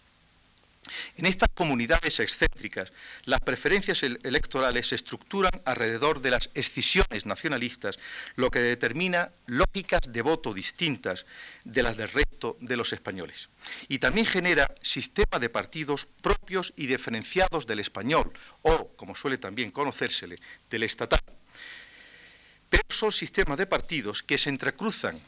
En 1.17 1.27
estas 1.27 1.49
comunidades 1.55 2.21
excéntricas, 2.21 2.93
las 3.25 3.41
preferencias 3.41 4.03
electorales 4.03 4.89
se 4.89 4.95
estructuran 4.95 5.53
alrededor 5.65 6.21
de 6.21 6.31
las 6.31 6.51
escisiones 6.55 7.27
nacionalistas, 7.27 7.99
lo 8.37 8.51
que 8.51 8.61
determina 8.61 9.33
lógicas 9.47 10.01
de 10.09 10.23
voto 10.23 10.55
distintas 10.55 11.27
de 11.65 11.83
las 11.83 11.97
del 11.97 12.09
resto 12.09 12.57
de 12.61 12.77
los 12.77 12.93
españoles. 12.93 13.49
Y 13.89 13.99
también 13.99 14.27
genera 14.27 14.75
sistemas 14.83 15.41
de 15.41 15.49
partidos 15.49 16.07
propios 16.21 16.73
y 16.77 16.87
diferenciados 16.87 17.67
del 17.67 17.81
español, 17.81 18.33
o, 18.63 18.89
como 18.97 19.17
suele 19.17 19.39
también 19.39 19.71
conocérsele, 19.71 20.39
del 20.71 20.83
estatal. 20.83 21.21
Pero 22.69 22.85
son 22.89 23.13
sistemas 23.13 23.59
de 23.59 23.67
partidos 23.67 24.23
que 24.23 24.39
se 24.39 24.51
entrecruzan 24.51 25.21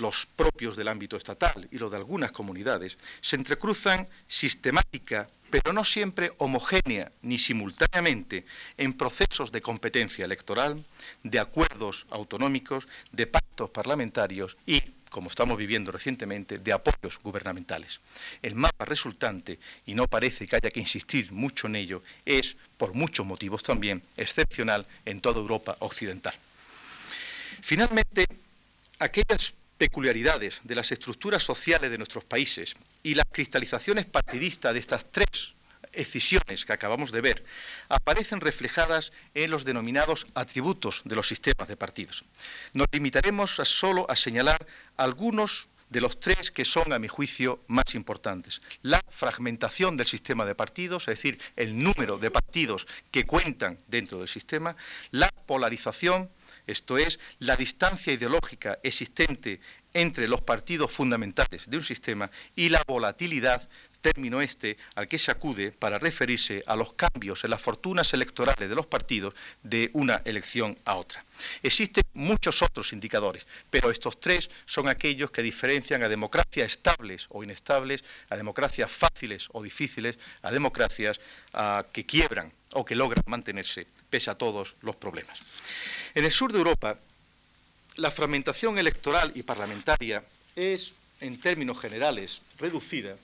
los 0.00 0.26
propios 0.34 0.76
del 0.76 0.88
ámbito 0.88 1.16
estatal 1.16 1.68
y 1.70 1.78
los 1.78 1.90
de 1.90 1.98
algunas 1.98 2.32
comunidades, 2.32 2.98
se 3.20 3.36
entrecruzan 3.36 4.08
sistemática, 4.26 5.28
pero 5.50 5.72
no 5.72 5.84
siempre 5.84 6.32
homogénea 6.38 7.12
ni 7.22 7.38
simultáneamente, 7.38 8.46
en 8.76 8.94
procesos 8.94 9.52
de 9.52 9.60
competencia 9.60 10.24
electoral, 10.24 10.84
de 11.22 11.38
acuerdos 11.38 12.06
autonómicos, 12.10 12.86
de 13.12 13.26
pactos 13.26 13.70
parlamentarios 13.70 14.56
y, 14.64 14.80
como 15.10 15.28
estamos 15.28 15.58
viviendo 15.58 15.90
recientemente, 15.90 16.58
de 16.58 16.72
apoyos 16.72 17.18
gubernamentales. 17.22 18.00
El 18.42 18.54
mapa 18.54 18.84
resultante, 18.84 19.58
y 19.86 19.94
no 19.94 20.06
parece 20.06 20.46
que 20.46 20.56
haya 20.56 20.70
que 20.70 20.80
insistir 20.80 21.32
mucho 21.32 21.66
en 21.66 21.76
ello, 21.76 22.02
es, 22.24 22.56
por 22.78 22.94
muchos 22.94 23.26
motivos 23.26 23.62
también, 23.62 24.02
excepcional 24.16 24.86
en 25.04 25.20
toda 25.20 25.40
Europa 25.40 25.76
occidental. 25.80 26.34
Finalmente, 27.60 28.24
aquellas 29.00 29.52
peculiaridades 29.80 30.60
de 30.62 30.74
las 30.74 30.92
estructuras 30.92 31.42
sociales 31.42 31.90
de 31.90 31.96
nuestros 31.96 32.22
países 32.22 32.74
y 33.02 33.14
las 33.14 33.24
cristalizaciones 33.32 34.04
partidistas 34.04 34.74
de 34.74 34.78
estas 34.78 35.10
tres 35.10 35.54
escisiones 35.94 36.66
que 36.66 36.74
acabamos 36.74 37.10
de 37.12 37.22
ver 37.22 37.42
aparecen 37.88 38.42
reflejadas 38.42 39.10
en 39.32 39.50
los 39.50 39.64
denominados 39.64 40.26
atributos 40.34 41.00
de 41.06 41.16
los 41.16 41.26
sistemas 41.26 41.66
de 41.66 41.78
partidos. 41.78 42.24
Nos 42.74 42.88
limitaremos 42.92 43.52
solo 43.64 44.04
a 44.10 44.16
señalar 44.16 44.66
algunos 44.98 45.68
de 45.88 46.02
los 46.02 46.20
tres 46.20 46.50
que 46.50 46.66
son, 46.66 46.92
a 46.92 46.98
mi 46.98 47.08
juicio, 47.08 47.64
más 47.66 47.94
importantes. 47.94 48.60
La 48.82 49.00
fragmentación 49.08 49.96
del 49.96 50.06
sistema 50.06 50.44
de 50.44 50.54
partidos, 50.54 51.08
es 51.08 51.16
decir, 51.16 51.40
el 51.56 51.82
número 51.82 52.18
de 52.18 52.30
partidos 52.30 52.86
que 53.10 53.26
cuentan 53.26 53.78
dentro 53.88 54.18
del 54.18 54.28
sistema, 54.28 54.76
la 55.10 55.30
polarización, 55.46 56.30
esto 56.70 56.98
es, 56.98 57.18
la 57.38 57.56
distancia 57.56 58.12
ideológica 58.12 58.78
existente 58.82 59.60
entre 59.92 60.28
los 60.28 60.40
partidos 60.40 60.92
fundamentales 60.92 61.68
de 61.68 61.76
un 61.76 61.84
sistema 61.84 62.30
y 62.54 62.68
la 62.68 62.82
volatilidad 62.86 63.68
término 64.00 64.40
este 64.40 64.78
al 64.94 65.08
que 65.08 65.18
se 65.18 65.30
acude 65.30 65.72
para 65.72 65.98
referirse 65.98 66.62
a 66.66 66.76
los 66.76 66.94
cambios 66.94 67.44
en 67.44 67.50
las 67.50 67.60
fortunas 67.60 68.12
electorales 68.14 68.68
de 68.68 68.74
los 68.74 68.86
partidos 68.86 69.34
de 69.62 69.90
una 69.92 70.22
elección 70.24 70.78
a 70.84 70.94
otra. 70.94 71.24
Existen 71.62 72.04
muchos 72.14 72.62
otros 72.62 72.92
indicadores, 72.92 73.46
pero 73.68 73.90
estos 73.90 74.18
tres 74.20 74.50
son 74.64 74.88
aquellos 74.88 75.30
que 75.30 75.42
diferencian 75.42 76.02
a 76.02 76.08
democracias 76.08 76.72
estables 76.72 77.26
o 77.28 77.44
inestables, 77.44 78.04
a 78.30 78.36
democracias 78.36 78.90
fáciles 78.90 79.48
o 79.52 79.62
difíciles, 79.62 80.18
a 80.42 80.50
democracias 80.50 81.20
que 81.92 82.06
quiebran 82.06 82.52
o 82.72 82.84
que 82.84 82.94
logran 82.94 83.24
mantenerse 83.26 83.86
pese 84.08 84.30
a 84.30 84.34
todos 84.34 84.76
los 84.80 84.96
problemas. 84.96 85.40
En 86.14 86.24
el 86.24 86.32
sur 86.32 86.52
de 86.52 86.58
Europa, 86.58 86.98
la 87.96 88.10
fragmentación 88.10 88.78
electoral 88.78 89.32
y 89.34 89.42
parlamentaria 89.42 90.24
es, 90.56 90.92
en 91.20 91.40
términos 91.40 91.78
generales, 91.78 92.40
reducida 92.58 93.16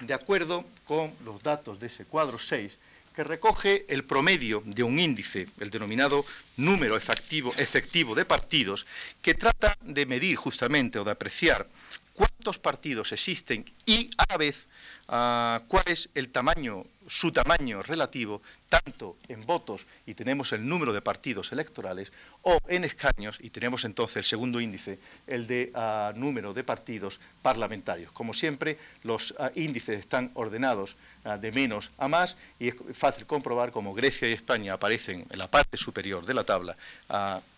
de 0.00 0.14
acuerdo 0.14 0.66
con 0.84 1.14
los 1.24 1.42
datos 1.42 1.80
de 1.80 1.86
ese 1.86 2.04
cuadro 2.04 2.38
6, 2.38 2.76
que 3.14 3.24
recoge 3.24 3.86
el 3.88 4.04
promedio 4.04 4.62
de 4.66 4.82
un 4.82 4.98
índice, 4.98 5.48
el 5.58 5.70
denominado 5.70 6.26
número 6.58 6.98
efectivo, 6.98 7.54
efectivo 7.56 8.14
de 8.14 8.26
partidos, 8.26 8.84
que 9.22 9.32
trata 9.32 9.74
de 9.80 10.04
medir 10.04 10.36
justamente 10.36 10.98
o 10.98 11.04
de 11.04 11.12
apreciar 11.12 11.66
cuántos 12.12 12.58
partidos 12.58 13.12
existen 13.12 13.64
y 13.86 14.10
a 14.18 14.26
la 14.28 14.36
vez 14.36 14.66
ah, 15.08 15.60
cuál 15.68 15.84
es 15.86 16.08
el 16.14 16.28
tamaño, 16.28 16.84
su 17.06 17.30
tamaño 17.30 17.82
relativo, 17.82 18.42
tanto 18.68 19.16
en 19.28 19.46
votos 19.46 19.86
y 20.06 20.14
tenemos 20.14 20.52
el 20.52 20.66
número 20.68 20.92
de 20.92 21.02
partidos 21.02 21.52
electorales, 21.52 22.12
o 22.42 22.58
en 22.68 22.84
escaños 22.84 23.38
y 23.40 23.50
tenemos 23.50 23.84
entonces 23.84 24.16
el 24.16 24.24
segundo 24.24 24.60
índice, 24.60 24.98
el 25.26 25.46
de 25.46 25.70
ah, 25.74 26.12
número 26.14 26.52
de 26.52 26.64
partidos 26.64 27.20
parlamentarios. 27.42 28.12
Como 28.12 28.34
siempre, 28.34 28.78
los 29.02 29.34
ah, 29.38 29.50
índices 29.54 30.00
están 30.00 30.30
ordenados 30.34 30.96
de 31.40 31.50
menos 31.50 31.90
a 31.98 32.06
más 32.06 32.36
y 32.60 32.68
es 32.68 32.76
fácil 32.92 33.26
comprobar 33.26 33.72
cómo 33.72 33.94
Grecia 33.94 34.28
y 34.28 34.32
España 34.32 34.74
aparecen 34.74 35.26
en 35.28 35.38
la 35.40 35.50
parte 35.50 35.76
superior 35.76 36.24
de 36.24 36.34
la 36.34 36.44
tabla, 36.44 36.76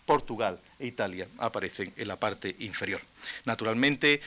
Portugal 0.09 0.57
e 0.79 0.87
Italia 0.87 1.29
aparecen 1.37 1.93
en 1.93 2.07
la 2.07 2.17
parte 2.17 2.55
inferior. 2.65 2.99
Naturalmente, 3.45 4.19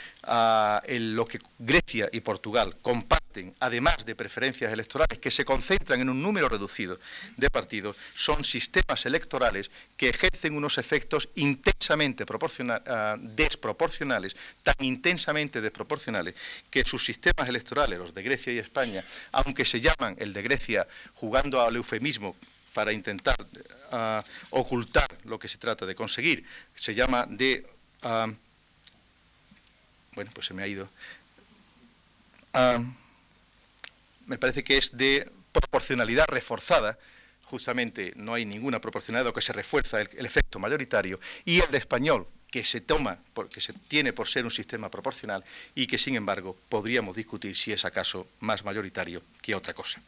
lo 1.11 1.27
que 1.27 1.41
Grecia 1.59 2.09
y 2.13 2.21
Portugal 2.21 2.77
comparten, 2.81 3.53
además 3.59 4.07
de 4.07 4.15
preferencias 4.15 4.73
electorales 4.73 5.19
que 5.19 5.33
se 5.33 5.45
concentran 5.45 6.01
en 6.01 6.09
un 6.09 6.23
número 6.23 6.49
reducido 6.49 7.01
de 7.37 7.51
partidos, 7.51 7.97
son 8.15 8.45
sistemas 8.45 9.05
electorales 9.07 9.73
que 9.97 10.11
ejercen 10.11 10.55
unos 10.55 10.79
efectos 10.79 11.29
intensamente 11.35 12.25
desproporcionales, 13.19 14.37
tan 14.63 14.77
intensamente 14.87 15.61
desproporcionales, 15.61 16.35
que 16.71 16.85
sus 16.85 17.05
sistemas 17.05 17.49
electorales, 17.49 17.99
los 17.99 18.15
de 18.15 18.23
Grecia 18.23 18.53
y 18.53 18.59
España, 18.59 19.03
aunque 19.33 19.65
se 19.65 19.81
llaman 19.81 20.15
el 20.21 20.33
de 20.33 20.43
Grecia 20.43 20.87
jugando 21.15 21.61
al 21.61 21.75
eufemismo 21.75 22.37
para 22.73 22.93
intentar 22.93 23.37
ah, 23.91 24.25
ocultar 24.51 25.09
lo 25.25 25.39
que 25.39 25.49
se 25.49 25.59
trata 25.59 25.87
de 25.87 25.95
conseguir. 25.95 26.45
Se 26.75 26.95
llama 26.95 27.27
de... 27.29 27.67
Ah, 28.03 28.33
bueno, 30.15 30.31
pues 30.35 30.47
se 30.47 30.55
me 30.55 30.63
ha 30.63 30.67
ido. 30.67 30.89
Ah, 32.53 32.79
me 34.27 34.39
parece 34.39 34.63
que 34.63 34.77
es 34.77 34.97
de 34.97 35.31
proporcionalidad 35.53 36.27
reforzada, 36.29 36.99
justamente 37.45 38.13
no 38.17 38.35
hay 38.35 38.45
ninguna 38.45 38.81
proporcionalidad, 38.81 39.31
lo 39.31 39.35
que 39.35 39.43
se 39.43 39.53
refuerza 39.53 40.01
el, 40.01 40.11
el, 40.17 40.27
efecto 40.27 40.59
mayoritario, 40.59 41.21
y 41.45 41.61
el 41.61 41.71
de 41.71 41.79
español, 41.79 42.27
que 42.53 42.65
se 42.65 42.83
toma, 42.83 43.19
que 43.51 43.63
se 43.63 43.73
tiene 43.73 44.13
por 44.13 44.29
ser 44.29 44.45
un 44.45 44.51
sistema 44.51 44.91
proporcional 44.91 45.43
y 45.75 45.87
que, 45.87 45.97
sin 45.97 46.15
embargo, 46.17 46.55
podríamos 46.69 47.17
discutir 47.17 47.57
si 47.57 47.73
es 47.73 47.87
acaso 47.87 48.29
más 48.41 48.63
mayoritario 48.63 49.23
que 49.41 49.55
otra 49.55 49.73
cosa. 49.73 50.03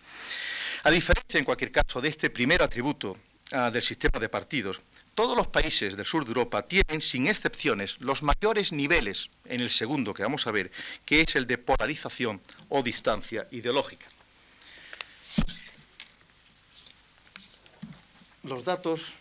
A 0.84 0.90
diferencia, 0.90 1.38
en 1.38 1.46
cualquier 1.46 1.72
caso, 1.72 2.02
de 2.02 2.10
este 2.10 2.28
primer 2.28 2.62
atributo 2.62 3.16
ah, 3.52 3.70
del 3.70 3.82
sistema 3.82 4.20
de 4.20 4.28
partidos, 4.28 4.82
todos 5.14 5.34
los 5.34 5.46
países 5.46 5.96
del 5.96 6.04
sur 6.04 6.24
de 6.24 6.30
Europa 6.32 6.60
tienen, 6.68 7.00
sin 7.00 7.28
excepciones, 7.28 7.96
los 8.00 8.22
mayores 8.22 8.72
niveles 8.72 9.30
en 9.46 9.62
el 9.62 9.70
segundo 9.70 10.12
que 10.12 10.22
vamos 10.22 10.46
a 10.46 10.52
ver, 10.52 10.70
que 11.06 11.22
es 11.22 11.34
el 11.36 11.46
de 11.46 11.56
polarización 11.56 12.42
o 12.68 12.82
distancia 12.82 13.48
ideológica. 13.52 14.04
Los 18.42 18.64
datos 18.64 19.14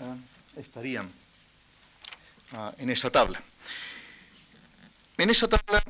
ah, 0.00 0.16
estarían 0.56 1.12
ah, 2.52 2.72
en 2.78 2.90
esa 2.90 3.10
tabla. 3.10 3.42
En 5.18 5.30
esa 5.30 5.48
tabla 5.48 5.82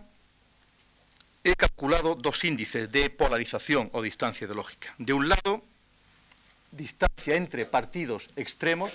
he 1.45 1.55
calculado 1.55 2.15
dos 2.15 2.45
índices 2.45 2.91
de 2.91 3.11
polarización 3.11 3.89
o 3.93 4.03
distancia 4.03 4.45
ideológica. 4.45 4.95
De 4.99 5.13
un 5.13 5.29
lado, 5.29 5.63
distancia 6.73 7.37
entre 7.37 7.65
partidos 7.65 8.29
extremos, 8.37 8.93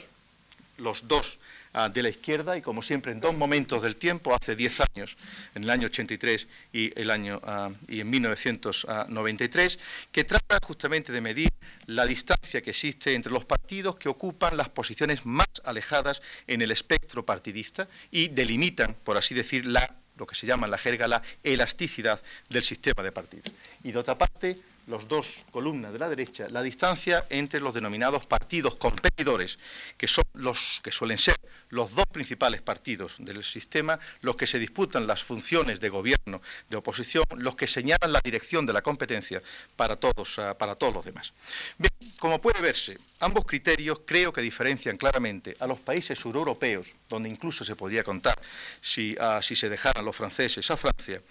los 0.77 1.07
dos 1.07 1.39
ah, 1.75 1.89
de 1.89 2.01
la 2.01 2.09
izquierda, 2.09 2.57
y 2.57 2.61
como 2.61 2.81
siempre 2.81 3.11
en 3.11 3.19
dos 3.19 3.35
momentos 3.35 3.83
del 3.83 3.97
tiempo, 3.97 4.33
hace 4.33 4.55
diez 4.55 4.79
años, 4.79 5.17
en 5.53 5.63
el 5.63 5.69
año 5.69 5.87
83 5.87 6.47
y, 6.73 6.99
el 6.99 7.11
año, 7.11 7.39
ah, 7.43 7.69
y 7.87 7.99
en 7.99 8.09
1993, 8.09 9.79
que 10.11 10.23
trata 10.23 10.57
justamente 10.65 11.11
de 11.11 11.21
medir 11.21 11.49
la 11.85 12.05
distancia 12.05 12.61
que 12.61 12.71
existe 12.71 13.13
entre 13.13 13.31
los 13.31 13.45
partidos 13.45 13.97
que 13.97 14.09
ocupan 14.09 14.57
las 14.57 14.69
posiciones 14.69 15.25
más 15.25 15.47
alejadas 15.63 16.21
en 16.47 16.61
el 16.61 16.71
espectro 16.71 17.25
partidista 17.25 17.87
y 18.09 18.29
delimitan, 18.29 18.95
por 19.03 19.17
así 19.17 19.35
decir, 19.35 19.65
la 19.65 19.95
lo 20.17 20.25
que 20.25 20.35
se 20.35 20.47
llama 20.47 20.67
en 20.67 20.71
la 20.71 20.77
jerga 20.77 21.09
la 21.09 21.21
elasticidad 21.43 22.21
del 22.49 22.63
sistema 22.63 23.03
de 23.03 23.11
partidos. 23.11 23.51
Y 23.83 23.91
de 23.91 23.99
otra 23.99 24.17
parte, 24.17 24.57
los 24.87 25.07
dos 25.07 25.45
columnas 25.51 25.91
de 25.93 25.99
la 25.99 26.09
derecha, 26.09 26.47
la 26.49 26.61
distancia 26.61 27.25
entre 27.29 27.59
los 27.59 27.73
denominados 27.73 28.25
partidos 28.25 28.75
competidores, 28.75 29.57
que 29.97 30.07
son 30.07 30.23
los 30.33 30.79
que 30.83 30.91
suelen 30.91 31.17
ser 31.17 31.35
los 31.69 31.93
dos 31.93 32.05
principales 32.11 32.61
partidos 32.61 33.15
del 33.19 33.43
sistema, 33.43 33.99
los 34.21 34.35
que 34.35 34.47
se 34.47 34.59
disputan 34.59 35.07
las 35.07 35.23
funciones 35.23 35.79
de 35.79 35.89
gobierno, 35.89 36.41
de 36.69 36.77
oposición, 36.77 37.25
los 37.37 37.55
que 37.55 37.67
señalan 37.67 38.13
la 38.13 38.21
dirección 38.23 38.65
de 38.65 38.73
la 38.73 38.81
competencia 38.81 39.41
para 39.75 39.95
todos, 39.95 40.39
ah, 40.39 40.57
para 40.57 40.75
todos 40.75 40.93
los 40.93 41.05
demás. 41.05 41.33
Bien, 41.77 42.13
como 42.19 42.39
puede 42.39 42.61
verse, 42.61 42.97
ambos 43.19 43.45
criterios 43.45 44.01
creo 44.05 44.31
que 44.31 44.41
diferencian 44.41 44.97
claramente 44.97 45.55
a 45.59 45.67
los 45.67 45.79
países 45.79 46.17
sureuropeos, 46.19 46.87
donde 47.09 47.29
incluso 47.29 47.63
se 47.65 47.75
podría 47.75 48.03
contar 48.03 48.39
si, 48.81 49.15
ah, 49.19 49.41
si 49.41 49.55
se 49.55 49.69
dejaran 49.69 50.05
los 50.05 50.15
franceses 50.15 50.69
a 50.71 50.77
Francia, 50.77 51.21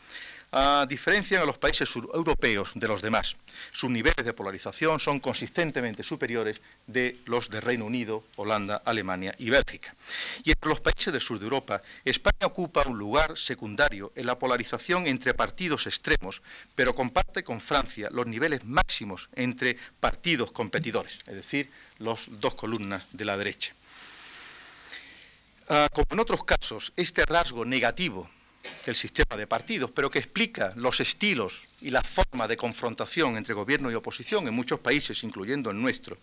diferencian 0.87 1.43
a 1.43 1.47
los 1.47 1.59
países 1.59 1.91
europeos 1.97 2.71
de 2.75 2.87
los 2.87 3.03
demás. 3.03 3.37
Sus 3.73 3.91
niveles 3.91 4.25
de 4.25 4.33
polarización 4.33 5.01
son 5.01 5.19
consistentemente 5.19 6.05
superiores 6.05 6.61
de 6.87 7.17
los 7.27 7.51
de 7.51 7.61
Reino 7.61 7.87
Unido, 7.87 8.25
Holanda, 8.37 8.81
Alemania 8.85 9.35
y 9.39 9.51
Bélgica. 9.51 9.95
Y 10.45 10.51
entre 10.51 10.69
los 10.69 10.81
países 10.81 11.13
del 11.13 11.23
sur 11.23 11.39
de 11.39 11.45
Europa, 11.45 11.83
España 12.05 12.47
ocupa 12.47 12.85
un 12.87 12.99
lugar 12.99 13.37
secundario 13.37 14.13
en 14.15 14.27
la 14.27 14.39
polarización 14.39 15.09
entre 15.09 15.35
partidos 15.35 15.89
extremos, 15.89 16.41
pero 16.77 16.95
comparte 16.95 17.43
con 17.43 17.61
Francia 17.61 18.09
los 18.13 18.27
niveles 18.27 18.65
máximos 18.65 19.29
entre 19.35 19.77
partidos 19.99 20.53
competidores, 20.53 21.19
es 21.27 21.35
decir, 21.35 21.71
las 21.99 22.21
dos 22.29 22.55
columnas 22.55 23.05
de 23.13 23.25
la 23.25 23.37
derecha. 23.37 23.75
Ah, 25.69 25.89
como 25.93 26.07
en 26.11 26.21
otros 26.21 26.45
casos, 26.45 26.93
este 26.97 27.25
rasgo 27.25 27.65
negativo 27.65 28.29
del 28.85 28.97
sistema 28.97 29.37
de 29.37 29.47
partidos, 29.47 29.91
pero 29.91 30.11
que 30.11 30.19
explica 30.19 30.73
los 30.77 31.01
estilos 31.01 31.67
y 31.81 31.91
la 31.91 32.03
forma 32.03 32.49
de 32.49 32.57
confrontación 32.57 33.37
entre 33.37 33.55
gobierno 33.55 33.91
y 33.91 33.95
oposición 33.95 34.47
en 34.47 34.55
muchos 34.55 34.81
países, 34.81 35.23
incluyendo 35.25 35.71
el 35.71 35.81
nuestro. 35.81 36.19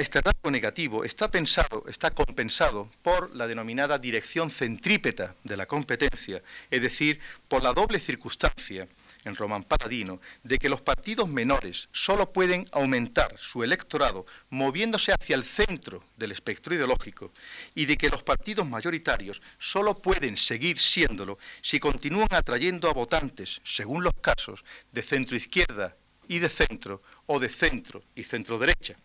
este 0.00 0.20
rasgo 0.20 0.50
negativo 0.50 1.04
está 1.04 1.30
pensado, 1.30 1.84
está 1.88 2.10
compensado 2.10 2.90
por 3.02 3.34
la 3.34 3.46
denominada 3.46 3.98
dirección 3.98 4.50
centrípeta 4.50 5.34
de 5.44 5.56
la 5.56 5.66
competencia, 5.66 6.42
es 6.70 6.82
decir, 6.82 7.20
por 7.48 7.62
la 7.62 7.72
doble 7.72 8.00
circunstancia 8.00 8.88
en 9.26 9.36
Román 9.36 9.64
Paladino, 9.64 10.20
de 10.42 10.58
que 10.58 10.68
los 10.68 10.80
partidos 10.80 11.28
menores 11.28 11.88
solo 11.92 12.32
pueden 12.32 12.66
aumentar 12.72 13.36
su 13.38 13.62
electorado 13.62 14.24
moviéndose 14.50 15.12
hacia 15.12 15.36
el 15.36 15.44
centro 15.44 16.04
del 16.16 16.32
espectro 16.32 16.74
ideológico 16.74 17.32
y 17.74 17.86
de 17.86 17.96
que 17.96 18.08
los 18.08 18.22
partidos 18.22 18.68
mayoritarios 18.68 19.42
solo 19.58 20.00
pueden 20.00 20.36
seguir 20.36 20.78
siéndolo 20.78 21.38
si 21.60 21.80
continúan 21.80 22.28
atrayendo 22.30 22.88
a 22.88 22.94
votantes, 22.94 23.60
según 23.64 24.04
los 24.04 24.14
casos, 24.20 24.64
de 24.92 25.02
centro 25.02 25.36
izquierda 25.36 25.96
y 26.28 26.38
de 26.38 26.48
centro 26.48 27.02
o 27.26 27.38
de 27.40 27.48
centro 27.48 28.04
y 28.14 28.22
centro 28.22 28.58
derecha 28.58 28.96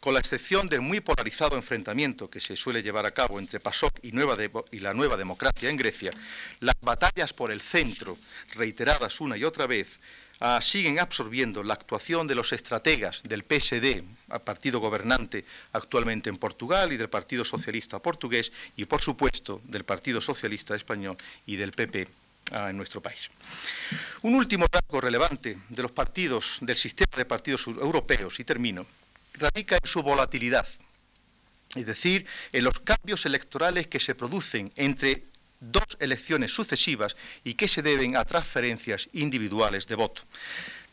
con 0.00 0.14
la 0.14 0.20
excepción 0.20 0.68
del 0.68 0.80
muy 0.80 1.00
polarizado 1.00 1.56
enfrentamiento 1.56 2.30
que 2.30 2.40
se 2.40 2.56
suele 2.56 2.82
llevar 2.82 3.06
a 3.06 3.12
cabo 3.12 3.38
entre 3.38 3.60
PASOK 3.60 3.98
y, 4.02 4.12
la 4.80 4.94
nueva 4.94 5.16
democracia 5.16 5.70
en 5.70 5.76
Grecia, 5.76 6.10
las 6.60 6.76
batallas 6.80 7.32
por 7.32 7.50
el 7.50 7.60
centro, 7.60 8.18
reiteradas 8.54 9.20
una 9.20 9.36
y 9.36 9.44
otra 9.44 9.66
vez, 9.66 9.98
ah, 10.40 10.60
siguen 10.62 11.00
absorbiendo 11.00 11.62
la 11.62 11.74
actuación 11.74 12.26
de 12.26 12.34
los 12.34 12.52
estrategas 12.52 13.22
del 13.24 13.44
PSD, 13.44 14.02
partido 14.44 14.80
gobernante 14.80 15.44
actualmente 15.72 16.30
en 16.30 16.36
Portugal, 16.36 16.92
y 16.92 16.96
del 16.96 17.08
Partido 17.08 17.44
Socialista 17.44 17.98
portugués, 17.98 18.52
y 18.76 18.84
por 18.84 19.00
supuesto 19.00 19.60
del 19.64 19.84
Partido 19.84 20.20
Socialista 20.20 20.76
español 20.76 21.16
y 21.46 21.56
del 21.56 21.72
PP 21.72 22.08
ah, 22.52 22.70
en 22.70 22.76
nuestro 22.76 23.00
país. 23.00 23.30
Un 24.22 24.34
último 24.34 24.66
rasgo 24.70 25.00
relevante 25.00 25.58
de 25.68 25.82
los 25.82 25.92
partidos, 25.92 26.58
del 26.60 26.76
sistema 26.76 27.16
de 27.16 27.24
partidos 27.24 27.66
europeos, 27.66 28.38
y 28.40 28.44
termino, 28.44 28.86
radica 29.38 29.76
en 29.76 29.88
su 29.88 30.02
volatilidad, 30.02 30.66
es 31.74 31.86
decir, 31.86 32.26
en 32.52 32.64
los 32.64 32.80
cambios 32.80 33.26
electorales 33.26 33.86
que 33.86 34.00
se 34.00 34.14
producen 34.14 34.72
entre 34.76 35.24
dos 35.60 35.96
elecciones 36.00 36.52
sucesivas 36.52 37.16
y 37.44 37.54
que 37.54 37.68
se 37.68 37.82
deben 37.82 38.16
a 38.16 38.24
transferencias 38.24 39.08
individuales 39.12 39.86
de 39.86 39.94
voto. 39.94 40.22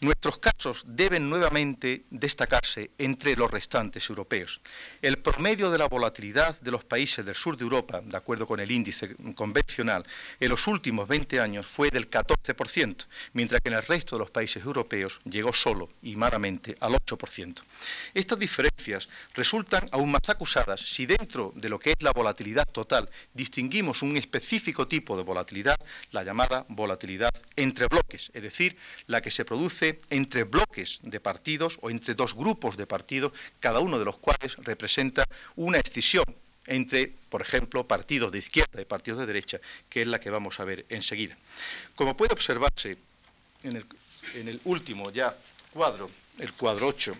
Nuestros 0.04 0.38
casos 0.38 0.84
deben 0.86 1.30
nuevamente 1.30 2.04
destacarse 2.10 2.92
entre 2.98 3.38
los 3.38 3.50
restantes 3.50 4.10
europeos. 4.10 4.60
El 5.02 5.20
promedio 5.20 5.72
de 5.72 5.78
la 5.78 5.88
volatilidad 5.88 6.60
de 6.60 6.72
los 6.72 6.84
países 6.84 7.26
del 7.26 7.36
sur 7.36 7.56
de 7.56 7.64
Europa, 7.64 8.02
de 8.04 8.18
acuerdo 8.18 8.46
con 8.46 8.60
el 8.60 8.70
índice 8.70 9.16
convencional, 9.34 10.06
en 10.42 10.50
los 10.50 10.68
últimos 10.68 11.08
20 11.08 11.40
años 11.40 11.68
fue 11.68 11.90
del 11.90 12.10
14%, 12.10 13.06
mientras 13.32 13.62
que 13.62 13.70
en 13.70 13.76
el 13.76 13.84
resto 13.84 14.18
de 14.18 14.20
los 14.20 14.30
países 14.30 14.62
europeos 14.66 15.22
llegó 15.24 15.54
solo 15.54 15.88
y 16.02 16.18
malamente 16.18 16.76
al 16.82 16.92
8%. 16.92 17.62
Estas 18.14 18.38
diferencias 18.38 19.08
resultan 19.34 19.88
aún 19.94 20.12
más 20.12 20.28
acusadas 20.28 20.82
si 20.82 21.06
dentro 21.06 21.54
de 21.56 21.70
lo 21.70 21.80
que 21.80 21.92
es 21.92 22.02
la 22.02 22.12
volatilidad 22.12 22.68
total 22.68 23.10
distinguimos 23.34 24.02
un 24.02 24.18
específico 24.18 24.86
tipo 24.86 25.16
de 25.16 25.24
volatilidad, 25.24 25.78
la 26.12 26.26
llamada 26.26 26.66
volatilidad 26.68 27.32
entre 27.56 27.88
bloques, 27.88 28.32
es 28.34 28.44
decir, 28.44 28.76
la 29.08 29.22
que 29.22 29.32
se 29.32 29.46
produce 29.46 29.93
entre 30.10 30.44
bloques 30.44 31.00
de 31.02 31.20
partidos 31.20 31.78
o 31.82 31.90
entre 31.90 32.14
dos 32.14 32.36
grupos 32.36 32.78
de 32.78 32.88
partidos, 32.88 33.34
cada 33.60 33.80
uno 33.80 34.00
de 34.00 34.06
los 34.06 34.18
cuales 34.18 34.56
representa 34.58 35.28
una 35.56 35.80
escisión 35.80 36.26
entre, 36.66 37.14
por 37.30 37.42
ejemplo, 37.42 37.86
partidos 37.86 38.32
de 38.32 38.40
izquierda 38.40 38.82
y 38.82 38.86
partidos 38.86 39.20
de 39.20 39.26
derecha, 39.26 39.60
que 39.90 40.02
es 40.02 40.08
la 40.08 40.20
que 40.20 40.30
vamos 40.30 40.60
a 40.60 40.66
ver 40.66 40.86
enseguida. 40.90 41.38
Como 41.96 42.16
puede 42.16 42.34
observarse 42.34 42.98
en 43.64 44.48
el, 44.48 44.62
último 44.66 45.12
ya 45.12 45.36
cuadro, 45.72 46.10
el 46.40 46.54
cuadro 46.54 46.88
8, 46.88 47.14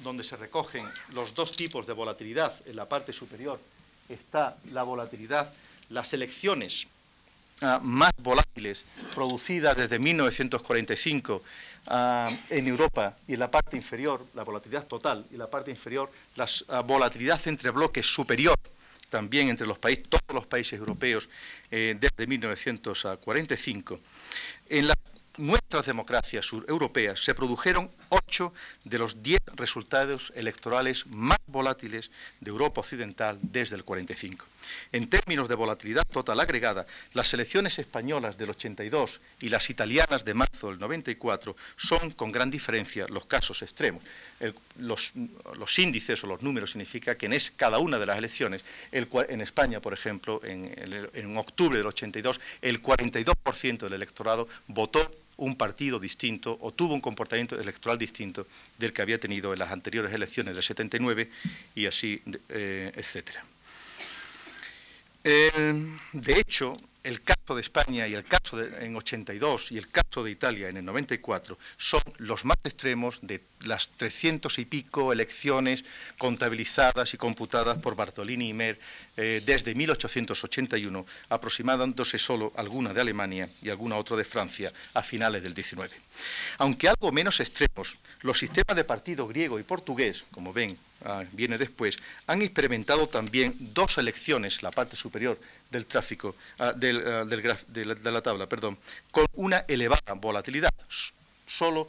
donde 0.00 0.24
se 0.24 0.36
recogen 0.36 0.86
los 1.10 1.34
dos 1.34 1.52
tipos 1.52 1.86
de 1.86 1.92
volatilidad, 1.92 2.54
en 2.66 2.76
la 2.76 2.88
parte 2.88 3.12
superior 3.12 3.60
está 4.08 4.56
la 4.72 4.82
volatilidad, 4.82 5.52
las 5.88 6.12
elecciones 6.12 6.86
Ah, 7.62 7.78
más 7.82 8.12
volátiles 8.16 8.86
producidas 9.14 9.76
desde 9.76 9.98
1945 9.98 11.42
ah, 11.88 12.30
en 12.48 12.66
Europa 12.66 13.18
y 13.28 13.34
en 13.34 13.40
la 13.40 13.50
parte 13.50 13.76
inferior, 13.76 14.24
la 14.34 14.44
volatilidad 14.44 14.86
total 14.86 15.26
y 15.30 15.36
la 15.36 15.50
parte 15.50 15.70
inferior, 15.70 16.10
la 16.36 16.48
ah, 16.68 16.80
volatilidad 16.80 17.38
entre 17.48 17.68
bloques 17.68 18.06
superior 18.06 18.56
también 19.10 19.50
entre 19.50 19.66
los 19.66 19.78
países, 19.78 20.08
todos 20.08 20.32
los 20.32 20.46
países 20.46 20.78
europeos 20.78 21.28
eh, 21.70 21.96
desde 22.00 22.26
1945. 22.26 24.00
En 24.70 24.86
las 24.86 24.96
nuestras 25.40 25.86
democracias 25.86 26.48
europeas 26.68 27.24
se 27.24 27.34
produjeron 27.34 27.90
ocho 28.10 28.52
de 28.84 28.98
los 28.98 29.22
diez 29.22 29.40
resultados 29.54 30.32
electorales 30.36 31.06
más 31.06 31.38
volátiles 31.46 32.10
de 32.40 32.50
Europa 32.50 32.80
Occidental 32.80 33.38
desde 33.42 33.76
el 33.76 33.84
45. 33.84 34.44
En 34.92 35.08
términos 35.08 35.48
de 35.48 35.54
volatilidad 35.54 36.06
total 36.06 36.40
agregada, 36.40 36.86
las 37.14 37.32
elecciones 37.34 37.78
españolas 37.78 38.36
del 38.36 38.50
82 38.50 39.20
y 39.40 39.48
las 39.48 39.70
italianas 39.70 40.24
de 40.24 40.34
marzo 40.34 40.68
del 40.68 40.78
94 40.78 41.56
son 41.76 42.10
con 42.12 42.30
gran 42.30 42.50
diferencia 42.50 43.06
los 43.08 43.26
casos 43.26 43.62
extremos. 43.62 44.02
los, 44.78 45.12
índices 45.78 46.22
o 46.24 46.26
los 46.26 46.42
números 46.42 46.72
significan 46.72 47.16
que 47.16 47.26
en 47.26 47.38
cada 47.56 47.78
una 47.78 47.98
de 47.98 48.06
las 48.06 48.18
elecciones, 48.18 48.64
en 48.92 49.40
España, 49.40 49.80
por 49.80 49.94
ejemplo, 49.94 50.40
en 50.44 51.36
octubre 51.36 51.78
del 51.78 51.86
82, 51.86 52.40
el 52.60 52.82
42% 52.82 53.78
del 53.78 53.92
electorado 53.94 54.48
votó 54.66 55.10
un 55.40 55.56
partido 55.56 55.98
distinto 55.98 56.56
o 56.60 56.72
tuvo 56.72 56.94
un 56.94 57.00
comportamiento 57.00 57.58
electoral 57.58 57.98
distinto 57.98 58.46
del 58.78 58.92
que 58.92 59.02
había 59.02 59.18
tenido 59.18 59.52
en 59.52 59.58
las 59.58 59.70
anteriores 59.70 60.12
elecciones 60.12 60.54
del 60.54 60.62
79 60.62 61.30
y 61.74 61.86
así, 61.86 62.22
eh, 62.48 62.92
etcétera. 62.94 63.44
Eh, 65.24 65.86
de 66.12 66.32
hecho, 66.40 66.76
el 67.02 67.22
caso 67.22 67.54
de 67.54 67.60
España 67.60 68.06
y 68.06 68.14
el 68.14 68.24
caso 68.24 68.56
de, 68.56 68.84
en 68.84 68.94
82 68.94 69.72
y 69.72 69.78
el 69.78 69.88
caso 69.90 70.22
de 70.22 70.30
Italia 70.30 70.68
en 70.68 70.76
el 70.76 70.84
94 70.84 71.58
son 71.76 72.02
los 72.18 72.44
más 72.44 72.58
extremos 72.64 73.18
de 73.22 73.42
las 73.64 73.88
300 73.90 74.58
y 74.58 74.64
pico 74.64 75.12
elecciones 75.12 75.84
contabilizadas 76.18 77.14
y 77.14 77.16
computadas 77.16 77.78
por 77.78 77.94
Bartolini 77.94 78.50
y 78.50 78.52
Mer 78.52 78.78
eh, 79.16 79.42
desde 79.44 79.74
1881, 79.74 81.06
aproximándose 81.28 82.18
solo 82.18 82.52
alguna 82.56 82.92
de 82.92 83.00
Alemania 83.00 83.48
y 83.62 83.68
alguna 83.68 83.96
otra 83.96 84.16
de 84.16 84.24
Francia 84.24 84.72
a 84.94 85.02
finales 85.02 85.42
del 85.42 85.54
19. 85.54 85.94
Aunque 86.58 86.88
algo 86.88 87.12
menos 87.12 87.40
extremos, 87.40 87.98
los 88.20 88.38
sistemas 88.38 88.76
de 88.76 88.84
partido 88.84 89.26
griego 89.26 89.58
y 89.58 89.62
portugués, 89.62 90.24
como 90.30 90.52
ven, 90.52 90.78
ah, 91.04 91.24
viene 91.32 91.58
después, 91.58 91.96
han 92.26 92.42
experimentado 92.42 93.06
también 93.06 93.54
dos 93.58 93.98
elecciones, 93.98 94.62
la 94.62 94.70
parte 94.70 94.96
superior 94.96 95.38
del 95.70 95.86
tráfico, 95.86 96.34
ah, 96.58 96.72
del, 96.72 97.02
ah, 97.06 97.24
de, 97.24 98.12
la, 98.12 98.22
tabla, 98.22 98.48
perdón, 98.48 98.78
con 99.10 99.26
una 99.34 99.64
elevada 99.68 100.14
volatilidad, 100.14 100.72
solo 101.46 101.88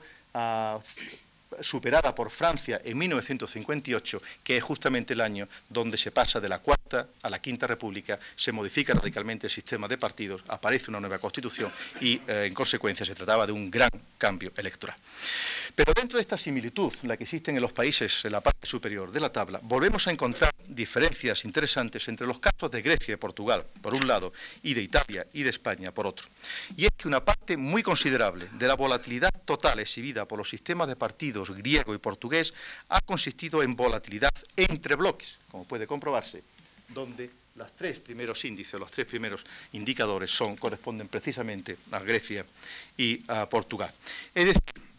superada 1.60 2.16
por 2.16 2.32
Francia 2.32 2.82
en 2.84 2.98
1958, 2.98 4.22
que 4.44 4.58
es 4.58 4.64
justamente 4.64 5.14
el 5.14 5.22
año 5.22 5.48
donde 5.70 5.98
se 5.98 6.12
pasa 6.12 6.40
de 6.40 6.50
la 6.50 6.60
cuarta 6.60 7.08
a 7.22 7.30
la 7.30 7.42
quinta 7.42 7.68
república, 7.68 8.20
se 8.36 8.52
modifica 8.52 8.94
radicalmente 8.94 9.48
el 9.48 9.52
sistema 9.52 9.88
de 9.88 9.98
partidos, 9.98 10.44
aparece 10.48 10.90
una 10.90 11.00
nueva 11.00 11.20
constitución 11.20 11.72
y, 12.00 12.22
eh, 12.28 12.46
en 12.48 12.54
consecuencia, 12.54 13.06
se 13.06 13.16
trataba 13.16 13.46
de 13.46 13.52
un 13.52 13.70
gran 13.70 13.90
cambio 14.18 14.52
electoral. 14.56 14.96
Pero 15.76 15.94
dentro 15.94 16.18
de 16.18 16.22
esta 16.22 16.38
similitud, 16.38 16.94
la 17.04 17.18
que 17.18 17.24
existen 17.24 17.56
en 17.56 17.62
los 17.62 17.72
países 17.72 18.26
en 18.26 18.32
la 18.32 18.42
parte 18.42 18.68
superior 18.68 19.12
de 19.12 19.20
la 19.20 19.32
tabla, 19.32 19.60
volvemos 19.64 20.08
a 20.08 20.12
encontrar 20.12 20.51
diferencias 20.72 21.46
interesantes 21.46 22.08
entre 22.08 22.26
los 22.26 22.40
casos 22.40 22.72
de 22.72 22.82
Grecia 22.82 23.14
y 23.14 23.18
Portugal, 23.18 23.66
por 23.82 23.94
un 23.94 24.08
lado, 24.08 24.34
y 24.64 24.74
de 24.74 24.82
Italia 24.82 25.28
y 25.34 25.44
de 25.44 25.50
España, 25.50 25.92
por 25.92 26.08
otro. 26.08 26.28
Y 26.76 26.86
es 26.86 26.92
que 26.98 27.08
una 27.08 27.24
parte 27.24 27.58
muy 27.58 27.84
considerable 27.84 28.48
de 28.54 28.68
la 28.68 28.76
volatilidad 28.76 29.32
total 29.46 29.80
exhibida 29.80 30.26
por 30.26 30.40
los 30.40 30.50
sistemas 30.50 30.88
de 30.88 30.96
partidos 30.96 31.52
griego 31.52 31.94
y 31.94 31.98
portugués 31.98 32.54
ha 32.90 33.02
consistido 33.02 33.62
en 33.62 33.76
volatilidad 33.76 34.32
entre 34.56 34.96
bloques, 34.96 35.38
como 35.50 35.66
puede 35.66 35.86
comprobarse, 35.86 36.44
donde 36.90 37.30
los 37.56 37.76
tres 37.76 38.00
primeros 38.00 38.44
índices, 38.46 38.80
los 38.80 38.92
tres 38.92 39.06
primeros 39.06 39.44
indicadores 39.74 40.32
son, 40.32 40.56
corresponden 40.56 41.08
precisamente 41.08 41.78
a 41.92 42.00
Grecia 42.00 42.46
y 42.98 43.24
a 43.28 43.48
Portugal. 43.50 43.92
Es 44.34 44.46
decir, 44.46 44.91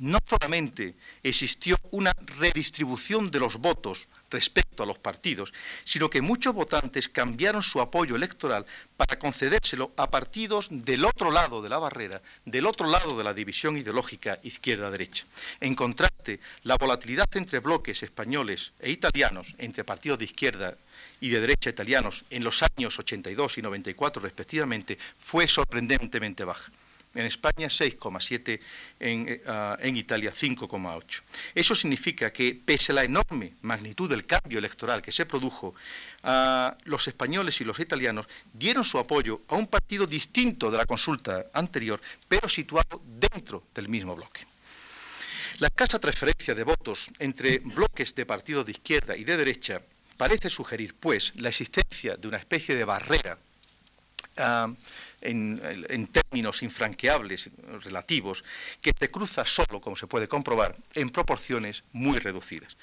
no 0.00 0.18
solamente 0.24 0.94
existió 1.22 1.76
una 1.90 2.12
redistribución 2.38 3.30
de 3.30 3.38
los 3.38 3.56
votos 3.56 4.08
respecto 4.30 4.82
a 4.82 4.86
los 4.86 4.98
partidos, 4.98 5.52
sino 5.84 6.08
que 6.08 6.22
muchos 6.22 6.54
votantes 6.54 7.08
cambiaron 7.08 7.62
su 7.62 7.80
apoyo 7.80 8.16
electoral 8.16 8.64
para 8.96 9.18
concedérselo 9.18 9.92
a 9.96 10.08
partidos 10.08 10.68
del 10.70 11.04
otro 11.04 11.30
lado 11.30 11.60
de 11.60 11.68
la 11.68 11.78
barrera, 11.78 12.22
del 12.44 12.66
otro 12.66 12.88
lado 12.88 13.16
de 13.16 13.24
la 13.24 13.34
división 13.34 13.76
ideológica 13.76 14.38
izquierda-derecha. 14.42 15.26
En 15.60 15.74
contraste, 15.74 16.40
la 16.62 16.76
volatilidad 16.76 17.28
entre 17.34 17.58
bloques 17.58 18.02
españoles 18.02 18.72
e 18.78 18.90
italianos, 18.90 19.54
entre 19.58 19.84
partidos 19.84 20.18
de 20.18 20.24
izquierda 20.26 20.76
y 21.20 21.28
de 21.28 21.40
derecha 21.40 21.70
italianos 21.70 22.24
en 22.30 22.44
los 22.44 22.62
años 22.62 22.98
82 22.98 23.58
y 23.58 23.62
94 23.62 24.22
respectivamente, 24.22 24.96
fue 25.18 25.46
sorprendentemente 25.46 26.44
baja. 26.44 26.70
En 27.14 27.26
España 27.26 27.68
6,7, 27.68 28.60
en, 29.00 29.42
ah, 29.46 29.76
en, 29.80 29.96
Italia 29.96 30.32
5,8. 30.32 31.22
Eso 31.54 31.74
significa 31.74 32.32
que, 32.32 32.54
pese 32.54 32.92
a 32.92 32.96
la 32.96 33.04
enorme 33.04 33.54
magnitud 33.62 34.08
del 34.08 34.26
cambio 34.26 34.58
electoral 34.58 35.02
que 35.02 35.12
se 35.12 35.26
produjo, 35.26 35.74
ah, 36.22 36.76
los 36.84 37.06
españoles 37.08 37.60
y 37.60 37.64
los 37.64 37.78
italianos 37.80 38.26
dieron 38.52 38.84
su 38.84 38.98
apoyo 38.98 39.42
a 39.48 39.56
un 39.56 39.66
partido 39.66 40.06
distinto 40.06 40.70
de 40.70 40.78
la 40.78 40.86
consulta 40.86 41.46
anterior, 41.52 42.00
pero 42.28 42.48
situado 42.48 43.02
dentro 43.04 43.64
del 43.74 43.88
mismo 43.88 44.14
bloque. 44.14 44.46
La 45.58 45.66
escasa 45.66 45.98
transferencia 45.98 46.54
de 46.54 46.64
votos 46.64 47.10
entre 47.18 47.58
bloques 47.58 48.14
de 48.14 48.24
partidos 48.24 48.64
de 48.64 48.72
izquierda 48.72 49.16
y 49.16 49.24
de 49.24 49.36
derecha 49.36 49.82
parece 50.16 50.48
sugerir, 50.48 50.94
pues, 50.98 51.32
la 51.36 51.48
existencia 51.48 52.16
de 52.16 52.28
una 52.28 52.38
especie 52.38 52.74
de 52.74 52.84
barrera 52.84 53.38
ah, 54.36 54.72
en, 55.20 56.08
términos 56.08 56.62
infranqueables 56.62 57.50
relativos, 57.82 58.44
que 58.80 58.92
se 58.98 59.08
cruza 59.08 59.44
solo, 59.44 59.80
como 59.80 59.96
se 59.96 60.06
puede 60.06 60.28
comprobar, 60.28 60.76
en 60.94 61.10
proporciones 61.10 61.84
muy 61.92 62.18
reducidas. 62.18 62.76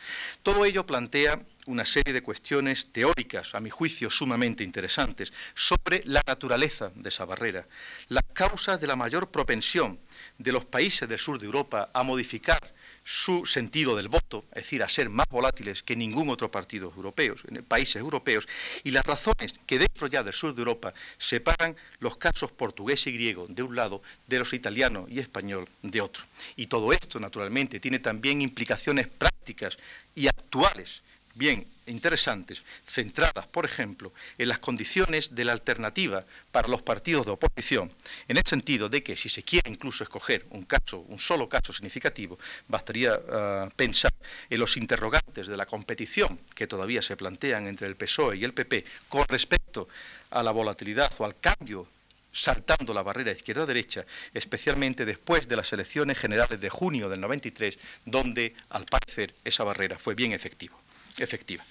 Todo 0.44 0.66
ello 0.66 0.86
plantea 0.86 1.42
una 1.66 1.86
serie 1.86 2.14
de 2.14 2.24
cuestiones 2.24 2.88
teóricas, 2.92 3.54
a 3.54 3.60
mi 3.60 3.70
juicio 3.70 4.10
sumamente 4.10 4.64
interesantes, 4.64 5.34
sobre 5.54 6.02
la 6.06 6.24
naturaleza 6.26 6.92
de 6.96 7.10
esa 7.10 7.26
barrera, 7.26 7.68
las 8.08 8.24
causas 8.34 8.80
de 8.80 8.88
la 8.88 8.96
mayor 8.96 9.30
propensión 9.32 10.00
de 10.38 10.52
los 10.52 10.66
países 10.66 11.10
del 11.10 11.20
sur 11.20 11.40
de 11.40 11.46
Europa 11.46 11.90
a 11.94 12.04
modificar 12.04 12.74
su 13.10 13.46
sentido 13.46 13.96
del 13.96 14.10
voto, 14.10 14.44
es 14.52 14.64
decir, 14.64 14.84
a 14.84 14.90
ser 14.90 15.08
más 15.08 15.28
volátiles 15.30 15.82
que 15.82 15.96
ningún 15.96 16.30
otro 16.30 16.52
partido 16.52 16.92
europeo, 16.94 17.36
en 17.48 17.64
países 17.64 17.96
europeos, 17.96 18.46
y 18.84 18.92
las 18.92 19.06
razones 19.06 19.54
que 19.66 19.80
dentro 19.80 20.08
ya 20.08 20.24
del 20.24 20.34
sur 20.34 20.54
de 20.54 20.60
Europa 20.60 20.94
separan 21.18 21.78
los 22.00 22.18
casos 22.18 22.52
portugués 22.52 23.08
y 23.08 23.14
griego 23.14 23.46
de 23.48 23.64
un 23.64 23.78
lado 23.78 24.02
de 24.28 24.40
los 24.40 24.52
italiano 24.52 25.08
y 25.10 25.20
español 25.20 25.70
de 25.84 26.02
otro. 26.02 26.26
Y 26.58 26.68
todo 26.68 26.92
esto, 26.92 27.18
naturalmente, 27.22 27.80
tiene 27.80 28.00
también 28.00 28.42
implicaciones 28.42 29.08
prácticas 29.08 29.78
y 30.14 30.28
actuales 30.28 31.02
bien 31.38 31.66
interesantes, 31.86 32.62
centradas, 32.86 33.48
por 33.48 33.66
ejemplo, 33.66 34.12
en 34.38 34.50
las 34.50 34.60
condiciones 34.60 35.34
de 35.34 35.46
la 35.46 35.54
alternativa 35.54 36.26
para 36.52 36.68
los 36.68 36.82
partidos 36.82 37.26
de 37.26 37.32
oposición, 37.32 37.92
en 38.28 38.38
el 38.38 38.44
sentido 38.46 38.90
de 38.90 39.04
que 39.04 39.16
si 39.16 39.30
se 39.30 39.44
quiere 39.44 39.72
incluso 39.72 40.04
escoger 40.04 40.46
un 40.50 40.64
caso, 40.64 41.00
un 41.08 41.20
solo 41.20 41.48
caso 41.48 41.72
significativo, 41.72 42.38
bastaría 42.68 43.20
ah, 43.32 43.70
pensar 43.76 44.14
en 44.50 44.60
los 44.60 44.76
interrogantes 44.78 45.48
de 45.48 45.58
la 45.58 45.66
competición 45.66 46.40
que 46.54 46.68
todavía 46.68 47.02
se 47.02 47.16
plantean 47.16 47.68
entre 47.68 47.88
el 47.88 47.96
PSOE 47.96 48.38
y 48.38 48.44
el 48.44 48.54
PP 48.54 48.84
con 49.08 49.26
respecto 49.28 49.88
a 50.32 50.44
la 50.44 50.52
volatilidad 50.52 51.12
o 51.18 51.26
al 51.26 51.40
cambio 51.40 51.88
saltando 52.34 52.94
la 52.94 53.02
barrera 53.02 53.32
izquierda-derecha, 53.32 54.06
especialmente 54.32 55.06
después 55.06 55.48
de 55.48 55.56
las 55.56 55.74
elecciones 55.74 56.20
generales 56.20 56.62
de 56.62 56.70
junio 56.70 57.10
del 57.10 57.20
93, 57.20 57.80
donde, 58.06 58.54
al 58.70 58.86
parecer, 58.86 59.34
esa 59.44 59.64
barrera 59.64 59.98
fue 59.98 60.14
bien 60.14 60.34
efectiva 60.34 60.78
efectiva. 61.18 61.64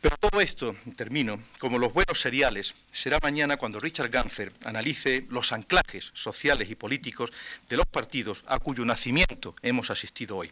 Pero 0.00 0.16
todo 0.16 0.40
esto, 0.40 0.74
termino, 0.96 1.42
como 1.58 1.78
los 1.78 1.92
buenos 1.92 2.18
seriales, 2.18 2.74
será 2.90 3.18
mañana 3.22 3.58
cuando 3.58 3.78
Richard 3.78 4.08
Ganfer 4.08 4.50
analice 4.64 5.26
los 5.28 5.52
anclajes 5.52 6.10
sociales 6.14 6.70
y 6.70 6.74
políticos 6.74 7.30
de 7.68 7.76
los 7.76 7.84
partidos 7.84 8.42
a 8.46 8.58
cuyo 8.60 8.82
nacimiento 8.86 9.54
hemos 9.60 9.90
asistido 9.90 10.38
hoy. 10.38 10.50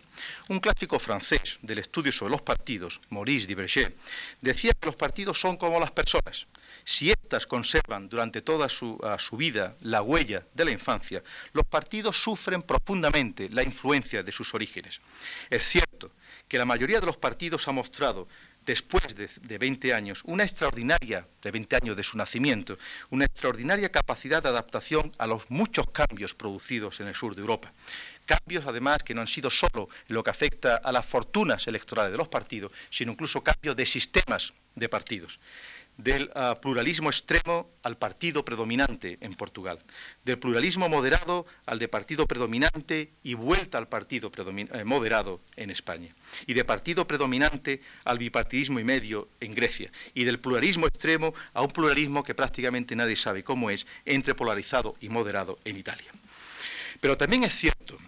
Un 0.48 0.60
clásico 0.60 0.98
francés 0.98 1.58
del 1.62 1.78
estudio 1.78 2.12
sobre 2.12 2.32
los 2.32 2.42
partidos, 2.42 3.00
Maurice 3.08 3.46
Diverger, 3.46 3.94
decía 4.42 4.74
que 4.78 4.84
los 4.84 4.96
partidos 4.96 5.40
son 5.40 5.56
como 5.56 5.80
las 5.80 5.92
personas. 5.92 6.46
Si 6.84 7.10
éstas 7.10 7.46
conservan 7.46 8.10
durante 8.10 8.42
toda 8.42 8.68
su 8.68 8.98
vida 9.38 9.76
la 9.80 10.02
huella 10.02 10.44
de 10.52 10.66
la 10.66 10.72
infancia, 10.72 11.22
los 11.54 11.64
partidos 11.64 12.22
sufren 12.22 12.60
profundamente 12.62 13.48
la 13.48 13.62
influencia 13.62 14.22
de 14.22 14.32
sus 14.32 14.52
orígenes. 14.52 15.00
Es 15.48 15.66
cierto 15.66 16.12
que 16.48 16.58
la 16.58 16.64
mayoría 16.64 17.00
de 17.00 17.06
los 17.06 17.16
partidos 17.16 17.68
ha 17.68 17.72
mostrado 17.72 18.28
después 18.64 19.14
de, 19.14 19.58
20 19.58 19.94
años, 19.94 20.20
una 20.24 20.44
extraordinaria, 20.44 21.26
de 21.40 21.50
20 21.50 21.76
años 21.76 21.96
de 21.96 22.02
su 22.02 22.18
nacimiento, 22.18 22.76
una 23.08 23.24
extraordinaria 23.24 23.90
capacidad 23.90 24.42
de 24.42 24.50
adaptación 24.50 25.10
a 25.16 25.26
los 25.26 25.50
muchos 25.50 25.90
cambios 25.90 26.34
producidos 26.34 27.00
en 27.00 27.08
el 27.08 27.14
sur 27.14 27.34
de 27.34 27.40
Europa. 27.40 27.72
Cambios, 28.26 28.66
además, 28.66 29.02
que 29.02 29.14
no 29.14 29.22
han 29.22 29.26
sido 29.26 29.48
solo 29.48 29.88
en 30.06 30.14
lo 30.14 30.22
que 30.22 30.30
afecta 30.30 30.76
a 30.76 30.92
las 30.92 31.06
fortunas 31.06 31.66
electorales 31.66 32.12
de 32.12 32.18
los 32.18 32.28
partidos, 32.28 32.72
sino 32.90 33.12
incluso 33.12 33.42
cambios 33.42 33.74
de 33.74 33.86
sistemas 33.86 34.52
de 34.74 34.88
partidos 34.88 35.40
del 35.98 36.30
ah, 36.34 36.58
pluralismo 36.62 37.10
extremo 37.10 37.70
al 37.82 37.98
partido 37.98 38.44
predominante 38.44 39.18
en 39.20 39.34
Portugal, 39.34 39.80
del 40.24 40.38
pluralismo 40.38 40.88
moderado 40.88 41.44
al 41.66 41.78
de 41.78 41.88
partido 41.88 42.26
predominante 42.26 43.12
y 43.24 43.34
vuelta 43.34 43.78
al 43.78 43.88
partido 43.88 44.30
eh, 44.36 44.84
moderado 44.84 45.40
en 45.56 45.70
España, 45.70 46.14
y 46.46 46.54
de 46.54 46.64
partido 46.64 47.06
predominante 47.06 47.82
al 48.04 48.18
bipartidismo 48.18 48.78
y 48.78 48.84
medio 48.84 49.28
en 49.40 49.54
Grecia, 49.54 49.90
y 50.14 50.24
del 50.24 50.38
pluralismo 50.38 50.86
extremo 50.86 51.34
a 51.52 51.62
un 51.62 51.68
pluralismo 51.68 52.22
que 52.22 52.34
prácticamente 52.34 52.94
nadie 52.94 53.16
sabe 53.16 53.42
cómo 53.42 53.68
es, 53.68 53.84
entre 54.04 54.36
polarizado 54.36 54.94
y 55.00 55.08
moderado 55.08 55.58
en 55.64 55.76
Italia. 55.76 56.10
Pero 57.00 57.16
también 57.16 57.42
es 57.42 57.54
cierto 57.54 57.98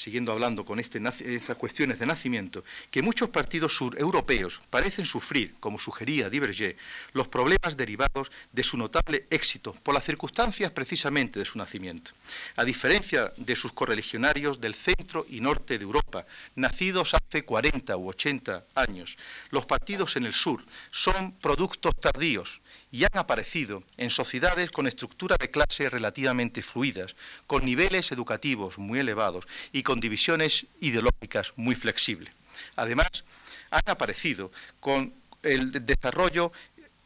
siguiendo 0.00 0.32
hablando 0.32 0.64
con 0.64 0.80
este 0.80 0.98
estas 0.98 1.56
cuestiones 1.56 1.98
de 1.98 2.06
nacimiento, 2.06 2.64
que 2.90 3.02
muchos 3.02 3.28
partidos 3.28 3.76
sureuropeos 3.76 4.60
parecen 4.70 5.04
sufrir, 5.04 5.54
como 5.60 5.78
sugería 5.78 6.30
Diverger, 6.30 6.76
los 7.12 7.28
problemas 7.28 7.76
derivados 7.76 8.30
de 8.50 8.62
su 8.62 8.78
notable 8.78 9.26
éxito 9.28 9.74
por 9.82 9.94
las 9.94 10.04
circunstancias 10.04 10.70
precisamente 10.70 11.38
de 11.38 11.44
su 11.44 11.58
nacimiento. 11.58 12.12
A 12.56 12.64
diferencia 12.64 13.32
de 13.36 13.56
sus 13.56 13.72
correligionarios 13.72 14.60
del 14.60 14.74
centro 14.74 15.26
y 15.28 15.40
norte 15.40 15.78
de 15.78 15.84
Europa, 15.84 16.24
nacidos 16.54 17.12
hace 17.12 17.44
40 17.44 17.96
u 17.98 18.08
80 18.08 18.64
años, 18.74 19.18
los 19.50 19.66
partidos 19.66 20.16
en 20.16 20.24
el 20.24 20.32
sur 20.32 20.64
son 20.90 21.32
productos 21.32 21.94
tardíos, 22.00 22.62
y 22.90 23.04
han 23.04 23.16
aparecido 23.16 23.82
en 23.96 24.10
sociedades 24.10 24.70
con 24.70 24.86
estructura 24.86 25.36
de 25.38 25.50
clase 25.50 25.88
relativamente 25.88 26.62
fluidas, 26.62 27.14
con 27.46 27.64
niveles 27.64 28.12
educativos 28.12 28.78
muy 28.78 28.98
elevados 28.98 29.46
y 29.72 29.82
con 29.82 30.00
divisiones 30.00 30.66
ideológicas 30.80 31.52
muy 31.56 31.74
flexibles. 31.74 32.32
Además, 32.76 33.24
han 33.70 33.82
aparecido 33.86 34.50
con 34.80 35.14
el 35.42 35.84
desarrollo 35.86 36.52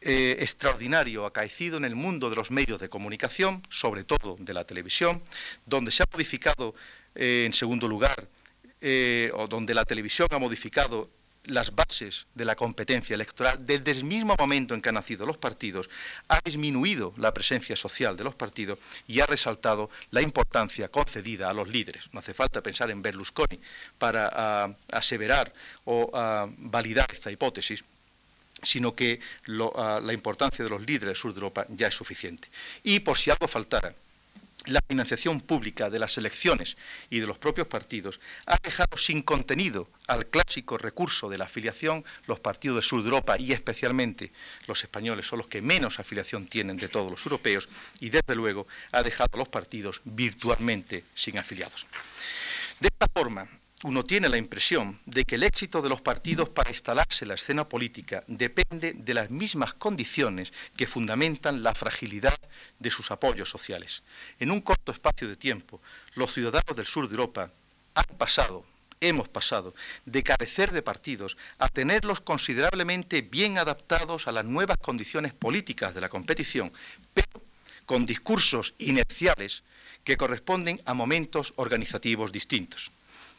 eh, 0.00 0.36
extraordinario 0.40 1.24
acaecido 1.24 1.78
en 1.78 1.84
el 1.86 1.94
mundo 1.94 2.28
de 2.28 2.36
los 2.36 2.50
medios 2.50 2.78
de 2.78 2.90
comunicación, 2.90 3.62
sobre 3.70 4.04
todo 4.04 4.36
de 4.38 4.52
la 4.52 4.64
televisión, 4.64 5.22
donde 5.64 5.90
se 5.90 6.02
ha 6.02 6.06
modificado, 6.12 6.74
eh, 7.14 7.44
en 7.46 7.54
segundo 7.54 7.88
lugar, 7.88 8.28
eh, 8.82 9.30
o 9.32 9.48
donde 9.48 9.72
la 9.72 9.86
televisión 9.86 10.28
ha 10.30 10.38
modificado 10.38 11.08
las 11.46 11.74
bases 11.74 12.26
de 12.34 12.44
la 12.44 12.56
competencia 12.56 13.14
electoral, 13.14 13.64
desde 13.64 13.90
el 13.90 14.04
mismo 14.04 14.34
momento 14.38 14.74
en 14.74 14.82
que 14.82 14.88
han 14.88 14.94
nacido 14.94 15.26
los 15.26 15.36
partidos, 15.36 15.88
ha 16.28 16.40
disminuido 16.44 17.12
la 17.16 17.34
presencia 17.34 17.76
social 17.76 18.16
de 18.16 18.24
los 18.24 18.34
partidos 18.34 18.78
y 19.06 19.20
ha 19.20 19.26
resaltado 19.26 19.90
la 20.10 20.22
importancia 20.22 20.88
concedida 20.88 21.50
a 21.50 21.54
los 21.54 21.68
líderes. 21.68 22.04
No 22.12 22.20
hace 22.20 22.34
falta 22.34 22.62
pensar 22.62 22.90
en 22.90 23.02
Berlusconi 23.02 23.60
para 23.98 24.30
ah, 24.32 24.74
aseverar 24.90 25.52
o 25.84 26.10
ah, 26.14 26.46
validar 26.56 27.10
esta 27.12 27.30
hipótesis 27.30 27.84
sino 28.62 28.94
que 28.94 29.20
ah, 29.76 30.00
la 30.02 30.12
importancia 30.12 30.64
de 30.64 30.70
los 30.70 30.80
líderes 30.80 31.08
del 31.08 31.16
sur 31.16 31.32
de 31.32 31.38
Europa 31.38 31.66
ya 31.68 31.88
es 31.88 31.94
suficiente. 31.94 32.48
Y 32.82 33.00
por 33.00 33.18
si 33.18 33.30
algo 33.30 33.46
faltara, 33.46 33.94
la 34.66 34.80
financiación 34.86 35.40
pública 35.40 35.90
de 35.90 35.98
las 35.98 36.16
elecciones 36.18 36.76
y 37.10 37.20
de 37.20 37.26
los 37.26 37.38
propios 37.38 37.66
partidos 37.66 38.20
ha 38.46 38.56
dejado 38.62 38.96
sin 38.96 39.22
contenido 39.22 39.88
al 40.06 40.26
clásico 40.26 40.78
recurso 40.78 41.28
de 41.28 41.38
la 41.38 41.44
afiliación 41.44 42.04
los 42.26 42.40
partidos 42.40 42.76
del 42.76 42.84
sur 42.84 43.02
de 43.02 43.08
Europa 43.08 43.36
y 43.38 43.52
especialmente 43.52 44.32
los 44.66 44.82
españoles 44.82 45.26
son 45.26 45.38
los 45.38 45.48
que 45.48 45.62
menos 45.62 45.98
afiliación 45.98 46.46
tienen 46.46 46.76
de 46.76 46.88
todos 46.88 47.10
los 47.10 47.24
europeos 47.24 47.68
y 48.00 48.10
desde 48.10 48.34
luego 48.34 48.66
ha 48.92 49.02
dejado 49.02 49.30
a 49.34 49.38
los 49.38 49.48
partidos 49.48 50.00
virtualmente 50.04 51.04
sin 51.14 51.38
afiliados. 51.38 51.86
De 52.80 52.88
esta 52.88 53.06
forma, 53.12 53.48
uno 53.82 54.04
tiene 54.04 54.28
la 54.28 54.38
impresión 54.38 55.00
de 55.04 55.24
que 55.24 55.34
el 55.34 55.42
éxito 55.42 55.82
de 55.82 55.88
los 55.88 56.00
partidos 56.00 56.48
para 56.48 56.70
instalarse 56.70 57.24
en 57.24 57.28
la 57.28 57.34
escena 57.34 57.68
política 57.68 58.24
depende 58.26 58.94
de 58.94 59.14
las 59.14 59.30
mismas 59.30 59.74
condiciones 59.74 60.52
que 60.76 60.86
fundamentan 60.86 61.62
la 61.62 61.74
fragilidad 61.74 62.38
de 62.78 62.90
sus 62.90 63.10
apoyos 63.10 63.50
sociales. 63.50 64.02
En 64.38 64.50
un 64.50 64.60
corto 64.60 64.92
espacio 64.92 65.28
de 65.28 65.36
tiempo, 65.36 65.82
los 66.14 66.32
ciudadanos 66.32 66.76
del 66.76 66.86
sur 66.86 67.08
de 67.08 67.14
Europa 67.14 67.50
han 67.94 68.16
pasado, 68.16 68.64
hemos 69.00 69.28
pasado, 69.28 69.74
de 70.06 70.22
carecer 70.22 70.72
de 70.72 70.82
partidos 70.82 71.36
a 71.58 71.68
tenerlos 71.68 72.20
considerablemente 72.20 73.20
bien 73.20 73.58
adaptados 73.58 74.28
a 74.28 74.32
las 74.32 74.46
nuevas 74.46 74.78
condiciones 74.78 75.34
políticas 75.34 75.94
de 75.94 76.00
la 76.00 76.08
competición, 76.08 76.72
pero 77.12 77.42
con 77.84 78.06
discursos 78.06 78.74
inerciales 78.78 79.62
que 80.04 80.16
corresponden 80.16 80.80
a 80.86 80.94
momentos 80.94 81.52
organizativos 81.56 82.32
distintos. 82.32 82.90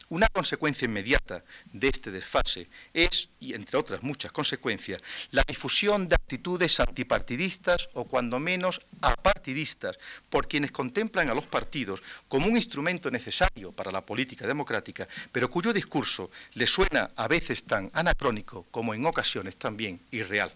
Una 0.08 0.28
consecuencia 0.28 0.86
inmediata 0.86 1.42
de 1.72 1.88
este 1.88 2.12
desfase 2.12 2.68
es, 2.94 3.28
y 3.40 3.54
entre 3.54 3.76
otras 3.76 4.04
muchas 4.04 4.30
consecuencias, 4.30 5.02
la 5.32 5.42
difusión 5.46 6.06
de 6.06 6.14
actitudes 6.14 6.78
antipartidistas 6.78 7.88
o 7.94 8.04
cuando 8.04 8.38
menos 8.38 8.80
apartidistas 9.02 9.98
por 10.30 10.46
quienes 10.46 10.70
contemplan 10.70 11.28
a 11.28 11.34
los 11.34 11.46
partidos 11.46 12.02
como 12.28 12.46
un 12.46 12.56
instrumento 12.56 13.10
necesario 13.10 13.72
para 13.72 13.90
la 13.90 14.06
política 14.06 14.46
democrática, 14.46 15.08
pero 15.32 15.50
cuyo 15.50 15.72
discurso 15.72 16.30
les 16.54 16.70
suena 16.70 17.10
a 17.16 17.26
veces 17.26 17.64
tan 17.64 17.90
anacrónico 17.92 18.66
como 18.70 18.94
en 18.94 19.04
ocasiones 19.06 19.56
también 19.56 19.98
irreal. 20.12 20.52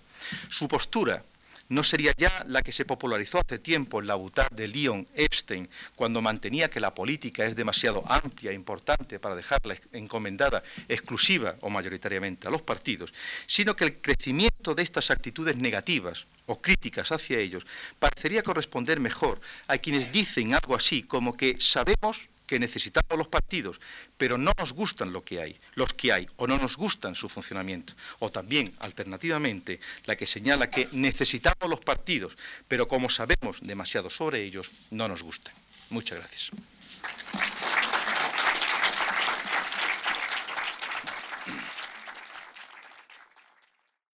Su 0.48 0.68
postura 0.68 1.24
no 1.70 1.84
sería 1.84 2.12
ya 2.18 2.44
la 2.46 2.62
que 2.62 2.72
se 2.72 2.84
popularizó 2.84 3.38
hace 3.38 3.58
tiempo 3.58 4.00
en 4.00 4.08
la 4.08 4.16
butad 4.16 4.50
de 4.50 4.68
Leon 4.68 5.06
Epstein, 5.14 5.68
cuando 5.94 6.20
mantenía 6.20 6.68
que 6.68 6.80
la 6.80 6.94
política 6.94 7.46
es 7.46 7.56
demasiado 7.56 8.02
amplia 8.06 8.50
e 8.50 8.54
importante 8.54 9.18
para 9.18 9.36
dejarla 9.36 9.76
encomendada 9.92 10.62
exclusiva 10.88 11.54
o 11.60 11.70
mayoritariamente 11.70 12.48
a 12.48 12.50
los 12.50 12.62
partidos, 12.62 13.14
sino 13.46 13.74
que 13.76 13.84
el 13.84 14.00
crecimiento 14.00 14.74
de 14.74 14.82
estas 14.82 15.10
actitudes 15.10 15.56
negativas 15.56 16.26
o 16.46 16.60
críticas 16.60 17.12
hacia 17.12 17.38
ellos 17.38 17.64
parecería 17.98 18.42
corresponder 18.42 18.98
mejor 18.98 19.40
a 19.68 19.78
quienes 19.78 20.10
dicen 20.10 20.54
algo 20.54 20.74
así 20.74 21.04
como 21.04 21.36
que 21.36 21.56
sabemos 21.60 22.28
que 22.50 22.58
necesitamos 22.58 23.16
los 23.16 23.28
partidos, 23.28 23.80
pero 24.18 24.36
no 24.36 24.50
nos 24.58 24.72
gustan 24.72 25.12
lo 25.12 25.22
que 25.22 25.40
hay, 25.40 25.56
los 25.76 25.92
que 25.92 26.10
hay, 26.10 26.26
o 26.34 26.48
no 26.48 26.58
nos 26.58 26.76
gustan 26.76 27.14
su 27.14 27.28
funcionamiento. 27.28 27.94
O 28.18 28.32
también, 28.32 28.74
alternativamente, 28.80 29.78
la 30.04 30.16
que 30.16 30.26
señala 30.26 30.68
que 30.68 30.88
necesitamos 30.90 31.70
los 31.70 31.78
partidos, 31.78 32.36
pero 32.66 32.88
como 32.88 33.08
sabemos 33.08 33.58
demasiado 33.62 34.10
sobre 34.10 34.42
ellos, 34.42 34.68
no 34.90 35.06
nos 35.06 35.22
gustan. 35.22 35.54
Muchas 35.90 36.18
gracias. 36.18 36.50